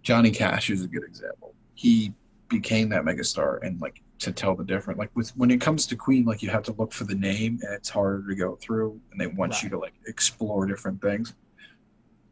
Johnny 0.03 0.30
Cash 0.30 0.70
is 0.70 0.84
a 0.84 0.89
good 0.89 1.05
example. 1.05 1.55
He 1.74 2.12
became 2.49 2.88
that 2.90 3.03
megastar, 3.05 3.59
and 3.62 3.80
like 3.80 4.03
to 4.20 4.32
tell 4.32 4.55
the 4.57 4.64
different 4.64 4.99
like 4.99 5.11
with 5.14 5.30
when 5.36 5.51
it 5.51 5.61
comes 5.61 5.86
to 5.86 5.96
Queen, 5.96 6.24
like 6.24 6.42
you 6.42 6.51
have 6.51 6.62
to 6.64 6.72
look 6.72 6.92
for 6.92 7.05
the 7.05 7.14
name, 7.14 7.59
and 7.62 7.72
it's 7.74 7.88
harder 7.88 8.26
to 8.28 8.34
go 8.34 8.57
through, 8.57 9.01
and 9.12 9.20
they 9.20 9.26
want 9.26 9.62
you 9.62 9.68
to 9.70 9.78
like 9.78 9.94
explore 10.07 10.66
different 10.66 11.01
things. 11.01 11.34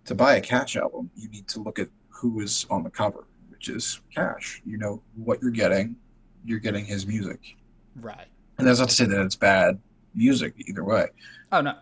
To 0.06 0.14
buy 0.14 0.36
a 0.36 0.40
Cash 0.40 0.76
album, 0.76 1.10
you 1.16 1.28
need 1.28 1.48
to 1.48 1.60
look 1.60 1.78
at 1.78 1.88
who 2.08 2.40
is 2.40 2.66
on 2.70 2.82
the 2.82 2.90
cover. 2.90 3.24
which 3.50 3.68
is 3.70 4.00
cash. 4.14 4.60
You 4.66 4.76
know 4.76 5.02
what 5.14 5.40
you're 5.40 5.50
getting. 5.50 5.96
You're 6.44 6.58
getting 6.60 6.84
his 6.84 7.06
music, 7.06 7.56
Right. 7.96 8.26
and 8.58 8.66
that's 8.68 8.78
not 8.80 8.90
to 8.90 8.94
say 8.94 9.06
that 9.06 9.20
it's 9.24 9.34
bad 9.34 9.78
music 10.14 10.54
either 10.68 10.84
way. 10.84 11.06
Oh 11.52 11.60
no. 11.62 11.74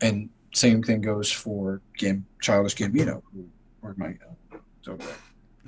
And 0.00 0.28
same 0.54 0.82
thing 0.82 1.00
goes 1.00 1.30
for 1.30 1.80
Gam- 1.96 2.26
Childish 2.42 2.74
Gambino, 2.76 3.22
who 3.32 3.48
or 3.82 3.94
my 3.96 4.08
uh, 4.52 4.56
it's 4.80 4.88
okay. 4.88 5.04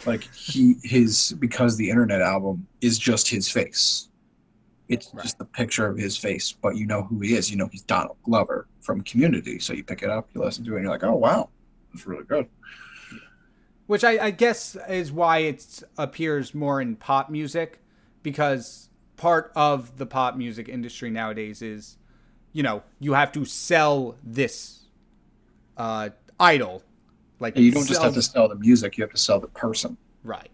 Like 0.06 0.24
he 0.34 0.76
his 0.82 1.32
because 1.38 1.76
the 1.76 1.90
internet 1.90 2.22
album 2.22 2.66
is 2.80 2.98
just 2.98 3.28
his 3.28 3.50
face. 3.50 4.08
It's 4.88 5.10
Right. 5.12 5.22
just 5.22 5.38
the 5.38 5.44
picture 5.44 5.86
of 5.86 5.96
his 5.96 6.16
face, 6.16 6.52
but 6.52 6.76
you 6.76 6.86
know 6.86 7.02
who 7.02 7.20
he 7.20 7.34
is. 7.34 7.50
You 7.50 7.56
know 7.56 7.68
he's 7.70 7.82
Donald 7.82 8.16
Glover 8.24 8.66
from 8.80 9.02
Community. 9.02 9.58
So 9.60 9.72
you 9.72 9.84
pick 9.84 10.02
it 10.02 10.10
up, 10.10 10.28
you 10.34 10.42
listen 10.42 10.64
to 10.64 10.72
it, 10.72 10.76
and 10.76 10.84
you're 10.84 10.92
like, 10.92 11.04
oh 11.04 11.14
wow, 11.14 11.50
that's 11.92 12.06
really 12.06 12.24
good. 12.24 12.48
Which 13.86 14.04
I, 14.04 14.26
I 14.26 14.30
guess 14.30 14.76
is 14.88 15.12
why 15.12 15.38
it 15.38 15.82
appears 15.98 16.54
more 16.54 16.80
in 16.80 16.96
pop 16.96 17.28
music, 17.28 17.80
because 18.22 18.88
part 19.16 19.52
of 19.54 19.98
the 19.98 20.06
pop 20.06 20.36
music 20.36 20.68
industry 20.68 21.10
nowadays 21.10 21.60
is, 21.60 21.98
you 22.52 22.62
know, 22.62 22.82
you 23.00 23.12
have 23.12 23.32
to 23.32 23.44
sell 23.44 24.16
this 24.22 24.86
uh, 25.76 26.10
idol. 26.38 26.82
Like 27.40 27.56
And 27.56 27.64
you 27.64 27.72
don't 27.72 27.86
just 27.86 28.02
have 28.02 28.14
to 28.14 28.22
sell 28.22 28.48
the 28.48 28.54
music; 28.54 28.96
you 28.96 29.02
have 29.02 29.12
to 29.12 29.18
sell 29.18 29.40
the 29.40 29.48
person. 29.48 29.96
Right. 30.22 30.50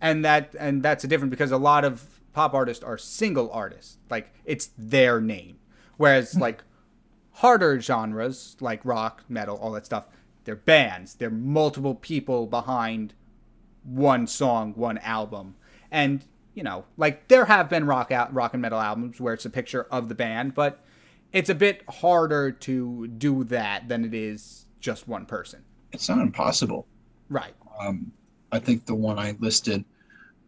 And 0.00 0.24
that 0.24 0.54
and 0.58 0.82
that's 0.82 1.04
a 1.04 1.08
different 1.08 1.30
because 1.30 1.52
a 1.52 1.56
lot 1.56 1.84
of 1.84 2.20
pop 2.32 2.52
artists 2.52 2.84
are 2.84 2.98
single 2.98 3.50
artists. 3.52 3.96
Like 4.10 4.32
it's 4.44 4.70
their 4.76 5.20
name. 5.20 5.58
Whereas 5.96 6.32
hmm. 6.32 6.40
like 6.40 6.64
harder 7.34 7.80
genres 7.80 8.56
like 8.60 8.80
rock, 8.84 9.24
metal, 9.28 9.56
all 9.56 9.72
that 9.72 9.86
stuff, 9.86 10.06
they're 10.44 10.56
bands. 10.56 11.14
They're 11.14 11.30
multiple 11.30 11.94
people 11.94 12.46
behind 12.46 13.14
one 13.82 14.26
song, 14.26 14.72
one 14.74 14.98
album. 14.98 15.56
And, 15.90 16.24
you 16.54 16.62
know, 16.62 16.84
like 16.96 17.28
there 17.28 17.46
have 17.46 17.68
been 17.68 17.86
rock 17.86 18.10
out 18.10 18.32
rock 18.34 18.54
and 18.54 18.62
metal 18.62 18.80
albums 18.80 19.20
where 19.20 19.34
it's 19.34 19.44
a 19.44 19.50
picture 19.50 19.84
of 19.90 20.08
the 20.08 20.14
band, 20.14 20.54
but 20.54 20.84
it's 21.32 21.50
a 21.50 21.54
bit 21.54 21.82
harder 21.88 22.52
to 22.52 23.06
do 23.06 23.44
that 23.44 23.88
than 23.88 24.04
it 24.04 24.14
is 24.14 24.66
just 24.80 25.08
one 25.08 25.26
person. 25.26 25.64
It's 25.94 26.08
not 26.08 26.18
impossible. 26.18 26.86
Right. 27.30 27.54
Um, 27.80 28.12
I 28.52 28.58
think 28.58 28.84
the 28.84 28.94
one 28.94 29.18
I 29.18 29.36
listed, 29.38 29.84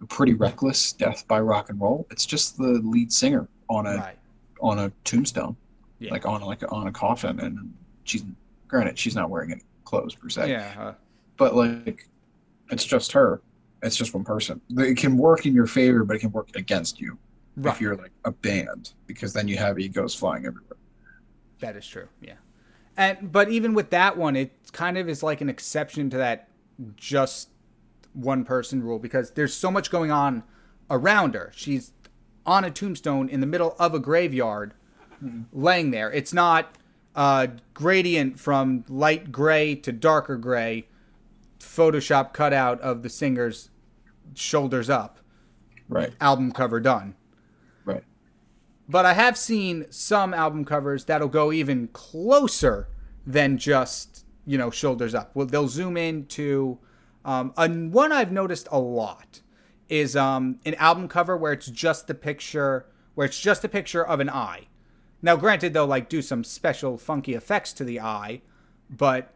"Pretty 0.09 0.35
Reckless," 0.35 0.93
"Death 0.93 1.27
by 1.29 1.41
Rock 1.41 1.71
and 1.71 1.81
Roll." 1.81 2.07
It's 2.11 2.27
just 2.27 2.59
the 2.59 2.81
lead 2.85 3.13
singer 3.13 3.49
on 3.71 3.87
a 3.87 3.97
Right. 3.97 4.19
on 4.61 4.79
a 4.81 4.91
tombstone, 5.05 5.57
Yeah. 6.01 6.11
like 6.11 6.27
on 6.27 6.43
like 6.43 6.63
on 6.73 6.89
a 6.89 6.93
coffin, 6.93 7.39
and 7.41 7.73
she's 8.05 8.25
granted 8.69 8.99
she's 8.99 9.15
not 9.15 9.31
wearing 9.31 9.53
any 9.53 9.63
clothes 9.85 10.15
per 10.15 10.29
se, 10.29 10.51
Yeah. 10.51 10.75
Uh, 10.79 10.95
but 11.37 11.55
like 11.55 12.09
it's 12.71 12.85
just 12.85 13.13
her. 13.13 13.41
It's 13.83 13.97
just 13.97 14.13
one 14.15 14.25
person. 14.25 14.61
It 14.71 14.97
can 14.97 15.17
work 15.17 15.47
in 15.47 15.55
your 15.55 15.67
favor, 15.69 16.03
but 16.05 16.17
it 16.17 16.19
can 16.21 16.33
work 16.33 16.49
against 16.57 17.01
you 17.01 17.17
right. 17.57 17.73
if 17.75 17.81
you're 17.81 17.95
like 17.97 18.11
a 18.25 18.33
band, 18.33 18.95
because 19.07 19.33
then 19.33 19.47
you 19.47 19.57
have 19.59 19.79
egos 19.79 20.15
flying 20.15 20.45
everywhere. 20.47 20.77
That 21.61 21.77
is 21.77 21.87
true. 21.87 22.09
Yeah. 22.21 22.35
And 22.97 23.31
but 23.33 23.49
even 23.51 23.75
with 23.75 23.91
that 23.91 24.17
one, 24.17 24.37
it 24.37 24.53
kind 24.73 24.97
of 24.97 25.09
is 25.09 25.23
like 25.23 25.41
an 25.41 25.49
exception 25.49 26.09
to 26.11 26.17
that 26.19 26.49
just 26.97 27.51
one 28.13 28.45
person 28.45 28.83
rule 28.83 28.99
because 28.99 29.33
there's 29.33 29.53
so 29.55 29.71
much 29.71 29.91
going 29.91 30.11
on 30.11 30.43
around 30.91 31.35
her. 31.35 31.51
She's 31.55 31.93
on 32.47 32.65
a 32.65 32.71
tombstone 32.71 33.29
in 33.29 33.41
the 33.41 33.47
middle 33.47 33.77
of 33.79 33.93
a 33.95 33.99
graveyard 33.99 34.73
laying 35.53 35.91
there. 35.91 36.11
It's 36.13 36.33
not 36.33 36.77
uh 37.15 37.47
gradient 37.75 38.39
from 38.39 38.85
light 38.89 39.33
gray 39.33 39.75
to 39.75 39.91
darker 39.93 40.37
gray 40.37 40.87
photoshop 41.59 42.33
cutout 42.35 42.81
of 42.83 43.03
the 43.03 43.09
singer's 43.09 43.71
shoulders 44.35 44.91
up 44.91 45.19
Right. 45.89 46.13
album 46.21 46.53
cover 46.53 46.79
done. 46.81 47.15
But 48.89 49.05
I 49.05 49.15
have 49.15 49.37
seen 49.37 49.87
some 49.91 50.33
album 50.33 50.65
covers 50.65 51.05
that'll 51.05 51.29
go 51.29 51.53
even 51.53 51.89
closer 51.89 52.89
than 53.27 53.59
just, 53.59 54.25
you 54.47 54.57
know, 54.57 54.71
shoulders 54.71 55.15
up. 55.15 55.33
Well, 55.35 55.47
they'll 55.47 55.69
zoom 55.69 55.97
into 55.97 56.79
um, 57.27 57.53
and 57.57 57.93
one 57.93 58.13
I've 58.13 58.31
noticed 58.31 58.69
a 58.71 58.79
lot 58.79 59.41
is 59.89 60.15
um, 60.15 60.61
an 60.65 60.75
album 60.77 61.09
cover 61.09 61.37
where 61.37 61.53
it's 61.53 61.67
just 61.67 62.07
the 62.07 62.15
picture, 62.15 62.87
where 63.17 63.27
it's 63.27 63.41
just 63.41 63.65
a 63.65 63.69
picture 63.69 64.07
of 64.07 64.21
an 64.21 64.31
eye. 64.31 64.69
Now, 65.21 65.35
granted, 65.35 65.73
they'll 65.75 65.89
like 65.89 66.09
do 66.09 66.23
some 66.23 66.45
special 66.45 66.97
funky 66.97 67.35
effects 67.35 67.73
to 67.75 67.85
the 67.85 68.01
eye, 68.01 68.43
but 68.89 69.35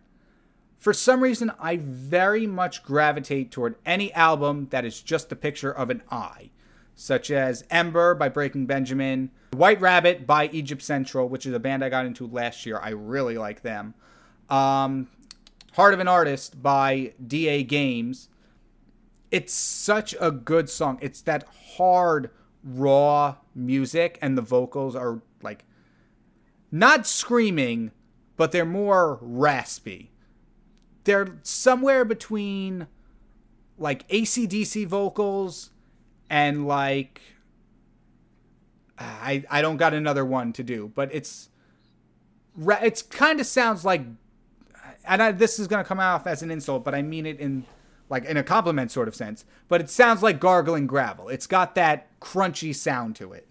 for 0.78 0.92
some 0.92 1.20
reason, 1.20 1.50
I 1.58 1.78
very 1.78 2.46
much 2.46 2.84
gravitate 2.84 3.50
toward 3.50 3.74
any 3.84 4.12
album 4.14 4.68
that 4.70 4.84
is 4.84 5.02
just 5.02 5.28
the 5.28 5.36
picture 5.36 5.72
of 5.72 5.90
an 5.90 6.02
eye, 6.12 6.50
such 6.94 7.30
as 7.32 7.64
Ember 7.70 8.14
by 8.14 8.28
Breaking 8.28 8.66
Benjamin, 8.66 9.32
White 9.52 9.80
Rabbit 9.80 10.26
by 10.26 10.48
Egypt 10.48 10.82
Central, 10.82 11.28
which 11.28 11.46
is 11.46 11.54
a 11.54 11.58
band 11.58 11.84
I 11.84 11.88
got 11.88 12.06
into 12.06 12.26
last 12.26 12.66
year. 12.66 12.78
I 12.82 12.90
really 12.90 13.36
like 13.38 13.62
them. 13.62 13.94
Um, 14.48 15.08
Heart 15.72 15.94
of 15.94 16.00
an 16.00 16.08
Artist 16.08 16.62
by 16.62 17.14
DA 17.24 17.62
Games. 17.62 18.28
It's 19.30 19.52
such 19.52 20.14
a 20.20 20.30
good 20.30 20.68
song. 20.68 20.98
It's 21.00 21.20
that 21.22 21.46
hard, 21.76 22.30
raw 22.64 23.36
music, 23.54 24.18
and 24.20 24.36
the 24.36 24.42
vocals 24.42 24.96
are 24.96 25.22
like 25.42 25.64
not 26.72 27.06
screaming, 27.06 27.92
but 28.36 28.52
they're 28.52 28.64
more 28.64 29.18
raspy 29.20 30.10
they're 31.04 31.38
somewhere 31.42 32.04
between 32.04 32.86
like 33.78 34.06
ACDC 34.08 34.86
vocals 34.86 35.70
and 36.28 36.66
like 36.66 37.20
I 39.00 39.44
I 39.50 39.62
don't 39.62 39.78
got 39.78 39.94
another 39.94 40.24
one 40.24 40.52
to 40.54 40.62
do, 40.62 40.92
but 40.94 41.12
it's 41.12 41.48
it's 42.58 43.02
kind 43.02 43.40
of 43.40 43.46
sounds 43.46 43.84
like 43.84 44.02
and 45.06 45.22
I, 45.22 45.32
this 45.32 45.58
is 45.58 45.66
going 45.66 45.82
to 45.82 45.88
come 45.88 46.00
off 46.00 46.26
as 46.26 46.42
an 46.42 46.50
insult, 46.50 46.84
but 46.84 46.94
I 46.94 47.02
mean 47.02 47.26
it 47.26 47.40
in 47.40 47.64
like 48.08 48.24
in 48.24 48.36
a 48.36 48.42
compliment 48.42 48.90
sort 48.90 49.08
of 49.08 49.14
sense, 49.14 49.44
but 49.68 49.80
it 49.80 49.88
sounds 49.88 50.22
like 50.22 50.40
gargling 50.40 50.86
gravel. 50.86 51.28
It's 51.28 51.46
got 51.46 51.74
that 51.76 52.08
crunchy 52.20 52.74
sound 52.74 53.16
to 53.16 53.32
it. 53.32 53.46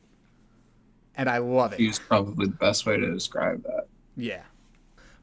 And 1.15 1.29
I 1.29 1.39
love 1.39 1.73
it. 1.73 1.79
it. 1.79 1.85
Is 1.89 1.99
probably 1.99 2.47
the 2.47 2.53
best 2.53 2.85
way 2.85 2.97
to 2.97 3.11
describe 3.11 3.63
that. 3.63 3.87
Yeah. 4.15 4.43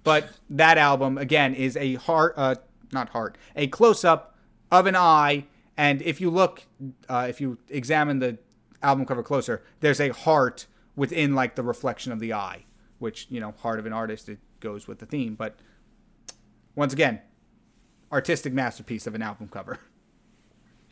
But 0.05 0.29
that 0.51 0.79
album 0.79 1.19
again 1.19 1.55
is 1.55 1.77
a 1.77 1.95
heart, 1.95 2.35
uh, 2.37 2.57
not 2.93 3.11
heart, 3.11 3.37
a 3.55 3.67
close 3.67 4.05
up 4.05 4.37
of 4.71 4.87
an 4.87 4.97
eye, 4.97 5.45
and 5.77 6.01
if 6.03 6.21
you 6.21 6.31
look, 6.31 6.63
uh, 7.09 7.27
if 7.29 7.41
you 7.41 7.59
examine 7.69 8.19
the 8.19 8.39
album 8.87 9.05
cover 9.05 9.23
closer, 9.23 9.63
there's 9.81 10.01
a 10.01 10.11
heart 10.11 10.67
within 10.95 11.35
like 11.35 11.57
the 11.57 11.63
reflection 11.63 12.13
of 12.13 12.21
the 12.21 12.33
eye, 12.33 12.65
which 12.99 13.27
you 13.31 13.41
know, 13.41 13.53
heart 13.59 13.79
of 13.79 13.87
an 13.87 13.93
artist, 13.93 14.29
it 14.29 14.39
goes 14.61 14.87
with 14.89 14.99
the 15.01 15.07
theme. 15.07 15.35
But 15.35 15.59
once 16.75 16.93
again, 16.93 17.21
artistic 18.13 18.53
masterpiece 18.53 19.07
of 19.07 19.15
an 19.15 19.23
album 19.23 19.49
cover. 19.49 19.79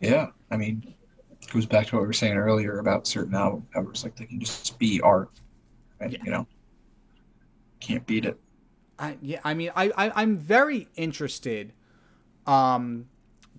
Yeah, 0.01 0.27
I 0.51 0.57
mean, 0.57 0.95
it 1.41 1.51
goes 1.53 1.67
back 1.67 1.87
to 1.87 1.95
what 1.97 2.03
we 2.03 2.07
were 2.09 2.13
saying 2.13 2.35
earlier 2.37 2.79
about 2.79 3.07
certain 3.07 3.35
album 3.35 3.67
covers. 3.73 4.03
Like 4.05 4.17
they 4.17 4.27
can 4.27 4.41
just 4.41 4.79
be 4.79 5.01
art, 5.01 5.31
and 6.01 6.13
Yeah. 6.13 6.19
you 6.25 6.31
know, 6.33 6.47
can't 7.81 8.05
beat 8.07 8.25
it. 8.25 8.39
I 8.99 9.17
yeah, 9.23 9.41
I 9.45 9.55
mean, 9.55 9.71
I, 9.75 9.91
I 9.97 10.23
I'm 10.23 10.37
very 10.37 10.89
interested, 10.97 11.73
um, 12.47 13.07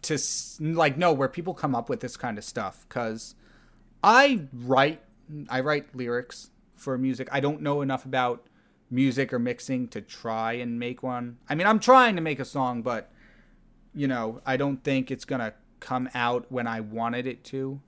to 0.03 0.15
s- 0.15 0.57
like 0.61 0.97
know 0.97 1.13
where 1.13 1.29
people 1.29 1.53
come 1.53 1.73
up 1.73 1.89
with 1.89 2.01
this 2.01 2.17
kind 2.17 2.37
of 2.37 2.43
stuff 2.43 2.85
because 2.87 3.33
I 4.05 4.41
write 4.53 5.01
I 5.49 5.61
write 5.61 5.95
lyrics 5.95 6.51
for 6.75 6.95
music. 6.95 7.27
I 7.31 7.39
don't 7.39 7.61
know 7.61 7.81
enough 7.81 8.05
about 8.05 8.45
music 8.91 9.33
or 9.33 9.39
mixing 9.39 9.87
to 9.89 9.99
try 10.01 10.53
and 10.53 10.79
make 10.79 11.01
one. 11.01 11.37
I 11.49 11.55
mean, 11.55 11.65
I'm 11.65 11.79
trying 11.79 12.15
to 12.15 12.21
make 12.21 12.39
a 12.39 12.45
song, 12.45 12.83
but 12.83 13.11
you 13.95 14.07
know, 14.07 14.41
I 14.45 14.57
don't 14.57 14.83
think 14.83 15.09
it's 15.09 15.25
gonna 15.25 15.55
come 15.79 16.07
out 16.13 16.45
when 16.51 16.67
I 16.67 16.81
wanted 16.81 17.25
it 17.25 17.43
to. 17.45 17.81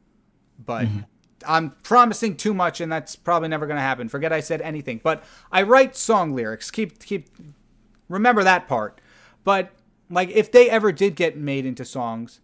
But 0.58 0.88
mm-hmm. 0.88 1.00
I'm 1.46 1.70
promising 1.84 2.36
too 2.36 2.56
much, 2.56 2.82
and 2.82 2.92
that's 2.92 3.16
probably 3.16 3.50
never 3.50 3.68
gonna 3.68 3.80
happen. 3.80 4.10
Forget 4.10 4.34
I 4.34 4.40
said 4.40 4.62
anything. 4.64 5.00
But 5.04 5.24
I 5.52 5.62
write 5.62 5.96
song 5.96 6.34
lyrics. 6.34 6.72
Keep 6.72 7.04
keep 7.06 7.30
remember 8.10 8.44
that 8.44 8.68
part. 8.68 9.00
But 9.44 9.70
like, 10.10 10.32
if 10.32 10.52
they 10.52 10.68
ever 10.68 10.92
did 10.92 11.16
get 11.16 11.38
made 11.38 11.68
into 11.68 11.86
songs, 11.86 12.40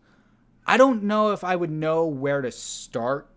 I 0.68 0.78
don't 0.78 1.02
know 1.02 1.32
if 1.32 1.44
I 1.44 1.56
would 1.56 1.72
know 1.72 2.06
where 2.06 2.42
to 2.44 2.52
start 2.52 3.33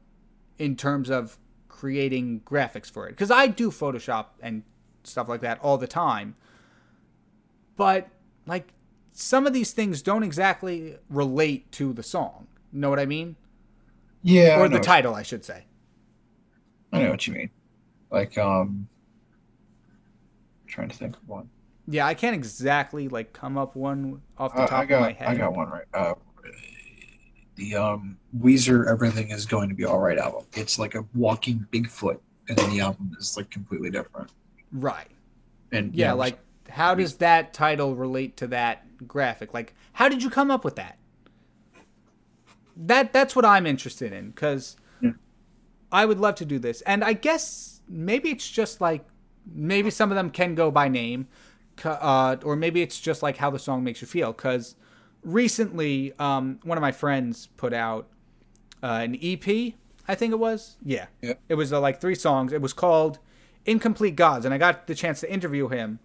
in 0.59 0.77
terms 0.77 1.11
of 1.11 1.39
creating 1.69 2.41
graphics 2.41 2.91
for 2.91 3.07
it 3.07 3.11
because 3.11 3.31
I 3.31 3.47
do 3.49 3.71
Photoshop 3.71 4.27
and 4.41 4.63
stuff 5.05 5.29
like 5.29 5.43
that 5.43 5.59
all 5.61 5.79
the 5.79 5.87
time. 5.87 6.37
But 7.77 8.09
like 8.47 8.69
some 9.13 9.47
of 9.47 9.53
these 9.53 9.73
things 9.73 10.03
don't 10.03 10.23
exactly 10.23 10.97
relate 11.11 11.71
to 11.73 11.93
the 11.93 12.03
song. 12.03 12.47
Know 12.73 12.91
what 12.91 12.99
I 12.99 13.07
mean? 13.07 13.37
Yeah, 14.23 14.61
or 14.61 14.69
the 14.69 14.81
title, 14.81 15.15
I 15.15 15.23
should 15.23 15.45
say. 15.45 15.65
I 16.93 17.03
know 17.03 17.11
what 17.11 17.27
you 17.27 17.35
mean. 17.35 17.51
Like, 18.11 18.37
um, 18.39 18.89
trying 20.67 20.89
to 20.89 20.97
think 20.97 21.17
of 21.17 21.29
one. 21.29 21.49
Yeah, 21.89 22.07
I 22.07 22.15
can't 22.15 22.35
exactly 22.35 23.09
like 23.09 23.33
come 23.33 23.57
up 23.57 23.77
one 23.77 24.23
off 24.37 24.55
the 24.55 24.63
Uh, 24.63 24.67
top 24.67 24.89
got, 24.89 24.97
of 24.97 25.01
my 25.03 25.13
head. 25.13 25.29
I 25.29 25.35
got 25.37 25.55
one 25.55 25.69
right. 25.69 25.85
Uh, 25.95 26.15
the 27.57 27.75
um, 27.75 28.17
Weezer 28.39 28.89
"Everything 28.89 29.31
Is 29.31 29.47
Going 29.47 29.69
to 29.69 29.75
Be 29.75 29.85
All 29.85 29.99
Right" 29.99 30.19
album. 30.19 30.45
It's 30.55 30.79
like 30.79 30.95
a 30.95 31.05
walking 31.15 31.67
Bigfoot, 31.73 32.19
and 32.49 32.57
then 32.57 32.71
the 32.71 32.81
album 32.81 33.15
is 33.19 33.37
like 33.37 33.51
completely 33.51 33.91
different. 33.91 34.31
Right. 34.73 35.09
And 35.73 35.95
Yeah, 35.95 36.13
like 36.13 36.39
how 36.69 36.95
does 36.95 37.17
that 37.17 37.53
title 37.55 37.95
relate 37.95 38.37
to 38.39 38.47
that 38.49 39.07
graphic? 39.07 39.55
Like 39.55 39.75
how 39.93 40.09
did 40.09 40.23
you 40.23 40.31
come 40.31 40.51
up 40.51 40.65
with 40.65 40.77
that? 40.77 40.99
That 42.77 43.13
that's 43.13 43.35
what 43.35 43.45
I'm 43.45 43.67
interested 43.67 44.13
in 44.13 44.33
cuz 44.33 44.77
Yeah. 45.01 45.13
I 45.91 46.05
would 46.05 46.21
love 46.21 46.35
to 46.37 46.45
do 46.45 46.59
this. 46.59 46.83
And 46.83 47.03
I 47.03 47.15
guess 47.15 47.81
maybe 47.89 48.31
it's 48.31 48.49
just 48.49 48.81
like 48.81 49.07
maybe 49.47 49.91
some 49.91 50.11
of 50.11 50.17
them 50.17 50.31
can 50.31 50.55
go 50.55 50.71
by 50.71 50.89
name 50.89 51.29
uh, 51.85 52.37
or 52.43 52.57
maybe 52.57 52.83
it's 52.83 52.99
just 53.01 53.23
like 53.23 53.37
how 53.37 53.51
the 53.51 53.59
song 53.59 53.85
makes 53.85 54.01
you 54.01 54.07
feel 54.07 54.33
cuz 54.33 54.77
recently 55.23 56.13
um, 56.19 56.61
one 56.63 56.79
of 56.79 56.83
my 56.83 56.93
friends 56.93 57.49
put 57.57 57.73
out 57.73 58.09
uh, 58.83 59.01
an 59.03 59.19
EP, 59.23 59.75
I 60.09 60.15
think 60.15 60.33
it 60.33 60.39
was. 60.39 60.77
Yeah. 60.85 61.07
Yeah. 61.21 61.35
It 61.49 61.55
was 61.55 61.73
uh, 61.73 61.81
like 61.81 62.01
three 62.01 62.15
songs. 62.15 62.53
It 62.53 62.61
was 62.61 62.73
called 62.73 63.19
Incomplete 63.65 64.17
Gods, 64.17 64.45
and 64.45 64.55
I 64.55 64.59
got 64.59 64.87
the 64.87 64.95
chance 64.95 65.21
to 65.21 65.33
interview 65.33 65.69
him 65.69 65.99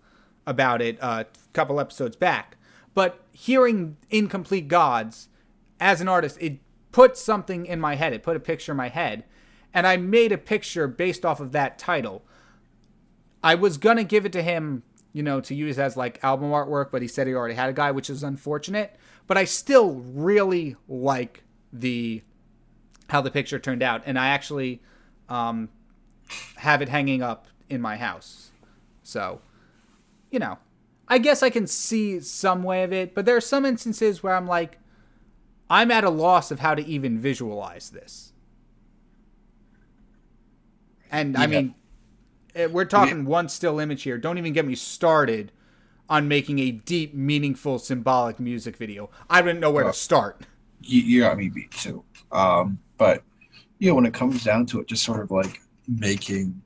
about 0.47 0.82
it 0.82 0.97
uh, 1.01 1.26
a 1.28 1.53
couple 1.53 1.80
episodes 1.80 2.16
back. 2.16 2.57
But 2.93 3.24
hearing 3.32 3.97
Incomplete 4.09 4.68
Gods 4.68 5.30
as 5.80 6.01
an 6.01 6.07
artist, 6.07 6.38
it 6.41 6.59
put 6.91 7.18
something 7.18 7.66
in 7.66 7.80
my 7.80 7.95
head. 7.95 8.14
It 8.14 8.24
put 8.24 8.36
a 8.36 8.39
picture 8.39 8.72
in 8.72 8.78
my 8.78 8.89
head, 8.89 9.24
and 9.74 9.88
I 9.88 9.97
made 9.97 10.32
a 10.32 10.38
picture 10.38 10.88
based 10.88 11.26
off 11.26 11.39
of 11.39 11.51
that 11.51 11.78
title. 11.78 12.24
I 13.43 13.55
was 13.55 13.78
gonna 13.78 14.03
give 14.03 14.26
it 14.26 14.34
to 14.34 14.41
him, 14.41 14.84
you 15.14 15.24
know, 15.24 15.41
to 15.41 15.55
use 15.55 15.78
as 15.78 15.97
like 15.97 16.24
album 16.24 16.51
artwork, 16.51 16.91
but 16.91 17.01
he 17.01 17.07
said 17.07 17.28
he 17.28 17.34
already 17.34 17.55
had 17.55 17.70
a 17.70 17.74
guy, 17.74 17.91
which 17.91 18.09
is 18.09 18.24
unfortunate. 18.24 18.95
But 19.28 19.38
I 19.38 19.45
still 19.45 19.95
really 19.95 20.76
like 20.88 21.43
the 21.72 22.22
how 23.09 23.22
the 23.22 23.32
picture 23.32 23.59
turned 23.59 23.84
out, 23.84 24.03
and 24.05 24.18
I 24.18 24.28
actually 24.30 24.82
um, 25.28 25.70
have 26.55 26.82
it 26.82 26.89
hanging 26.89 27.22
up 27.22 27.47
in 27.70 27.82
my 27.82 27.97
house. 27.97 28.51
So, 29.03 29.41
you 30.30 30.39
know, 30.39 30.57
I 31.07 31.18
guess 31.18 31.43
I 31.43 31.49
can 31.49 31.68
see 31.68 32.22
some 32.22 32.64
way 32.64 32.84
of 32.84 32.93
it, 32.93 33.14
but 33.14 33.26
there 33.26 33.36
are 33.36 33.41
some 33.41 33.66
instances 33.66 34.24
where 34.24 34.34
I'm 34.34 34.47
like, 34.47 34.78
I'm 35.70 35.91
at 35.91 36.03
a 36.03 36.09
loss 36.09 36.51
of 36.51 36.59
how 36.59 36.76
to 36.76 36.86
even 36.86 37.20
visualize 37.20 37.89
this. 37.89 38.32
And 41.12 41.36
I 41.36 41.47
mean, 41.47 41.76
we're 42.71 42.85
talking 42.85 43.25
one 43.25 43.49
still 43.49 43.79
image 43.79 44.03
here. 44.03 44.17
Don't 44.17 44.37
even 44.37 44.53
get 44.53 44.65
me 44.65 44.75
started 44.75 45.51
on 46.09 46.27
making 46.27 46.59
a 46.59 46.71
deep, 46.71 47.13
meaningful, 47.13 47.79
symbolic 47.79 48.39
music 48.39 48.75
video. 48.77 49.09
I 49.29 49.41
didn't 49.41 49.59
know 49.61 49.71
where 49.71 49.85
Oh. 49.85 49.91
to 49.91 49.93
start. 49.93 50.41
you, 50.81 51.01
you 51.01 51.21
got 51.21 51.37
me 51.37 51.47
beat 51.49 51.71
too. 51.71 52.03
Um, 52.31 52.79
but 52.97 53.23
you 53.79 53.87
know, 53.89 53.95
when 53.95 54.05
it 54.05 54.13
comes 54.13 54.43
down 54.43 54.65
to 54.67 54.79
it, 54.79 54.87
just 54.87 55.03
sort 55.03 55.21
of 55.21 55.31
like 55.31 55.61
making 55.87 56.61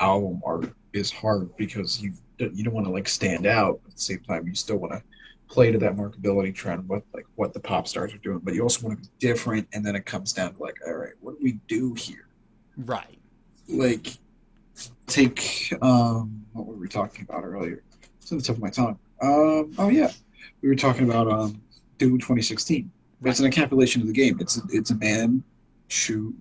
album 0.00 0.40
art 0.44 0.72
is 0.92 1.10
hard 1.10 1.54
because 1.56 2.00
you 2.00 2.12
you 2.38 2.62
don't 2.62 2.74
want 2.74 2.86
to 2.86 2.92
like 2.92 3.08
stand 3.08 3.46
out. 3.46 3.80
At 3.86 3.94
the 3.96 4.00
same 4.00 4.20
time, 4.20 4.46
you 4.46 4.54
still 4.54 4.76
want 4.76 4.92
to 4.92 5.02
play 5.48 5.72
to 5.72 5.78
that 5.78 5.96
marketability 5.96 6.54
trend, 6.54 6.86
what 6.88 7.02
like 7.12 7.26
what 7.34 7.52
the 7.54 7.60
pop 7.60 7.88
stars 7.88 8.14
are 8.14 8.18
doing, 8.18 8.38
but 8.38 8.54
you 8.54 8.62
also 8.62 8.86
want 8.86 9.02
to 9.02 9.08
be 9.08 9.14
different. 9.18 9.66
And 9.72 9.84
then 9.84 9.96
it 9.96 10.06
comes 10.06 10.32
down 10.32 10.54
to 10.54 10.62
like, 10.62 10.76
all 10.86 10.94
right, 10.94 11.14
what 11.20 11.32
do 11.32 11.38
we 11.42 11.52
do 11.68 11.94
here? 11.94 12.28
Right. 12.76 13.18
Like, 13.68 14.16
take 15.06 15.72
um, 15.82 16.44
what 16.52 16.66
were 16.66 16.76
we 16.76 16.88
talking 16.88 17.26
about 17.28 17.44
earlier? 17.44 17.82
It's 18.20 18.30
on 18.32 18.38
the 18.38 18.44
tip 18.44 18.56
of 18.56 18.62
my 18.62 18.70
tongue. 18.70 18.98
Um, 19.22 19.72
oh 19.78 19.88
yeah, 19.88 20.10
we 20.62 20.68
were 20.68 20.74
talking 20.74 21.08
about 21.08 21.30
um, 21.30 21.60
Doom 21.98 22.18
2016. 22.18 22.90
It's 23.24 23.40
an 23.40 23.50
encapsulation 23.50 24.00
of 24.00 24.06
the 24.06 24.12
game. 24.12 24.38
It's 24.40 24.58
a, 24.58 24.62
it's 24.70 24.90
a 24.90 24.96
man 24.96 25.42
shoot. 25.88 26.34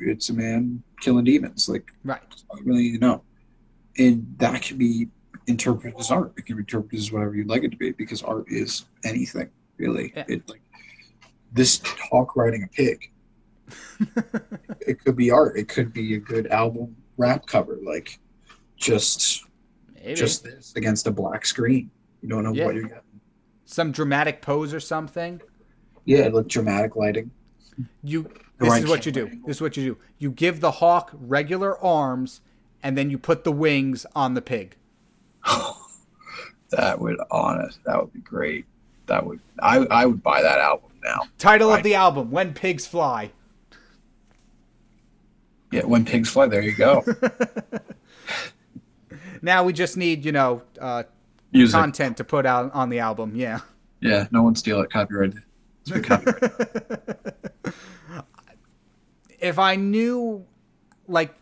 It's 0.00 0.28
a 0.28 0.34
man 0.34 0.82
killing 1.00 1.24
demons. 1.24 1.68
Like 1.68 1.90
Right. 2.04 2.20
you 2.56 2.64
really 2.64 2.98
know, 2.98 3.22
and 3.98 4.26
that 4.38 4.62
can 4.62 4.76
be 4.76 5.08
interpreted 5.46 5.98
as 5.98 6.10
art. 6.10 6.34
It 6.36 6.44
can 6.44 6.56
be 6.56 6.60
interpreted 6.60 6.98
as 7.00 7.12
whatever 7.12 7.34
you'd 7.34 7.48
like 7.48 7.64
it 7.64 7.70
to 7.70 7.76
be 7.76 7.92
because 7.92 8.22
art 8.22 8.44
is 8.48 8.84
anything 9.04 9.48
really. 9.78 10.12
Yeah. 10.14 10.24
It 10.28 10.48
like 10.48 10.62
this 11.52 11.80
hawk 12.10 12.36
riding 12.36 12.64
a 12.64 12.68
pig. 12.68 13.10
it 14.80 15.02
could 15.02 15.16
be 15.16 15.30
art. 15.30 15.56
It 15.56 15.68
could 15.68 15.92
be 15.92 16.14
a 16.14 16.18
good 16.18 16.46
album 16.48 16.94
rap 17.18 17.44
cover. 17.46 17.78
Like 17.82 18.18
just 18.76 19.44
Maybe. 19.94 20.14
just 20.14 20.44
this 20.44 20.72
against 20.76 21.06
a 21.06 21.10
black 21.10 21.44
screen. 21.44 21.90
You 22.22 22.28
don't 22.30 22.44
know 22.44 22.52
Yeah. 22.52 22.64
what 22.66 22.74
you're 22.74 22.84
getting. 22.84 23.02
some 23.66 23.92
dramatic 23.92 24.40
pose 24.40 24.72
or 24.72 24.80
something. 24.80 25.42
Yeah, 26.06 26.28
like 26.28 26.46
dramatic 26.48 26.96
lighting. 26.96 27.30
You 28.02 28.22
this 28.58 28.68
right 28.70 28.82
is 28.82 28.88
what 28.88 29.04
you 29.04 29.12
do. 29.12 29.26
camera 29.26 29.40
This 29.46 29.56
is 29.58 29.60
what 29.60 29.76
you 29.76 29.84
do. 29.94 29.98
You 30.18 30.30
give 30.30 30.60
the 30.60 30.70
hawk 30.70 31.10
regular 31.12 31.78
arms 31.84 32.40
and 32.82 32.96
then 32.96 33.10
you 33.10 33.18
put 33.18 33.44
the 33.44 33.52
wings 33.52 34.06
on 34.16 34.32
the 34.34 34.40
pig. 34.42 34.76
that 36.70 36.98
would 37.00 37.18
honest. 37.30 37.78
That 37.84 38.00
would 38.00 38.12
be 38.12 38.20
great. 38.20 38.64
That 39.06 39.24
would 39.26 39.40
I 39.60 39.78
I 39.90 40.06
would 40.06 40.22
buy 40.22 40.42
that 40.42 40.58
album 40.58 40.90
now. 41.04 41.22
Title 41.38 41.72
of 41.72 41.82
the 41.82 41.94
album, 41.94 42.30
When 42.30 42.52
Pigs 42.54 42.86
Fly. 42.86 43.32
Yeah, 45.70 45.84
when 45.84 46.04
pigs 46.04 46.30
fly. 46.30 46.46
There 46.46 46.62
you 46.62 46.74
go. 46.74 47.04
Now 49.42 49.64
we 49.64 49.72
just 49.72 49.96
need, 49.96 50.24
you 50.24 50.32
know, 50.32 50.62
uh, 50.80 51.04
Music. 51.52 51.72
content 51.72 52.16
to 52.18 52.24
put 52.24 52.46
out 52.46 52.72
on 52.74 52.88
the 52.88 52.98
album. 52.98 53.34
Yeah. 53.34 53.60
Yeah, 54.00 54.26
no 54.30 54.42
one 54.42 54.54
steal 54.54 54.80
it. 54.80 54.90
Copyright. 54.90 55.34
It's 55.82 55.90
been 55.90 56.02
copyrighted. 56.02 56.74
if 59.38 59.58
I 59.58 59.76
knew, 59.76 60.44
like, 61.06 61.34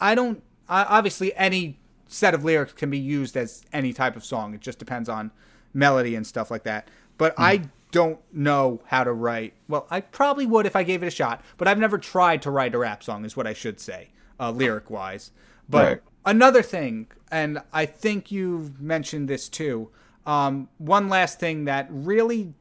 I 0.00 0.14
don't. 0.14 0.42
I, 0.68 0.84
obviously, 0.84 1.34
any 1.34 1.78
set 2.08 2.34
of 2.34 2.44
lyrics 2.44 2.72
can 2.72 2.90
be 2.90 2.98
used 2.98 3.36
as 3.36 3.64
any 3.72 3.92
type 3.92 4.16
of 4.16 4.24
song. 4.24 4.54
It 4.54 4.60
just 4.60 4.78
depends 4.78 5.08
on 5.08 5.30
melody 5.74 6.14
and 6.14 6.26
stuff 6.26 6.50
like 6.50 6.64
that. 6.64 6.88
But 7.18 7.34
I 7.36 7.62
don't 7.92 8.18
know 8.32 8.80
how 8.86 9.04
to 9.04 9.12
write. 9.12 9.54
Well, 9.68 9.86
I 9.90 10.00
probably 10.00 10.46
would 10.46 10.66
if 10.66 10.74
I 10.74 10.82
gave 10.82 11.02
it 11.02 11.06
a 11.06 11.10
shot. 11.10 11.44
But 11.56 11.68
I've 11.68 11.78
never 11.78 11.98
tried 11.98 12.42
to 12.42 12.50
write 12.50 12.74
a 12.74 12.78
rap 12.78 13.04
song. 13.04 13.24
Is 13.24 13.36
what 13.36 13.46
I 13.46 13.52
should 13.52 13.78
say, 13.78 14.08
uh, 14.40 14.50
lyric 14.50 14.90
wise. 14.90 15.30
But 15.68 15.86
Right. 15.86 16.00
another 16.26 16.62
thing, 16.62 17.06
and 17.30 17.60
I 17.72 17.86
think 17.86 18.32
you've 18.32 18.80
mentioned 18.80 19.28
this 19.28 19.48
too. 19.48 19.90
Um, 20.26 20.68
one 20.78 21.08
last 21.08 21.38
thing 21.38 21.64
that 21.66 21.86
really 21.90 22.54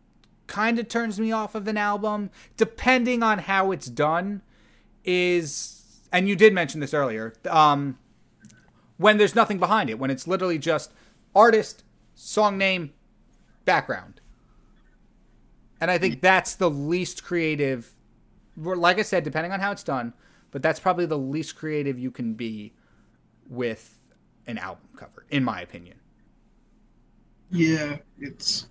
kind 0.47 0.79
of 0.79 0.87
turns 0.87 1.19
me 1.19 1.31
off 1.31 1.55
of 1.55 1.67
an 1.67 1.77
album, 1.77 2.29
depending 2.57 3.23
on 3.23 3.39
how 3.39 3.71
it's 3.71 3.87
done, 3.87 4.41
is, 5.03 6.01
and 6.11 6.27
you 6.27 6.35
did 6.35 6.53
mention 6.53 6.79
this 6.79 6.93
earlier, 6.93 7.33
um, 7.49 7.97
when 8.97 9.17
there's 9.17 9.35
nothing 9.35 9.59
behind 9.59 9.89
it, 9.89 9.97
when 9.97 10.11
it's 10.11 10.27
literally 10.27 10.59
just 10.59 10.91
artist, 11.35 11.83
song 12.15 12.57
name, 12.57 12.93
background. 13.65 14.20
And 15.81 15.91
I 15.91 15.97
think 15.97 16.21
that's 16.21 16.55
the 16.55 16.69
least 16.69 17.23
creative, 17.23 17.93
like 18.57 18.99
I 18.99 19.03
said, 19.03 19.23
depending 19.23 19.51
on 19.51 19.59
how 19.59 19.71
it's 19.71 19.83
done, 19.83 20.13
but 20.51 20.61
that's 20.61 20.79
probably 20.79 21.07
the 21.07 21.17
least 21.17 21.55
creative 21.57 21.99
you 21.99 22.11
can 22.11 22.35
be 22.35 22.73
with 23.49 23.99
an 24.47 24.57
album 24.59 24.89
cover, 24.95 25.25
in 25.31 25.43
my 25.43 25.61
opinion. 25.61 25.97
yeah, 27.51 27.97
it's 28.19 28.67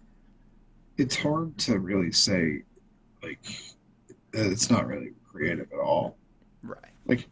it's 0.97 1.17
hard 1.17 1.57
to 1.59 1.79
really 1.79 2.13
say 2.13 2.63
like 3.23 3.41
it's 4.33 4.71
not 4.71 4.87
really 4.87 5.13
creative 5.31 5.69
at 5.73 5.81
all. 5.81 6.17
Right. 6.63 6.79
Like 7.07 7.29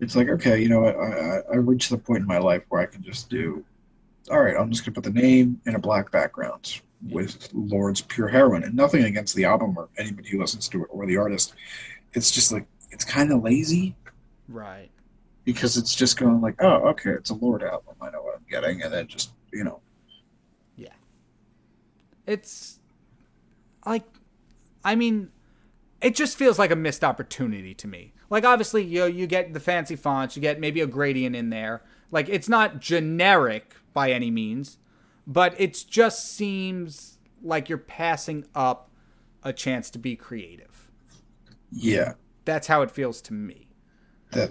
it's 0.00 0.16
like 0.16 0.28
okay, 0.28 0.60
you 0.60 0.68
know 0.68 0.80
what? 0.80 0.96
I 0.96 1.38
I, 1.38 1.42
I 1.54 1.56
reached 1.56 1.90
the 1.90 1.98
point 1.98 2.20
in 2.22 2.26
my 2.26 2.38
life 2.38 2.64
where 2.68 2.80
I 2.82 2.86
can 2.86 3.02
just 3.02 3.30
do. 3.30 3.64
All 4.30 4.42
right, 4.42 4.56
I'm 4.56 4.70
just 4.70 4.84
gonna 4.84 4.94
put 4.94 5.04
the 5.04 5.10
name 5.10 5.60
in 5.66 5.74
a 5.74 5.78
black 5.78 6.10
background 6.10 6.80
with 7.08 7.48
Lorde's 7.52 8.00
Pure 8.00 8.28
Heroin, 8.28 8.62
and 8.64 8.74
nothing 8.74 9.04
against 9.04 9.34
the 9.34 9.44
album 9.44 9.76
or 9.76 9.88
anybody 9.98 10.28
who 10.30 10.40
listens 10.40 10.68
to 10.68 10.82
it 10.82 10.88
or 10.90 11.06
the 11.06 11.16
artist. 11.16 11.54
It's 12.14 12.30
just 12.30 12.52
like 12.52 12.66
it's 12.90 13.04
kind 13.04 13.32
of 13.32 13.42
lazy 13.42 13.96
Right. 14.48 14.90
because 15.44 15.76
it's 15.76 15.94
just 15.94 16.16
going 16.18 16.40
like, 16.40 16.56
oh, 16.62 16.88
okay, 16.90 17.10
it's 17.10 17.30
a 17.30 17.34
Lord 17.34 17.62
album. 17.62 17.94
I 18.00 18.10
know 18.10 18.22
what 18.22 18.36
I'm 18.36 18.44
getting, 18.50 18.82
and 18.82 18.92
then 18.92 19.06
just 19.08 19.32
you 19.52 19.64
know, 19.64 19.80
yeah. 20.76 20.92
It's 22.26 22.78
like, 23.84 24.04
I 24.84 24.94
mean, 24.94 25.30
it 26.00 26.14
just 26.14 26.36
feels 26.36 26.58
like 26.58 26.70
a 26.70 26.76
missed 26.76 27.02
opportunity 27.04 27.74
to 27.74 27.88
me. 27.88 28.12
Like, 28.30 28.44
obviously, 28.44 28.84
you 28.84 29.00
know, 29.00 29.06
you 29.06 29.26
get 29.26 29.52
the 29.52 29.60
fancy 29.60 29.96
fonts, 29.96 30.36
you 30.36 30.42
get 30.42 30.58
maybe 30.60 30.80
a 30.80 30.86
gradient 30.86 31.36
in 31.36 31.50
there. 31.50 31.82
Like, 32.10 32.28
it's 32.28 32.48
not 32.48 32.80
generic 32.80 33.74
by 33.92 34.10
any 34.12 34.30
means, 34.30 34.78
but 35.26 35.58
it 35.60 35.84
just 35.88 36.32
seems 36.32 37.18
like 37.42 37.68
you're 37.68 37.78
passing 37.78 38.46
up 38.54 38.90
a 39.42 39.52
chance 39.52 39.90
to 39.90 39.98
be 39.98 40.16
creative. 40.16 40.90
yeah, 41.70 42.14
That's 42.44 42.66
how 42.66 42.82
it 42.82 42.90
feels 42.90 43.20
to 43.22 43.32
me. 43.32 43.68
that 44.32 44.50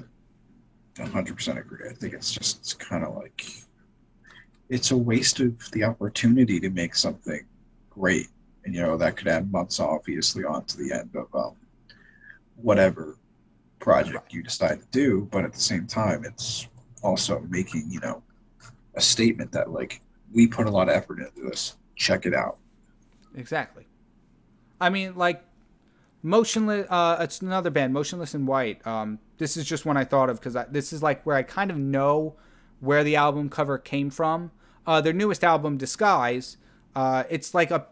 100% 0.96 1.58
agree. 1.58 1.90
I 1.90 1.94
think 1.94 2.14
it's 2.14 2.32
just 2.32 2.60
it's 2.60 2.74
kind 2.74 3.04
of 3.04 3.16
like 3.16 3.46
it's 4.70 4.92
a 4.92 4.98
waste 4.98 5.40
of 5.40 5.54
the 5.72 5.84
opportunity 5.84 6.60
to 6.60 6.70
make 6.70 6.96
something 6.96 7.42
great 7.90 8.28
and 8.64 8.74
you 8.76 8.82
know 8.82 8.98
that 8.98 9.18
could 9.18 9.28
add 9.28 9.52
months 9.52 9.80
obviously 9.80 10.44
on 10.46 10.64
to 10.66 10.78
the 10.78 10.92
end 10.94 11.10
of 11.16 11.28
um, 11.36 11.56
whatever 12.56 13.18
project 13.80 14.34
you 14.34 14.42
decide 14.44 14.80
to 14.80 14.88
do 14.92 15.28
but 15.32 15.44
at 15.44 15.54
the 15.54 15.60
same 15.60 15.86
time 15.88 16.24
it's 16.24 16.68
also 17.04 17.40
making 17.50 17.84
you 17.90 18.00
know 18.00 18.22
a 18.96 19.02
statement 19.02 19.52
that 19.52 19.72
like 19.72 20.02
we 20.34 20.48
put 20.48 20.66
a 20.66 20.70
lot 20.70 20.90
of 20.90 20.96
effort 20.96 21.20
into 21.20 21.50
this 21.50 21.76
check 21.96 22.26
it 22.26 22.34
out 22.34 22.58
Exactly. 23.36 23.88
I 24.80 24.90
mean, 24.90 25.16
like, 25.16 25.44
Motionless. 26.24 26.86
Uh, 26.90 27.18
it's 27.20 27.42
another 27.42 27.70
band, 27.70 27.94
Motionless 27.94 28.36
in 28.36 28.46
White. 28.46 28.86
Um, 28.86 29.20
this 29.38 29.58
is 29.58 29.66
just 29.66 29.86
one 29.86 29.98
I 29.98 30.04
thought 30.04 30.30
of 30.30 30.40
because 30.40 30.56
this 30.70 30.94
is 30.94 31.02
like 31.02 31.26
where 31.26 31.36
I 31.36 31.42
kind 31.44 31.72
of 31.72 31.78
know 31.78 32.36
where 32.80 33.04
the 33.04 33.16
album 33.16 33.50
cover 33.50 33.78
came 33.78 34.12
from. 34.12 34.52
Uh, 34.86 35.02
their 35.02 35.14
newest 35.14 35.44
album, 35.44 35.78
Disguise. 35.78 36.58
Uh, 36.96 37.24
it's 37.30 37.56
like 37.56 37.72
a 37.72 37.88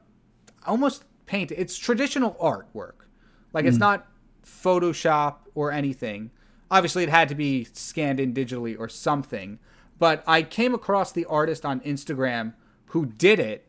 almost 0.68 1.06
paint. 1.26 1.52
It's 1.52 1.76
traditional 1.76 2.36
artwork. 2.36 3.06
Like 3.52 3.66
it's 3.66 3.78
not 3.78 4.08
Photoshop 4.46 5.38
or 5.56 5.72
anything. 5.72 6.30
Obviously, 6.70 7.02
it 7.02 7.10
had 7.10 7.30
to 7.30 7.36
be 7.36 7.66
scanned 7.74 8.20
in 8.20 8.32
digitally 8.32 8.78
or 8.78 8.90
something. 8.90 9.58
But 10.00 10.24
I 10.26 10.44
came 10.44 10.74
across 10.74 11.12
the 11.12 11.26
artist 11.26 11.66
on 11.66 11.82
Instagram 11.82 12.54
who 12.88 13.06
did 13.06 13.40
it, 13.40 13.68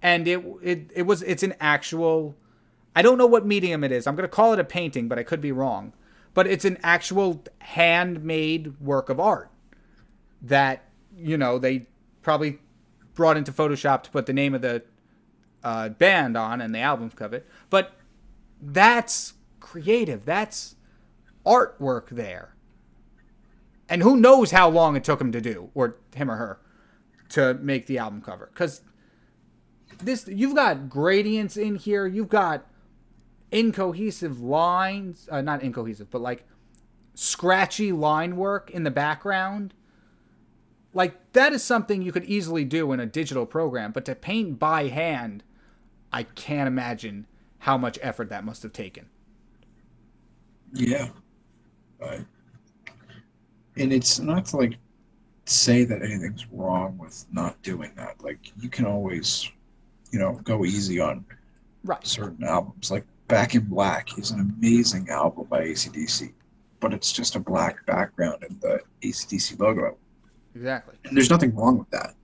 and 0.00 0.26
it 0.26 0.44
it 0.62 0.90
it 0.94 1.02
was 1.02 1.22
it's 1.22 1.42
an 1.42 1.54
actual. 1.60 2.36
I 2.96 3.02
don't 3.02 3.18
know 3.18 3.26
what 3.26 3.44
medium 3.44 3.82
it 3.82 3.90
is. 3.90 4.06
I'm 4.06 4.14
gonna 4.14 4.28
call 4.28 4.52
it 4.52 4.60
a 4.60 4.64
painting, 4.64 5.08
but 5.08 5.18
I 5.18 5.24
could 5.24 5.40
be 5.40 5.52
wrong. 5.52 5.92
But 6.32 6.46
it's 6.46 6.64
an 6.64 6.78
actual 6.82 7.42
handmade 7.58 8.80
work 8.80 9.08
of 9.08 9.18
art 9.20 9.50
that 10.42 10.84
you 11.16 11.36
know 11.36 11.58
they 11.58 11.86
probably 12.22 12.60
brought 13.14 13.36
into 13.36 13.52
Photoshop 13.52 14.02
to 14.04 14.10
put 14.10 14.26
the 14.26 14.32
name 14.32 14.54
of 14.54 14.62
the 14.62 14.82
uh, 15.62 15.88
band 15.88 16.36
on 16.36 16.60
and 16.60 16.74
the 16.74 16.80
album 16.80 17.10
cover. 17.10 17.42
But 17.70 17.92
that's 18.60 19.34
creative. 19.60 20.24
That's 20.24 20.76
artwork 21.44 22.10
there. 22.10 22.53
And 23.94 24.02
who 24.02 24.16
knows 24.16 24.50
how 24.50 24.68
long 24.70 24.96
it 24.96 25.04
took 25.04 25.20
him 25.20 25.30
to 25.30 25.40
do, 25.40 25.70
or 25.72 25.98
him 26.16 26.28
or 26.28 26.34
her, 26.34 26.58
to 27.28 27.54
make 27.54 27.86
the 27.86 27.98
album 27.98 28.22
cover? 28.22 28.50
Because 28.52 28.82
this, 30.02 30.26
you've 30.26 30.56
got 30.56 30.90
gradients 30.90 31.56
in 31.56 31.76
here. 31.76 32.04
You've 32.04 32.28
got 32.28 32.66
incohesive 33.52 34.40
lines, 34.40 35.28
uh, 35.30 35.42
not 35.42 35.62
incohesive, 35.62 36.10
but 36.10 36.22
like 36.22 36.44
scratchy 37.14 37.92
line 37.92 38.34
work 38.34 38.68
in 38.72 38.82
the 38.82 38.90
background. 38.90 39.74
Like 40.92 41.32
that 41.32 41.52
is 41.52 41.62
something 41.62 42.02
you 42.02 42.10
could 42.10 42.24
easily 42.24 42.64
do 42.64 42.90
in 42.90 42.98
a 42.98 43.06
digital 43.06 43.46
program, 43.46 43.92
but 43.92 44.04
to 44.06 44.16
paint 44.16 44.58
by 44.58 44.88
hand, 44.88 45.44
I 46.12 46.24
can't 46.24 46.66
imagine 46.66 47.28
how 47.58 47.78
much 47.78 47.96
effort 48.02 48.28
that 48.30 48.44
must 48.44 48.64
have 48.64 48.72
taken. 48.72 49.08
Yeah. 50.72 51.10
Right. 52.00 52.26
And 53.76 53.92
it's 53.92 54.18
not 54.18 54.46
to 54.46 54.56
like 54.58 54.76
say 55.46 55.84
that 55.84 56.02
anything's 56.02 56.46
wrong 56.50 56.96
with 56.98 57.26
not 57.32 57.60
doing 57.62 57.92
that. 57.96 58.22
Like 58.22 58.38
you 58.60 58.68
can 58.68 58.86
always, 58.86 59.50
you 60.10 60.18
know, 60.18 60.40
go 60.44 60.64
easy 60.64 61.00
on 61.00 61.24
Right. 61.82 62.06
certain 62.06 62.44
albums. 62.44 62.90
Like 62.90 63.04
Back 63.28 63.54
in 63.54 63.64
Black 63.64 64.18
is 64.18 64.30
an 64.30 64.40
amazing 64.40 65.08
album 65.10 65.46
by 65.50 65.60
ACDC, 65.66 66.32
but 66.80 66.94
it's 66.94 67.12
just 67.12 67.36
a 67.36 67.40
black 67.40 67.84
background 67.86 68.42
and 68.48 68.58
the 68.60 68.80
ACDC 69.02 69.58
logo. 69.58 69.96
Exactly. 70.54 70.94
And 71.04 71.16
there's 71.16 71.30
nothing 71.30 71.54
wrong 71.54 71.78
with 71.78 71.90
that. 71.90 72.14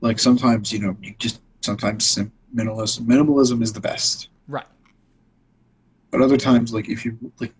Like 0.00 0.18
sometimes, 0.18 0.72
you 0.72 0.78
know, 0.78 0.96
you 1.02 1.14
just 1.18 1.40
sometimes 1.60 2.06
sim- 2.06 2.32
minimalism 2.54 3.00
minimalism 3.06 3.62
is 3.62 3.72
the 3.72 3.80
best. 3.80 4.28
Right. 4.48 4.66
But 6.10 6.22
other 6.22 6.36
times, 6.38 6.72
like 6.72 6.88
if 6.88 7.04
you 7.04 7.18
like, 7.40 7.54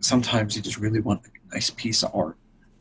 sometimes 0.00 0.56
you 0.56 0.62
just 0.62 0.78
really 0.78 1.00
want 1.00 1.22
a 1.26 1.54
nice 1.54 1.68
piece 1.70 2.02
of 2.02 2.14
art 2.14 2.36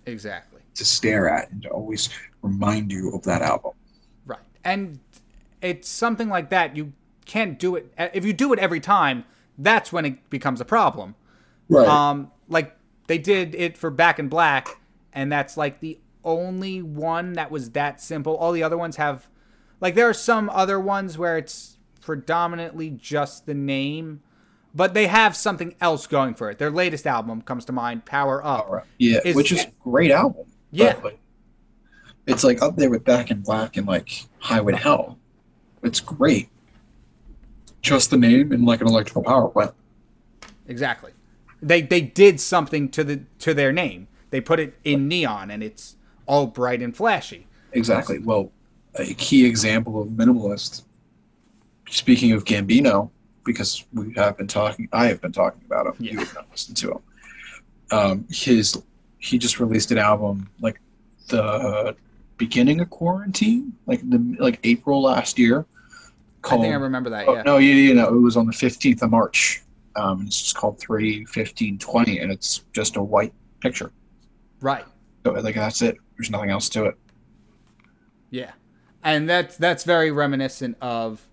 Exactly. 0.06 0.62
to 0.76 0.86
stare 0.86 1.30
at 1.30 1.52
and 1.52 1.62
to 1.64 1.70
always 1.70 2.10
remind 2.42 2.92
you 2.92 3.12
of 3.14 3.24
that 3.24 3.42
album. 3.42 3.72
Right. 4.26 4.40
And 4.64 5.00
it's 5.62 5.88
something 5.88 6.30
like 6.30 6.50
that. 6.50 6.76
You 6.76 6.94
can't 7.26 7.58
do 7.60 7.76
it. 7.76 7.94
If 7.98 8.26
you 8.26 8.34
do 8.34 8.54
it 8.54 8.60
every 8.60 8.80
time, 8.80 9.26
that's 9.58 9.94
when 9.94 10.06
it 10.06 10.30
becomes 10.30 10.62
a 10.62 10.66
problem. 10.66 11.16
Right. 11.70 11.88
Um, 11.88 12.32
like 12.50 12.76
they 13.08 13.18
did 13.18 13.56
it 13.56 13.78
for 13.78 13.90
Back 13.90 14.20
in 14.20 14.30
Black, 14.30 14.80
and 15.14 15.32
that's 15.32 15.58
like 15.58 15.80
the 15.80 16.00
only 16.24 16.82
one 16.82 17.34
that 17.34 17.52
was 17.52 17.72
that 17.72 18.02
simple. 18.02 18.36
All 18.36 18.52
the 18.52 18.64
other 18.64 18.78
ones 18.78 18.96
have, 18.96 19.28
like, 19.82 19.96
there 19.96 20.08
are 20.08 20.14
some 20.14 20.50
other 20.50 20.80
ones 20.80 21.18
where 21.18 21.38
it's 21.38 21.78
predominantly 22.02 22.90
just 22.90 23.46
the 23.46 23.54
name, 23.54 24.22
but 24.74 24.94
they 24.94 25.08
have 25.08 25.36
something 25.36 25.76
else 25.82 26.08
going 26.08 26.34
for 26.34 26.50
it. 26.50 26.58
Their 26.58 26.72
latest 26.72 27.06
album 27.08 27.42
comes 27.42 27.66
to 27.66 27.72
mind, 27.72 28.06
Power 28.06 28.44
Up. 28.46 28.66
All 28.68 28.74
right. 28.76 28.84
Yeah, 28.98 29.20
Is- 29.24 29.36
which 29.36 29.52
is 29.52 29.64
a 29.66 29.72
great 29.84 30.12
album. 30.12 30.46
Yeah. 30.72 30.98
like, 31.04 31.20
it's 32.26 32.44
like 32.44 32.62
up 32.62 32.76
there 32.76 32.90
with 32.90 33.04
Back 33.04 33.32
in 33.32 33.42
Black 33.42 33.78
and 33.78 33.86
like 33.88 34.26
Highway 34.40 34.74
to 34.74 34.78
Hell. 34.78 35.18
It's 35.84 36.00
great. 36.00 36.50
Just 37.82 38.10
the 38.10 38.18
name 38.18 38.52
and 38.54 38.66
like 38.66 38.82
an 38.82 38.88
electrical 38.88 39.24
power 39.24 39.50
plant. 39.50 39.74
Exactly. 40.68 41.12
They 41.62 41.82
they 41.82 42.02
did 42.02 42.40
something 42.40 42.90
to 42.90 43.04
the 43.04 43.22
to 43.40 43.54
their 43.54 43.72
name. 43.74 44.08
They 44.30 44.42
put 44.42 44.60
it 44.60 44.80
in 44.84 45.08
neon, 45.08 45.52
and 45.52 45.62
it's 45.62 45.98
all 46.26 46.48
bright 46.48 46.82
and 46.82 46.96
flashy. 46.96 47.46
Exactly. 47.74 48.20
Well, 48.20 48.52
a 48.96 49.14
key 49.14 49.46
example 49.46 50.02
of 50.02 50.08
minimalist. 50.10 50.84
Speaking 51.90 52.32
of 52.32 52.46
Gambino, 52.46 53.10
because 53.44 53.86
we 53.94 54.14
have 54.14 54.38
been 54.38 54.48
talking, 54.48 54.88
I 54.92 55.08
have 55.08 55.22
been 55.22 55.32
talking 55.32 55.62
about 55.66 55.88
him. 55.88 55.96
You 56.00 56.20
have 56.20 56.34
not 56.36 56.48
listened 56.52 56.78
to 56.78 56.92
him. 56.92 57.00
Um, 57.92 58.26
his 58.30 58.82
he 59.20 59.38
just 59.38 59.60
released 59.60 59.92
an 59.92 59.98
album 59.98 60.50
like 60.60 60.80
the 61.30 61.96
beginning 62.38 62.82
of 62.82 62.90
quarantine, 62.90 63.74
like 63.86 64.02
the 64.10 64.36
like 64.40 64.60
April 64.64 65.02
last 65.02 65.38
year. 65.40 65.66
I 65.66 66.48
Called, 66.48 66.62
think 66.62 66.74
I 66.74 66.78
remember 66.78 67.10
that. 67.12 67.28
oh, 67.28 67.36
Yeah. 67.36 67.44
No, 67.44 67.58
yeah, 67.58 67.74
you 67.74 67.94
know, 67.94 68.08
it 68.14 68.20
was 68.20 68.36
on 68.36 68.46
the 68.48 68.54
fifteenth 68.54 69.02
of 69.02 69.12
March. 69.12 69.62
Um, 69.96 70.26
it's 70.26 70.42
just 70.42 70.56
called 70.56 70.80
three 70.80 71.26
fifteen 71.26 71.78
twenty, 71.78 72.20
and 72.20 72.32
it's 72.32 72.66
just 72.74 72.98
a 72.98 73.04
white 73.04 73.34
picture. 73.62 73.92
Right. 74.60 74.86
So 75.26 75.32
like 75.34 75.56
that's 75.56 75.82
it. 75.82 75.98
There's 76.18 76.30
nothing 76.30 76.50
else 76.50 76.68
to 76.70 76.86
it. 76.86 76.96
Yeah, 78.30 78.52
and 79.04 79.30
that's 79.30 79.56
that's 79.58 79.84
very 79.84 80.12
reminiscent 80.12 80.78
of 80.82 81.26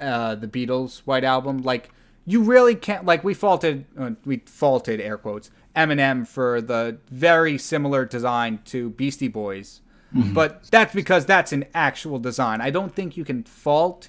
uh, 0.00 0.34
the 0.34 0.46
Beatles' 0.48 1.00
White 1.00 1.24
Album. 1.24 1.58
Like 1.62 1.90
you 2.24 2.42
really 2.42 2.74
can't 2.74 3.04
like 3.04 3.22
we 3.24 3.34
faulted 3.34 3.84
uh, 3.98 4.10
we 4.24 4.38
faulted 4.46 5.00
air 5.00 5.16
quotes 5.18 5.50
Eminem 5.74 6.26
for 6.26 6.60
the 6.60 6.98
very 7.10 7.58
similar 7.58 8.04
design 8.04 8.60
to 8.66 8.90
Beastie 8.90 9.28
Boys, 9.28 9.80
but 10.12 10.64
that's 10.70 10.94
because 10.94 11.26
that's 11.26 11.52
an 11.52 11.64
actual 11.74 12.18
design. 12.18 12.60
I 12.60 12.70
don't 12.70 12.94
think 12.94 13.16
you 13.16 13.24
can 13.24 13.44
fault 13.44 14.08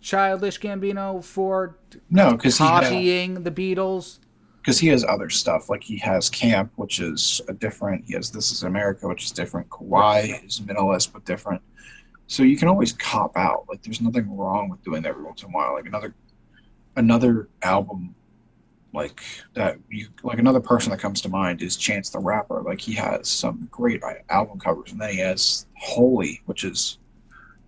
Childish 0.00 0.58
Gambino 0.60 1.22
for 1.22 1.76
No, 2.10 2.32
because 2.32 2.58
he 2.58 2.64
had- 2.64 2.82
copying 2.84 3.42
the 3.42 3.50
Beatles. 3.50 4.18
because 4.62 4.78
he 4.78 4.88
has 4.88 5.04
other 5.04 5.28
stuff 5.30 5.68
like 5.70 5.82
he 5.82 5.96
has 5.98 6.28
camp 6.30 6.70
which 6.76 7.00
is 7.00 7.40
a 7.48 7.52
different 7.54 8.04
he 8.06 8.12
has 8.14 8.30
this 8.30 8.50
is 8.52 8.62
america 8.62 9.06
which 9.08 9.24
is 9.24 9.30
different 9.30 9.68
Kauai 9.70 10.38
is 10.44 10.60
minimalist 10.60 11.12
but 11.14 11.24
different 11.24 11.62
so 12.30 12.44
you 12.44 12.56
can 12.56 12.68
always 12.68 12.92
cop 12.92 13.36
out 13.36 13.64
like 13.68 13.82
there's 13.82 14.00
nothing 14.00 14.36
wrong 14.36 14.68
with 14.68 14.80
doing 14.84 15.02
that 15.02 15.08
every 15.08 15.24
once 15.24 15.42
in 15.42 15.48
a 15.48 15.52
while 15.52 15.72
like 15.74 15.86
another 15.86 16.14
another 16.96 17.48
album 17.62 18.14
like 18.92 19.20
that 19.54 19.76
you 19.88 20.06
like 20.22 20.38
another 20.38 20.60
person 20.60 20.90
that 20.90 21.00
comes 21.00 21.20
to 21.20 21.28
mind 21.28 21.60
is 21.60 21.76
chance 21.76 22.08
the 22.10 22.18
rapper 22.18 22.62
like 22.62 22.80
he 22.80 22.92
has 22.94 23.28
some 23.28 23.68
great 23.72 24.02
uh, 24.04 24.14
album 24.30 24.58
covers 24.60 24.92
and 24.92 25.00
then 25.00 25.10
he 25.10 25.18
has 25.18 25.66
holy 25.76 26.40
which 26.46 26.62
is 26.64 26.98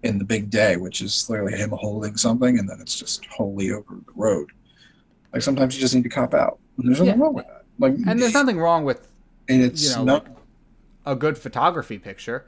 in 0.05 0.17
the 0.19 0.25
big 0.25 0.49
day 0.49 0.77
which 0.77 1.01
is 1.03 1.29
literally 1.29 1.57
him 1.57 1.71
holding 1.71 2.17
something 2.17 2.59
and 2.59 2.69
then 2.69 2.81
it's 2.81 2.97
just 2.99 3.25
holy 3.27 3.73
over 3.73 3.95
the 4.07 4.13
road 4.15 4.49
like 5.33 5.43
sometimes 5.43 5.75
you 5.75 5.81
just 5.81 5.95
need 5.95 6.03
to 6.05 6.11
cop 6.11 6.35
out. 6.35 6.59
And 6.77 6.87
there's 6.89 7.01
nothing 7.01 7.19
Yeah. 7.19 7.25
wrong 7.25 7.33
with 7.35 7.47
that. 7.47 7.65
Like 7.79 7.95
And 8.07 8.21
there's 8.21 8.35
nothing 8.35 8.59
wrong 8.59 8.85
with 8.85 9.09
and 9.49 9.63
it's 9.63 9.83
you 9.83 9.97
know, 9.97 10.05
not 10.05 10.25
like- 10.25 10.37
a 11.07 11.17
good 11.17 11.39
photography 11.39 11.99
picture. 11.99 12.45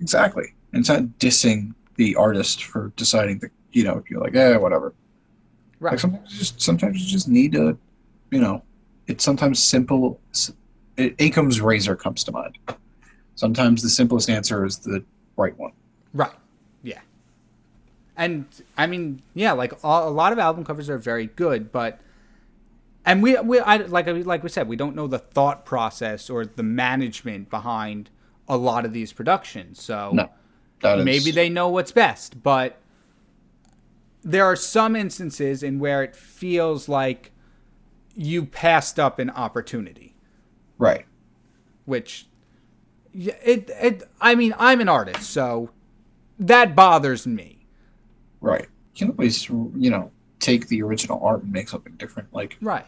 Exactly. 0.00 0.54
And 0.72 0.80
it's 0.80 0.88
not 0.88 1.02
dissing 1.18 1.74
the 1.96 2.14
artist 2.16 2.64
for 2.64 2.92
deciding 2.96 3.38
that 3.40 3.50
you 3.72 3.84
know, 3.84 3.98
if 3.98 4.10
you're 4.10 4.20
like, 4.20 4.34
eh, 4.34 4.56
whatever. 4.56 4.94
Right. 5.80 5.92
Like 5.92 6.00
sometimes 6.00 6.32
you 6.32 6.38
just 6.38 6.60
sometimes 6.60 7.00
you 7.00 7.10
just 7.10 7.28
need 7.28 7.52
to 7.52 7.78
you 8.30 8.40
know, 8.40 8.62
it's 9.06 9.24
sometimes 9.24 9.62
simple 9.62 10.20
it, 10.96 11.60
razor 11.60 11.96
comes 11.96 12.24
to 12.24 12.32
mind. 12.32 12.58
Sometimes 13.36 13.82
the 13.82 13.88
simplest 13.88 14.28
answer 14.28 14.64
is 14.64 14.78
the 14.78 15.04
right 15.36 15.56
one. 15.56 15.72
Right. 16.12 16.32
Yeah. 16.82 17.00
And 18.16 18.46
I 18.76 18.86
mean, 18.86 19.22
yeah, 19.34 19.52
like 19.52 19.72
a, 19.84 19.86
a 19.86 20.10
lot 20.10 20.32
of 20.32 20.38
album 20.38 20.64
covers 20.64 20.90
are 20.90 20.98
very 20.98 21.26
good, 21.26 21.70
but 21.70 22.00
and 23.04 23.22
we 23.22 23.38
we 23.38 23.60
I, 23.60 23.76
like 23.76 24.06
like 24.26 24.42
we 24.42 24.48
said, 24.48 24.68
we 24.68 24.76
don't 24.76 24.96
know 24.96 25.06
the 25.06 25.20
thought 25.20 25.64
process 25.64 26.28
or 26.28 26.44
the 26.44 26.64
management 26.64 27.48
behind 27.48 28.10
a 28.48 28.56
lot 28.56 28.84
of 28.84 28.92
these 28.92 29.12
productions. 29.12 29.82
So 29.82 30.10
No. 30.12 30.30
That 30.80 31.00
is 31.00 31.04
maybe 31.04 31.30
they 31.32 31.48
know 31.48 31.68
what's 31.68 31.90
best, 31.92 32.42
but 32.42 32.80
there 34.22 34.44
are 34.44 34.54
some 34.56 34.94
instances 34.94 35.62
in 35.62 35.78
where 35.80 36.02
it 36.04 36.14
feels 36.14 36.88
like 36.88 37.32
you 38.14 38.44
passed 38.44 38.98
up 38.98 39.18
an 39.18 39.30
opportunity, 39.30 40.14
Right. 40.78 41.04
which 41.84 42.26
it 43.12 43.70
it 43.80 44.02
I 44.20 44.34
mean, 44.36 44.54
I'm 44.58 44.80
an 44.80 44.88
artist, 44.88 45.30
so 45.30 45.70
that 46.38 46.76
bothers 46.76 47.26
me. 47.26 47.66
Right. 48.40 48.68
You 48.94 49.06
can 49.06 49.10
always, 49.10 49.48
you 49.48 49.90
know, 49.90 50.10
take 50.38 50.68
the 50.68 50.82
original 50.82 51.20
art 51.24 51.42
and 51.42 51.52
make 51.52 51.68
something 51.68 51.94
different. 51.96 52.32
Like 52.32 52.56
Right. 52.60 52.86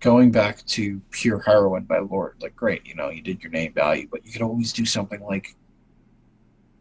Going 0.00 0.30
back 0.30 0.64
to 0.66 1.00
Pure 1.10 1.40
heroin 1.40 1.84
by 1.84 1.98
Lorde, 1.98 2.36
like 2.40 2.56
great, 2.56 2.86
you 2.86 2.94
know, 2.94 3.10
you 3.10 3.20
did 3.20 3.42
your 3.42 3.52
name 3.52 3.74
value, 3.74 4.08
but 4.10 4.24
you 4.24 4.32
could 4.32 4.40
always 4.40 4.72
do 4.72 4.86
something 4.86 5.20
like, 5.20 5.54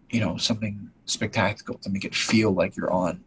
you 0.10 0.22
know, 0.22 0.38
something 0.38 0.90
spectacular 1.06 1.78
to 1.82 1.90
make 1.90 2.06
it 2.06 2.16
feel 2.16 2.52
like 2.52 2.78
you're 2.78 2.92
on. 2.92 3.22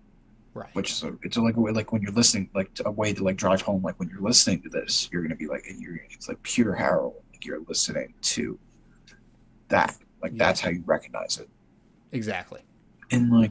Right. 0.54 0.74
Which 0.74 0.90
is 0.92 1.02
a, 1.02 1.14
it's 1.22 1.36
like 1.36 1.56
a 1.56 1.60
way, 1.60 1.72
like 1.72 1.92
when 1.92 2.00
you're 2.00 2.12
listening, 2.12 2.48
like 2.54 2.70
a 2.84 2.90
way 2.90 3.12
to 3.12 3.22
like 3.22 3.36
drive 3.36 3.60
home. 3.60 3.82
Like 3.82 3.98
when 3.98 4.08
you're 4.08 4.20
listening 4.22 4.62
to 4.62 4.70
this, 4.70 5.10
you're 5.12 5.22
gonna 5.22 5.36
be 5.36 5.46
like, 5.46 5.64
you're 5.78 5.96
it's 6.10 6.28
like 6.28 6.42
pure 6.42 6.74
heroin. 6.74 7.14
Like 7.32 7.44
you're 7.44 7.60
listening 7.68 8.14
to 8.22 8.58
that. 9.68 9.96
Like 10.22 10.32
Yeah. 10.32 10.38
that's 10.38 10.60
how 10.60 10.70
you 10.70 10.82
recognize 10.86 11.38
it. 11.38 11.48
Exactly. 12.12 12.60
And 13.10 13.30
like 13.30 13.50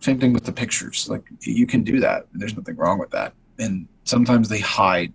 same 0.00 0.20
thing 0.20 0.32
with 0.34 0.44
the 0.44 0.52
pictures. 0.52 1.08
Like 1.08 1.24
you 1.40 1.66
can 1.66 1.82
do 1.82 1.98
that. 2.00 2.26
There's 2.34 2.56
nothing 2.56 2.76
wrong 2.76 2.98
with 2.98 3.10
that. 3.10 3.32
And 3.58 3.88
sometimes 4.04 4.48
they 4.48 4.60
hide 4.60 5.12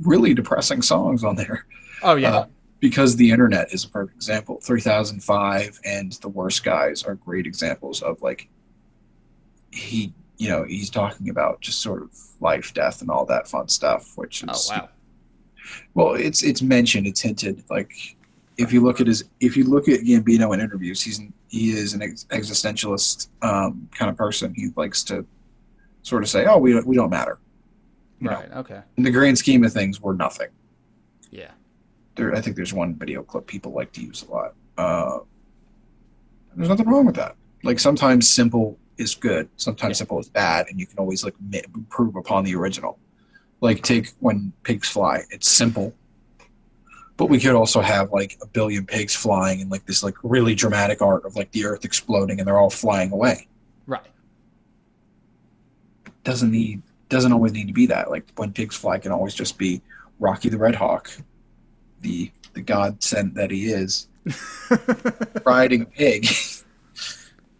really 0.00 0.34
depressing 0.34 0.82
songs 0.82 1.22
on 1.24 1.36
there 1.36 1.66
Oh 2.04 2.16
yeah. 2.16 2.36
Uh, 2.36 2.46
because 2.80 3.16
the 3.16 3.30
internet 3.30 3.72
is 3.72 3.84
a 3.84 3.88
perfect 3.88 4.16
example. 4.16 4.60
3005 4.62 5.80
and 5.86 6.12
The 6.12 6.28
Worst 6.28 6.62
Guys 6.62 7.02
are 7.02 7.14
great 7.14 7.46
examples 7.46 8.02
of 8.02 8.20
like 8.20 8.48
he, 9.72 10.12
you 10.36 10.50
know, 10.50 10.64
he's 10.64 10.90
talking 10.90 11.30
about 11.30 11.62
just 11.62 11.80
sort 11.80 12.02
of 12.02 12.10
life, 12.40 12.74
death, 12.74 13.00
and 13.00 13.10
all 13.10 13.24
that 13.26 13.48
fun 13.48 13.68
stuff. 13.68 14.12
Which 14.16 14.44
oh 14.46 14.52
is 14.52 14.70
wow. 14.70 14.88
well, 15.94 16.14
it's 16.14 16.42
it's 16.42 16.60
mentioned, 16.60 17.06
it's 17.06 17.22
hinted. 17.22 17.64
Like 17.70 17.90
if 18.58 18.70
you 18.70 18.82
look 18.82 19.00
at 19.00 19.06
his, 19.06 19.24
if 19.40 19.56
you 19.56 19.64
look 19.64 19.88
at 19.88 20.00
Gambino 20.00 20.52
in 20.52 20.60
interviews, 20.60 21.00
he's 21.00 21.22
he 21.48 21.70
is 21.70 21.94
an 21.94 22.02
ex- 22.02 22.26
existentialist 22.30 23.28
um, 23.40 23.88
kind 23.94 24.10
of 24.10 24.16
person. 24.18 24.52
He 24.54 24.68
likes 24.76 25.02
to 25.04 25.24
sort 26.02 26.22
of 26.22 26.28
say, 26.28 26.44
"Oh, 26.44 26.58
we 26.58 26.78
we 26.82 26.96
don't 26.96 27.10
matter." 27.10 27.38
You 28.24 28.30
know, 28.30 28.36
Right. 28.36 28.52
Okay. 28.52 28.80
in 28.96 29.02
the 29.04 29.10
grand 29.10 29.36
scheme 29.36 29.62
of 29.64 29.72
things, 29.72 30.00
we're 30.00 30.14
nothing. 30.14 30.48
Yeah. 31.30 31.50
There, 32.16 32.34
I 32.34 32.40
think 32.40 32.56
there's 32.56 32.72
one 32.72 32.94
video 32.94 33.22
clip 33.22 33.46
people 33.46 33.72
like 33.72 33.92
to 33.92 34.00
use 34.00 34.22
a 34.22 34.30
lot. 34.30 34.54
Uh, 34.78 35.18
there's 36.56 36.70
nothing 36.70 36.88
wrong 36.88 37.04
with 37.04 37.16
that. 37.16 37.36
Like 37.64 37.78
sometimes 37.78 38.30
simple 38.30 38.78
is 38.96 39.14
good, 39.14 39.48
sometimes 39.56 39.90
Yeah. 39.96 39.98
simple 39.98 40.18
is 40.20 40.28
bad, 40.30 40.66
and 40.70 40.80
you 40.80 40.86
can 40.86 40.98
always 40.98 41.22
like 41.22 41.34
improve 41.74 42.16
upon 42.16 42.44
the 42.44 42.54
original. 42.54 42.98
Like 43.60 43.82
take 43.82 44.12
when 44.20 44.52
pigs 44.62 44.88
fly, 44.88 45.22
it's 45.30 45.48
simple, 45.48 45.92
but 47.18 47.26
we 47.26 47.38
could 47.38 47.54
also 47.54 47.80
have 47.82 48.10
like 48.10 48.38
a 48.40 48.46
billion 48.46 48.86
pigs 48.86 49.14
flying 49.14 49.60
and 49.60 49.70
like 49.70 49.84
this 49.84 50.02
like 50.02 50.14
really 50.22 50.54
dramatic 50.54 51.02
art 51.02 51.26
of 51.26 51.36
like 51.36 51.50
the 51.52 51.66
earth 51.66 51.84
exploding 51.84 52.38
and 52.38 52.46
they're 52.48 52.58
all 52.58 52.70
flying 52.70 53.12
away. 53.12 53.48
Right. 53.86 54.06
Doesn't 56.22 56.50
need 56.50 56.80
doesn't 57.14 57.32
always 57.32 57.52
need 57.52 57.68
to 57.68 57.72
be 57.72 57.86
that. 57.86 58.10
Like 58.10 58.24
when 58.36 58.52
pigs 58.52 58.76
fly 58.76 58.98
can 58.98 59.12
always 59.12 59.34
just 59.34 59.56
be 59.56 59.80
Rocky 60.18 60.48
the 60.48 60.58
Red 60.58 60.74
Hawk, 60.74 61.10
the 62.00 62.30
the 62.54 62.60
god 62.60 63.02
sent 63.02 63.34
that 63.34 63.50
he 63.50 63.66
is, 63.66 64.08
riding 65.46 65.82
a 65.82 65.86
pig. 65.86 66.26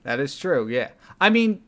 That 0.02 0.20
is 0.20 0.36
true. 0.36 0.68
Yeah. 0.68 0.90
I 1.20 1.30
mean, 1.30 1.62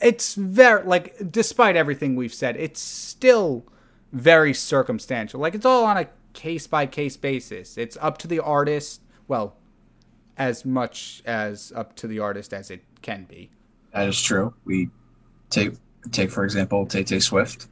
it's 0.00 0.36
very 0.36 0.84
like 0.84 1.16
despite 1.30 1.74
everything 1.76 2.14
we've 2.14 2.32
said, 2.32 2.56
it's 2.56 2.80
still 2.80 3.64
very 4.12 4.54
circumstantial. 4.54 5.40
Like 5.40 5.56
it's 5.56 5.66
all 5.66 5.84
on 5.84 5.96
a 5.96 6.06
case 6.34 6.68
by 6.68 6.86
case 6.86 7.16
basis. 7.16 7.76
It's 7.76 7.98
up 8.00 8.16
to 8.18 8.28
the 8.28 8.38
artist, 8.38 9.02
well, 9.26 9.56
as 10.38 10.64
much 10.64 11.20
as 11.26 11.72
up 11.74 11.96
to 11.96 12.06
the 12.06 12.20
artist 12.20 12.54
as 12.54 12.70
it 12.70 12.84
can 13.02 13.24
be. 13.24 13.50
that 13.92 14.08
is 14.08 14.22
true. 14.22 14.54
We 14.64 14.88
take 15.50 15.74
take 16.10 16.30
for 16.30 16.44
example 16.44 16.86
Tay 16.86 17.04
Tay 17.04 17.20
Swift. 17.20 17.68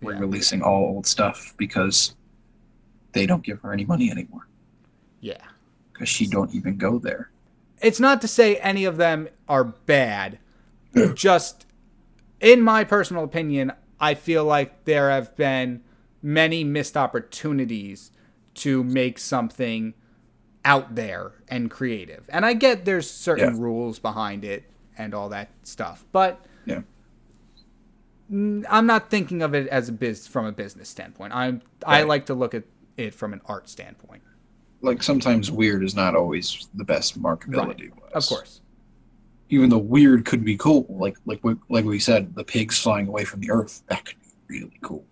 We're 0.00 0.16
releasing 0.18 0.62
all 0.62 0.82
old 0.84 1.06
stuff 1.06 1.54
because 1.56 2.14
they 3.12 3.26
don't 3.26 3.42
give 3.42 3.60
her 3.60 3.72
any 3.72 3.84
money 3.86 4.10
anymore 4.10 4.46
Yeah. 5.20 5.38
because 5.92 6.08
she 6.08 6.26
don't 6.26 6.54
even 6.54 6.76
go 6.76 6.98
there. 6.98 7.30
It's 7.80 8.00
not 8.00 8.20
to 8.20 8.28
say 8.28 8.56
any 8.56 8.84
of 8.84 8.96
them 8.98 9.28
are 9.48 9.64
bad. 9.64 10.38
Just 11.14 11.66
in 12.40 12.60
my 12.60 12.84
personal 12.84 13.24
opinion, 13.24 13.72
I 13.98 14.14
feel 14.14 14.44
like 14.44 14.84
there 14.84 15.10
have 15.10 15.34
been 15.36 15.82
many 16.22 16.64
missed 16.64 16.96
opportunities 16.96 18.10
to 18.54 18.84
make 18.84 19.18
something 19.18 19.94
out 20.66 20.94
there 20.94 21.32
and 21.48 21.70
creative. 21.70 22.24
And 22.28 22.44
I 22.44 22.52
get 22.54 22.84
there's 22.84 23.10
certain 23.10 23.54
Yeah. 23.56 23.60
rules 23.62 23.98
behind 23.98 24.44
it 24.44 24.64
and 24.98 25.14
all 25.14 25.28
that 25.30 25.48
stuff, 25.62 26.04
but 26.12 26.44
Yeah. 26.66 26.82
I'm 28.30 28.86
not 28.86 29.10
thinking 29.10 29.42
of 29.42 29.54
it 29.54 29.68
as 29.68 29.88
a 29.88 29.92
biz 29.92 30.26
from 30.26 30.46
a 30.46 30.52
business 30.52 30.88
standpoint. 30.88 31.34
I'm 31.34 31.62
I 31.86 32.02
like 32.02 32.26
to 32.26 32.34
look 32.34 32.54
at 32.54 32.64
it 32.96 33.14
from 33.14 33.32
an 33.32 33.40
art 33.46 33.68
standpoint. 33.68 34.22
Like 34.80 35.02
sometimes 35.02 35.50
weird 35.50 35.84
is 35.84 35.94
not 35.94 36.14
always 36.14 36.68
the 36.74 36.84
best 36.84 37.20
markability. 37.20 37.90
Of 38.12 38.26
course. 38.26 38.60
even 39.50 39.68
though 39.68 39.78
weird 39.78 40.24
could 40.24 40.44
be 40.44 40.56
cool, 40.56 40.86
like 40.88 41.16
like 41.26 41.40
we, 41.42 41.56
like 41.68 41.84
we 41.84 41.98
said, 41.98 42.34
the 42.34 42.44
pigs 42.44 42.78
flying 42.78 43.08
away 43.08 43.24
from 43.24 43.40
the 43.40 43.50
Earth, 43.50 43.82
that 43.88 44.04
could 44.04 44.16
be 44.48 44.60
really 44.60 44.78
cool. 44.82 45.04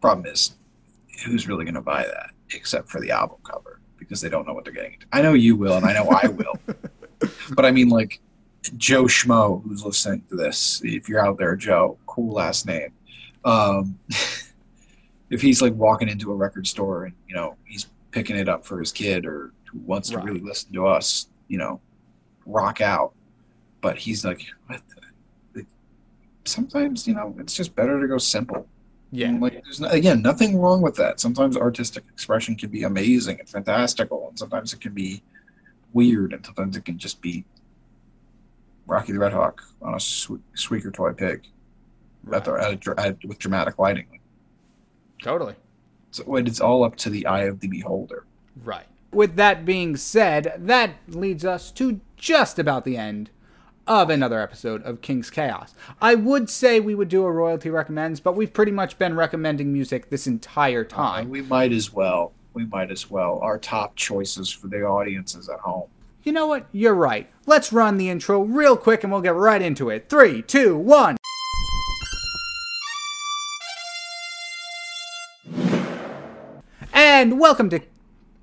Problem 0.00 0.26
is, 0.26 0.56
who's 1.24 1.48
really 1.48 1.64
going 1.64 1.74
to 1.74 1.80
buy 1.80 2.04
that 2.04 2.30
except 2.52 2.88
for 2.88 3.00
the 3.00 3.10
album 3.10 3.38
cover 3.42 3.80
because 3.98 4.20
they 4.20 4.28
don't 4.28 4.46
know 4.46 4.52
what 4.52 4.64
they're 4.64 4.74
getting. 4.74 4.94
into. 4.94 5.06
I 5.12 5.22
know 5.22 5.32
you 5.32 5.56
will, 5.56 5.76
and 5.76 5.86
I 5.86 5.92
know 5.94 6.08
I 6.08 6.28
will, 6.28 6.58
but 7.54 7.64
I 7.64 7.70
mean 7.70 7.88
like 7.88 8.20
Joe 8.76 9.04
Schmo, 9.04 9.62
who's 9.62 9.84
listening 9.84 10.22
to 10.30 10.36
this. 10.36 10.80
If 10.84 11.08
you're 11.08 11.24
out 11.24 11.38
there, 11.38 11.56
Joe, 11.56 11.98
cool 12.06 12.32
last 12.32 12.66
name. 12.66 12.92
Um, 13.44 13.98
if 15.30 15.40
he's 15.42 15.60
like 15.60 15.74
walking 15.74 16.08
into 16.08 16.32
a 16.32 16.34
record 16.34 16.66
store 16.66 17.04
and 17.04 17.14
you 17.28 17.34
know 17.34 17.56
he's 17.64 17.86
picking 18.10 18.36
it 18.36 18.48
up 18.48 18.64
for 18.64 18.78
his 18.78 18.92
kid 18.92 19.26
or 19.26 19.52
who 19.70 19.78
wants 19.80 20.10
to 20.10 20.18
really 20.18 20.40
listen 20.40 20.72
to 20.72 20.86
us, 20.86 21.28
you 21.48 21.58
know, 21.58 21.80
rock 22.46 22.80
out 22.80 23.12
but 23.84 23.98
he's 23.98 24.24
like, 24.24 24.46
what 24.66 24.80
the? 24.88 25.02
like, 25.54 25.66
Sometimes 26.46 27.06
you 27.06 27.14
know 27.14 27.36
it's 27.38 27.54
just 27.54 27.76
better 27.76 28.00
to 28.00 28.08
go 28.08 28.16
simple. 28.16 28.66
Yeah. 29.12 29.28
And, 29.28 29.42
like 29.42 29.62
there's 29.62 29.78
no, 29.78 29.88
again 29.88 30.22
nothing 30.22 30.58
wrong 30.58 30.80
with 30.80 30.96
that. 30.96 31.20
Sometimes 31.20 31.54
artistic 31.54 32.04
expression 32.10 32.56
can 32.56 32.70
be 32.70 32.84
amazing 32.84 33.40
and 33.40 33.48
fantastical, 33.48 34.26
and 34.30 34.38
sometimes 34.38 34.72
it 34.72 34.80
can 34.80 34.94
be 34.94 35.22
weird, 35.92 36.32
and 36.32 36.44
sometimes 36.46 36.78
it 36.78 36.86
can 36.86 36.96
just 36.96 37.20
be 37.20 37.44
Rocky 38.86 39.12
the 39.12 39.18
Red 39.18 39.32
Hawk 39.32 39.62
on 39.82 39.94
a 39.94 39.98
sque- 39.98 40.40
squeaker 40.54 40.90
toy 40.90 41.12
pig 41.12 41.46
at 42.32 42.44
the, 42.44 42.52
at 42.52 42.86
a, 42.86 43.00
at, 43.00 43.24
with 43.24 43.38
dramatic 43.38 43.78
lighting. 43.78 44.06
Totally. 45.22 45.54
So 46.10 46.36
it- 46.36 46.48
it's 46.48 46.60
all 46.60 46.84
up 46.84 46.96
to 46.96 47.10
the 47.10 47.26
eye 47.26 47.42
of 47.44 47.60
the 47.60 47.68
beholder. 47.68 48.24
Right. 48.62 48.86
With 49.12 49.36
that 49.36 49.64
being 49.64 49.96
said, 49.96 50.54
that 50.58 50.96
leads 51.08 51.44
us 51.44 51.70
to 51.72 52.00
just 52.16 52.58
about 52.58 52.84
the 52.84 52.96
end 52.96 53.30
of 53.86 54.08
another 54.10 54.40
episode 54.40 54.82
of 54.82 55.02
King's 55.02 55.30
Chaos. 55.30 55.74
I 56.00 56.14
would 56.14 56.48
say 56.48 56.80
we 56.80 56.94
would 56.94 57.08
do 57.08 57.24
a 57.24 57.30
royalty 57.30 57.68
recommends, 57.70 58.18
but 58.18 58.34
we've 58.34 58.52
pretty 58.52 58.72
much 58.72 58.98
been 58.98 59.14
recommending 59.14 59.72
music 59.72 60.08
this 60.10 60.26
entire 60.26 60.84
Uh, 60.84 60.88
time. 60.88 61.28
we 61.30 61.42
might 61.42 61.72
as 61.72 61.92
well. 61.92 62.32
We 62.54 62.64
might 62.66 62.90
as 62.90 63.10
well. 63.10 63.38
Our 63.40 63.58
top 63.58 63.94
choices 63.96 64.50
for 64.50 64.68
the 64.68 64.82
audiences 64.84 65.48
at 65.48 65.58
home. 65.60 65.88
You 66.24 66.32
know 66.32 66.46
what? 66.46 66.66
You're 66.72 66.94
right. 66.94 67.28
Let's 67.44 67.70
run 67.70 67.98
the 67.98 68.08
intro 68.08 68.40
real 68.40 68.78
quick 68.78 69.04
and 69.04 69.12
we'll 69.12 69.20
get 69.20 69.34
right 69.34 69.60
into 69.60 69.90
it. 69.90 70.08
Three, 70.08 70.40
two, 70.40 70.74
one. 70.74 71.18
And 76.94 77.38
welcome 77.38 77.68
to 77.68 77.80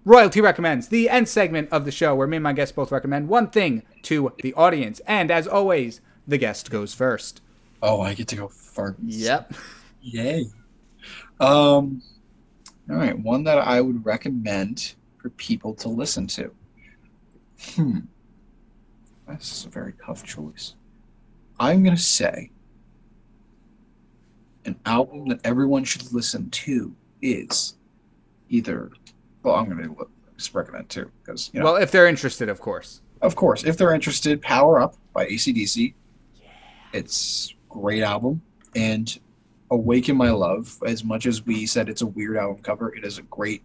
Royalty 0.06 0.42
Recommends, 0.42 0.90
the 0.90 1.10
end 1.10 1.28
segment 1.28 1.70
of 1.72 1.86
the 1.86 1.92
show 1.92 2.14
where 2.14 2.28
me 2.28 2.38
and 2.38 2.44
my 2.44 2.54
guests 2.54 2.72
both 2.72 2.92
recommend 2.92 3.30
one 3.30 3.50
thing 3.50 3.82
to 4.04 4.32
the 4.44 4.54
audience. 4.54 5.02
And 5.08 5.32
as 5.32 5.48
always, 5.48 6.02
the 6.28 6.38
guest 6.38 6.70
goes 6.70 6.94
first. 6.94 7.42
Oh, 7.82 8.00
I 8.00 8.14
get 8.14 8.28
to 8.28 8.36
go 8.36 8.48
first. 8.48 9.00
Yep. 9.04 9.56
Yay. 10.04 10.46
Um, 11.40 12.04
all 12.88 12.96
right, 12.98 13.18
one 13.18 13.44
that 13.46 13.58
I 13.58 13.82
would 13.82 14.06
recommend 14.06 14.94
for 15.18 15.32
people 15.32 15.74
to 15.76 15.90
listen 15.90 16.28
to. 16.28 16.52
Hmm. 17.76 18.00
This 19.28 19.52
is 19.52 19.66
a 19.66 19.70
very 19.70 19.94
tough 20.06 20.24
choice. 20.24 20.76
I'm 21.60 21.84
going 21.84 21.96
to 21.96 22.02
say 22.02 22.52
an 24.66 24.78
album 24.86 25.28
that 25.30 25.40
everyone 25.44 25.84
should 25.84 26.12
listen 26.12 26.50
to 26.50 26.94
is 27.22 27.76
either, 28.50 28.92
well, 29.44 29.56
I'm 29.56 29.70
going 29.70 29.84
to 29.96 30.08
just 30.38 30.54
recommend 30.54 30.90
two 30.90 31.10
because, 31.24 31.50
you 31.54 31.60
know, 31.60 31.66
Well, 31.66 31.76
if 31.78 31.92
they're 31.92 32.08
interested, 32.08 32.50
of 32.50 32.60
course. 32.60 33.02
of 33.22 33.36
course, 33.36 33.64
if 33.64 33.78
they're 33.78 33.94
interested, 33.94 34.42
Power 34.42 34.80
Up 34.82 34.96
by 35.14 35.26
ACDC. 35.28 35.94
It's 36.94 37.56
great 37.70 38.04
album. 38.04 38.42
And 38.76 39.18
Awaken 39.70 40.18
My 40.18 40.32
Love, 40.32 40.78
as 40.86 41.04
much 41.06 41.26
as 41.26 41.46
we 41.46 41.66
said 41.66 41.88
it's 41.88 42.02
a 42.02 42.08
weird 42.08 42.38
album 42.38 42.62
cover, 42.64 42.94
it 42.96 43.06
is 43.06 43.18
a 43.18 43.22
great 43.24 43.64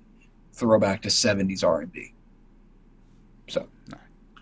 throwback 0.52 1.02
to 1.02 1.08
70s 1.08 1.64
R&B. 1.64 2.12
So, 3.48 3.66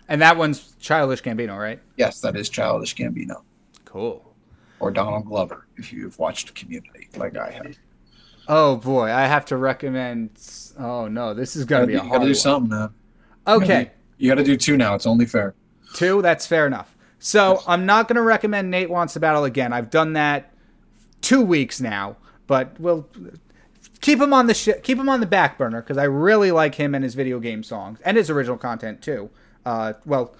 And 0.07 0.21
that 0.21 0.37
one's 0.37 0.75
Childish 0.79 1.21
Gambino, 1.23 1.57
right? 1.57 1.79
yes, 1.97 2.19
that 2.21 2.35
is 2.35 2.49
Childish 2.49 2.95
Gambino 2.95 3.41
Cool. 3.85 4.33
or 4.79 4.91
Donald 4.91 5.25
Glover 5.25 5.67
if 5.77 5.91
you've 5.93 6.17
watched 6.19 6.53
Community 6.55 7.07
like 7.17 7.37
I 7.37 7.51
have. 7.51 7.75
Oh 8.47 8.75
boy, 8.77 9.11
I 9.11 9.25
have 9.25 9.45
to 9.45 9.57
recommend. 9.57 10.31
Oh 10.77 11.07
no, 11.07 11.33
this 11.33 11.55
is 11.55 11.65
gonna 11.65 11.87
be 11.87 11.93
you 11.93 11.99
a 11.99 12.03
gotta 12.03 12.19
do 12.19 12.25
one. 12.25 12.35
something 12.35 12.69
now. 12.77 12.91
Okay, 13.47 13.91
You 14.17 14.29
got 14.29 14.35
to 14.35 14.43
do 14.43 14.57
two 14.57 14.75
now. 14.77 14.95
It's 14.95 15.05
only 15.05 15.25
fair. 15.25 15.53
two. 15.93 16.21
That's 16.23 16.45
fair 16.47 16.65
enough. 16.67 16.95
So 17.19 17.61
I'm 17.67 17.85
not 17.85 18.07
gonna 18.07 18.21
recommend 18.21 18.69
Nate 18.71 18.89
wants 18.89 19.13
to 19.13 19.19
battle 19.19 19.45
again. 19.45 19.71
I've 19.73 19.89
done 19.89 20.13
that 20.13 20.53
two 21.21 21.41
weeks 21.41 21.79
now, 21.81 22.17
but 22.47 22.79
we'll 22.79 23.07
keep 24.05 24.21
him 24.21 24.33
on 24.33 24.45
the 24.45 24.53
sh- 24.53 24.69
keep 24.83 24.99
him 24.99 25.09
on 25.09 25.19
the 25.19 25.25
back 25.25 25.57
burner 25.57 25.81
because 25.81 25.97
I 25.97 26.03
really 26.03 26.51
like 26.51 26.75
him 26.75 26.93
and 26.93 27.03
his 27.03 27.15
video 27.15 27.39
game 27.39 27.63
songs 27.63 27.97
and 28.05 28.15
his 28.15 28.29
original 28.29 28.55
content 28.57 29.01
too. 29.01 29.31
Uh, 29.65 29.93
well, 30.05 30.35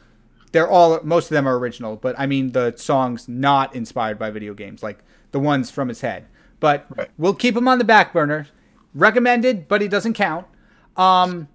they're 0.51 0.68
all 0.70 0.99
most 1.03 1.26
of 1.26 1.30
them 1.32 1.47
are 1.47 1.57
original, 1.57 1.95
but 1.95 2.13
I 2.20 2.28
mean 2.28 2.51
the 2.51 2.76
songs 2.78 3.28
not 3.28 3.76
inspired 3.76 4.20
by 4.20 4.30
video 4.30 4.53
games, 4.53 4.84
like 4.84 4.99
the 5.32 5.39
ones 5.39 5.72
from 5.72 5.88
his 5.88 6.01
head. 6.01 6.28
But 6.59 6.86
Right. 6.95 7.09
we'll 7.18 7.34
keep 7.34 7.57
him 7.57 7.68
on 7.68 7.80
the 7.80 7.84
back 7.84 8.13
burner. 8.13 8.47
Recommended, 8.93 9.68
but 9.68 9.82
he 9.82 9.88
doesn't 9.88 10.13
count. 10.13 10.45
Um, 10.95 11.47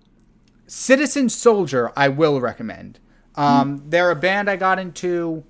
Citizen 0.66 1.28
Soldier, 1.28 1.90
I 1.96 2.08
will 2.08 2.40
recommend. 2.40 2.98
Um, 3.36 3.82
They're 3.88 4.11
a 4.11 4.16
band 4.16 4.50
I 4.50 4.56
got 4.56 4.78
into 4.78 5.44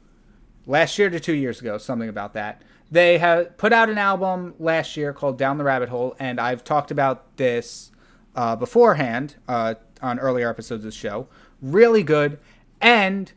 last 0.67 0.99
year 0.99 1.11
to 1.11 1.19
two 1.19 1.33
years 1.33 1.61
ago, 1.61 1.79
something 1.79 2.09
about 2.09 2.35
that. 2.35 2.63
They 2.91 3.19
have 3.19 3.57
put 3.57 3.73
out 3.73 3.89
an 3.89 3.99
album 3.99 4.55
last 4.59 4.97
year 4.97 5.13
called 5.13 5.39
Down 5.39 5.59
the 5.59 5.65
Rabbit 5.65 5.89
Hole, 5.89 6.17
and 6.19 6.41
I've 6.41 6.65
talked 6.65 6.91
about 6.91 7.37
this 7.37 7.93
uh, 8.35 8.57
beforehand 8.57 9.37
uh, 9.49 9.75
on 10.03 10.19
earlier 10.19 10.49
episodes 10.49 10.85
of 10.85 10.91
the 10.91 10.97
show. 10.97 11.29
Really 11.63 12.03
good. 12.03 12.39
And 12.81 13.33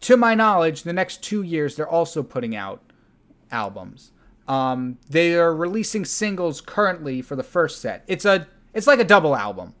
to 0.00 0.16
my 0.16 0.34
knowledge, 0.34 0.82
the 0.82 0.92
next 0.92 1.22
two 1.22 1.42
years, 1.42 1.76
they're 1.76 1.88
also 1.88 2.22
putting 2.22 2.56
out 2.56 2.82
albums. 3.50 4.10
Um, 4.48 4.98
they 5.08 5.34
are 5.36 5.54
releasing 5.54 6.04
singles 6.04 6.60
currently 6.60 7.22
for 7.22 7.36
the 7.36 7.42
first 7.42 7.80
set. 7.80 8.04
It's 8.08 8.24
a 8.24 8.48
it's 8.74 8.86
like 8.86 8.98
a 8.98 9.04
double 9.04 9.36
album. 9.36 9.74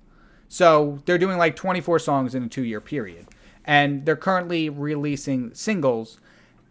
So 0.48 1.00
they're 1.06 1.18
doing 1.18 1.38
like 1.38 1.56
24 1.56 1.98
songs 1.98 2.34
in 2.34 2.42
a 2.44 2.48
two 2.48 2.62
year 2.62 2.80
period. 2.80 3.26
And 3.64 4.04
they're 4.04 4.16
currently 4.16 4.68
releasing 4.68 5.54
singles. 5.54 6.20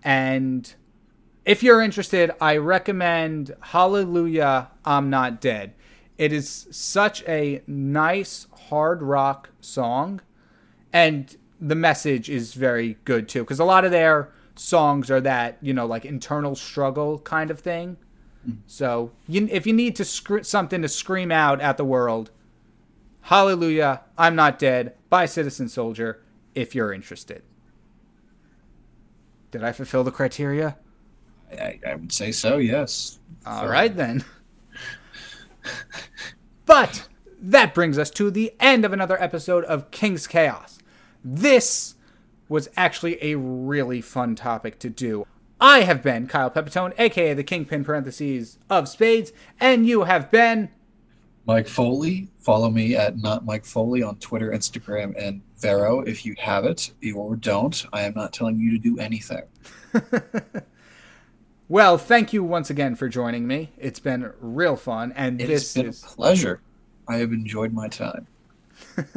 And 0.04 0.74
if 1.46 1.64
you're 1.64 1.82
interested, 1.82 2.32
I 2.39 2.58
recommend 2.58 3.56
Hallelujah, 3.62 4.70
I'm 4.86 5.10
Not 5.10 5.42
Dead. 5.42 5.74
It 6.18 6.32
is 6.32 6.68
such 6.72 7.24
a 7.28 7.64
nice 7.66 8.48
hard 8.70 9.02
rock 9.02 9.50
song. 9.60 10.22
And 10.94 11.36
the 11.60 11.76
message 11.76 12.30
is 12.30 12.54
very 12.54 12.98
good 13.06 13.28
too. 13.28 13.42
Because 13.42 13.60
a 13.60 13.66
lot 13.66 13.86
of 13.86 13.92
their 13.92 14.32
songs 14.56 15.10
are 15.10 15.22
that, 15.22 15.58
you 15.62 15.74
know, 15.74 15.86
like 15.86 16.06
internal 16.06 16.56
struggle 16.56 17.20
kind 17.20 17.50
of 17.50 17.60
thing. 17.60 17.98
Mm-hmm. 18.48 18.60
So 18.68 19.12
you, 19.28 19.48
if 19.52 19.66
you 19.66 19.74
need 19.74 19.96
to 19.96 20.06
scr- 20.06 20.44
something 20.44 20.82
to 20.82 20.88
scream 20.88 21.32
out 21.32 21.62
at 21.62 21.78
the 21.78 21.86
world, 21.86 22.32
Hallelujah, 23.22 24.02
I'm 24.18 24.36
Not 24.36 24.60
Dead 24.60 24.96
by 25.10 25.26
Citizen 25.26 25.70
Soldier 25.70 26.22
if 26.54 26.76
you're 26.76 26.94
interested. 26.94 27.44
Did 29.52 29.64
I 29.64 29.72
fulfill 29.72 30.04
the 30.04 30.12
criteria? 30.12 30.78
I, 31.60 31.80
I 31.88 31.95
would 31.95 32.12
say 32.12 32.32
so. 32.32 32.58
Yes. 32.58 33.20
All 33.45 33.68
right 33.68 33.95
then. 33.95 34.24
but 36.66 37.08
that 37.41 37.74
brings 37.74 37.97
us 37.97 38.10
to 38.12 38.30
the 38.32 38.54
end 38.60 38.86
of 38.86 38.93
another 38.93 39.22
episode 39.22 39.64
of 39.66 39.91
King's 39.91 40.28
Chaos. 40.28 40.80
This 41.24 41.95
was 42.47 42.70
actually 42.76 43.18
a 43.24 43.38
really 43.38 44.02
fun 44.02 44.36
topic 44.36 44.80
to 44.80 44.89
do. 44.89 45.26
I 45.60 45.82
have 45.82 46.02
been 46.02 46.28
Kyle 46.28 46.49
Pepitone, 46.49 46.93
aka 46.97 47.34
the 47.34 47.43
Kingpin 47.43 47.84
parentheses 47.84 48.58
of 48.70 48.89
Spades, 48.89 49.32
and 49.60 49.88
you 49.88 50.04
have 50.04 50.32
been 50.32 50.70
Mike 51.45 51.68
Foley. 51.68 52.28
Follow 52.39 52.70
me 52.70 52.95
at 52.95 53.18
not 53.18 53.45
Mike 53.45 53.66
Foley 53.66 54.02
on 54.04 54.16
Twitter, 54.18 54.52
Instagram, 54.52 55.14
and 55.18 55.41
Vero 55.60 56.02
if 56.02 56.26
you 56.26 56.36
have 56.39 56.66
it. 56.66 56.91
Or 57.16 57.36
don't. 57.36 57.86
I 57.93 58.02
am 58.02 58.14
not 58.16 58.34
telling 58.34 58.60
you 58.60 58.72
to 58.72 58.78
do 58.80 58.99
anything. 58.99 59.43
Well, 61.72 61.98
thank 61.98 62.34
you 62.34 62.44
once 62.44 62.70
again 62.70 62.96
for 62.96 63.08
joining 63.08 63.48
me. 63.48 63.72
It's 63.78 64.02
been 64.02 64.34
real 64.42 64.76
fun, 64.76 65.14
and 65.16 65.40
It 65.40 65.48
this 65.48 65.74
has 65.74 65.82
been 65.82 65.90
is 65.90 66.04
a 66.04 66.06
pleasure. 66.06 66.60
I 67.08 67.16
have 67.16 67.32
enjoyed 67.32 67.72
my 67.72 67.88
time. 67.88 68.28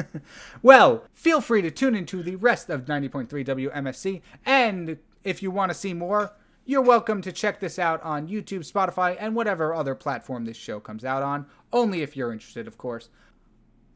Well, 0.62 1.02
feel 1.14 1.40
free 1.40 1.62
to 1.62 1.72
tune 1.72 1.96
into 1.96 2.22
the 2.22 2.36
rest 2.36 2.70
of 2.70 2.84
90.3 2.84 3.28
WMSC. 3.28 4.22
And 4.46 4.98
if 5.24 5.42
you 5.42 5.50
want 5.50 5.72
to 5.72 5.74
see 5.76 5.94
more, 5.94 6.30
you're 6.64 6.80
welcome 6.80 7.20
to 7.22 7.32
check 7.32 7.58
this 7.58 7.76
out 7.80 8.00
on 8.04 8.28
YouTube, 8.28 8.70
Spotify, 8.70 9.16
and 9.18 9.34
whatever 9.34 9.74
other 9.74 9.96
platform 9.96 10.44
this 10.44 10.56
show 10.56 10.78
comes 10.78 11.04
out 11.04 11.24
on. 11.24 11.46
Only 11.72 12.02
if 12.02 12.16
you're 12.16 12.32
interested, 12.32 12.68
of 12.68 12.78
course. 12.78 13.08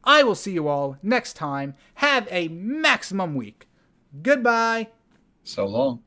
I 0.03 0.23
will 0.23 0.35
see 0.35 0.51
you 0.51 0.67
all 0.67 0.97
next 1.01 1.37
time. 1.37 1.75
Have 1.93 2.27
a 2.29 2.49
maximum 2.49 3.35
week. 3.35 3.69
Goodbye. 4.21 4.89
So 5.45 5.65
long. 5.65 6.03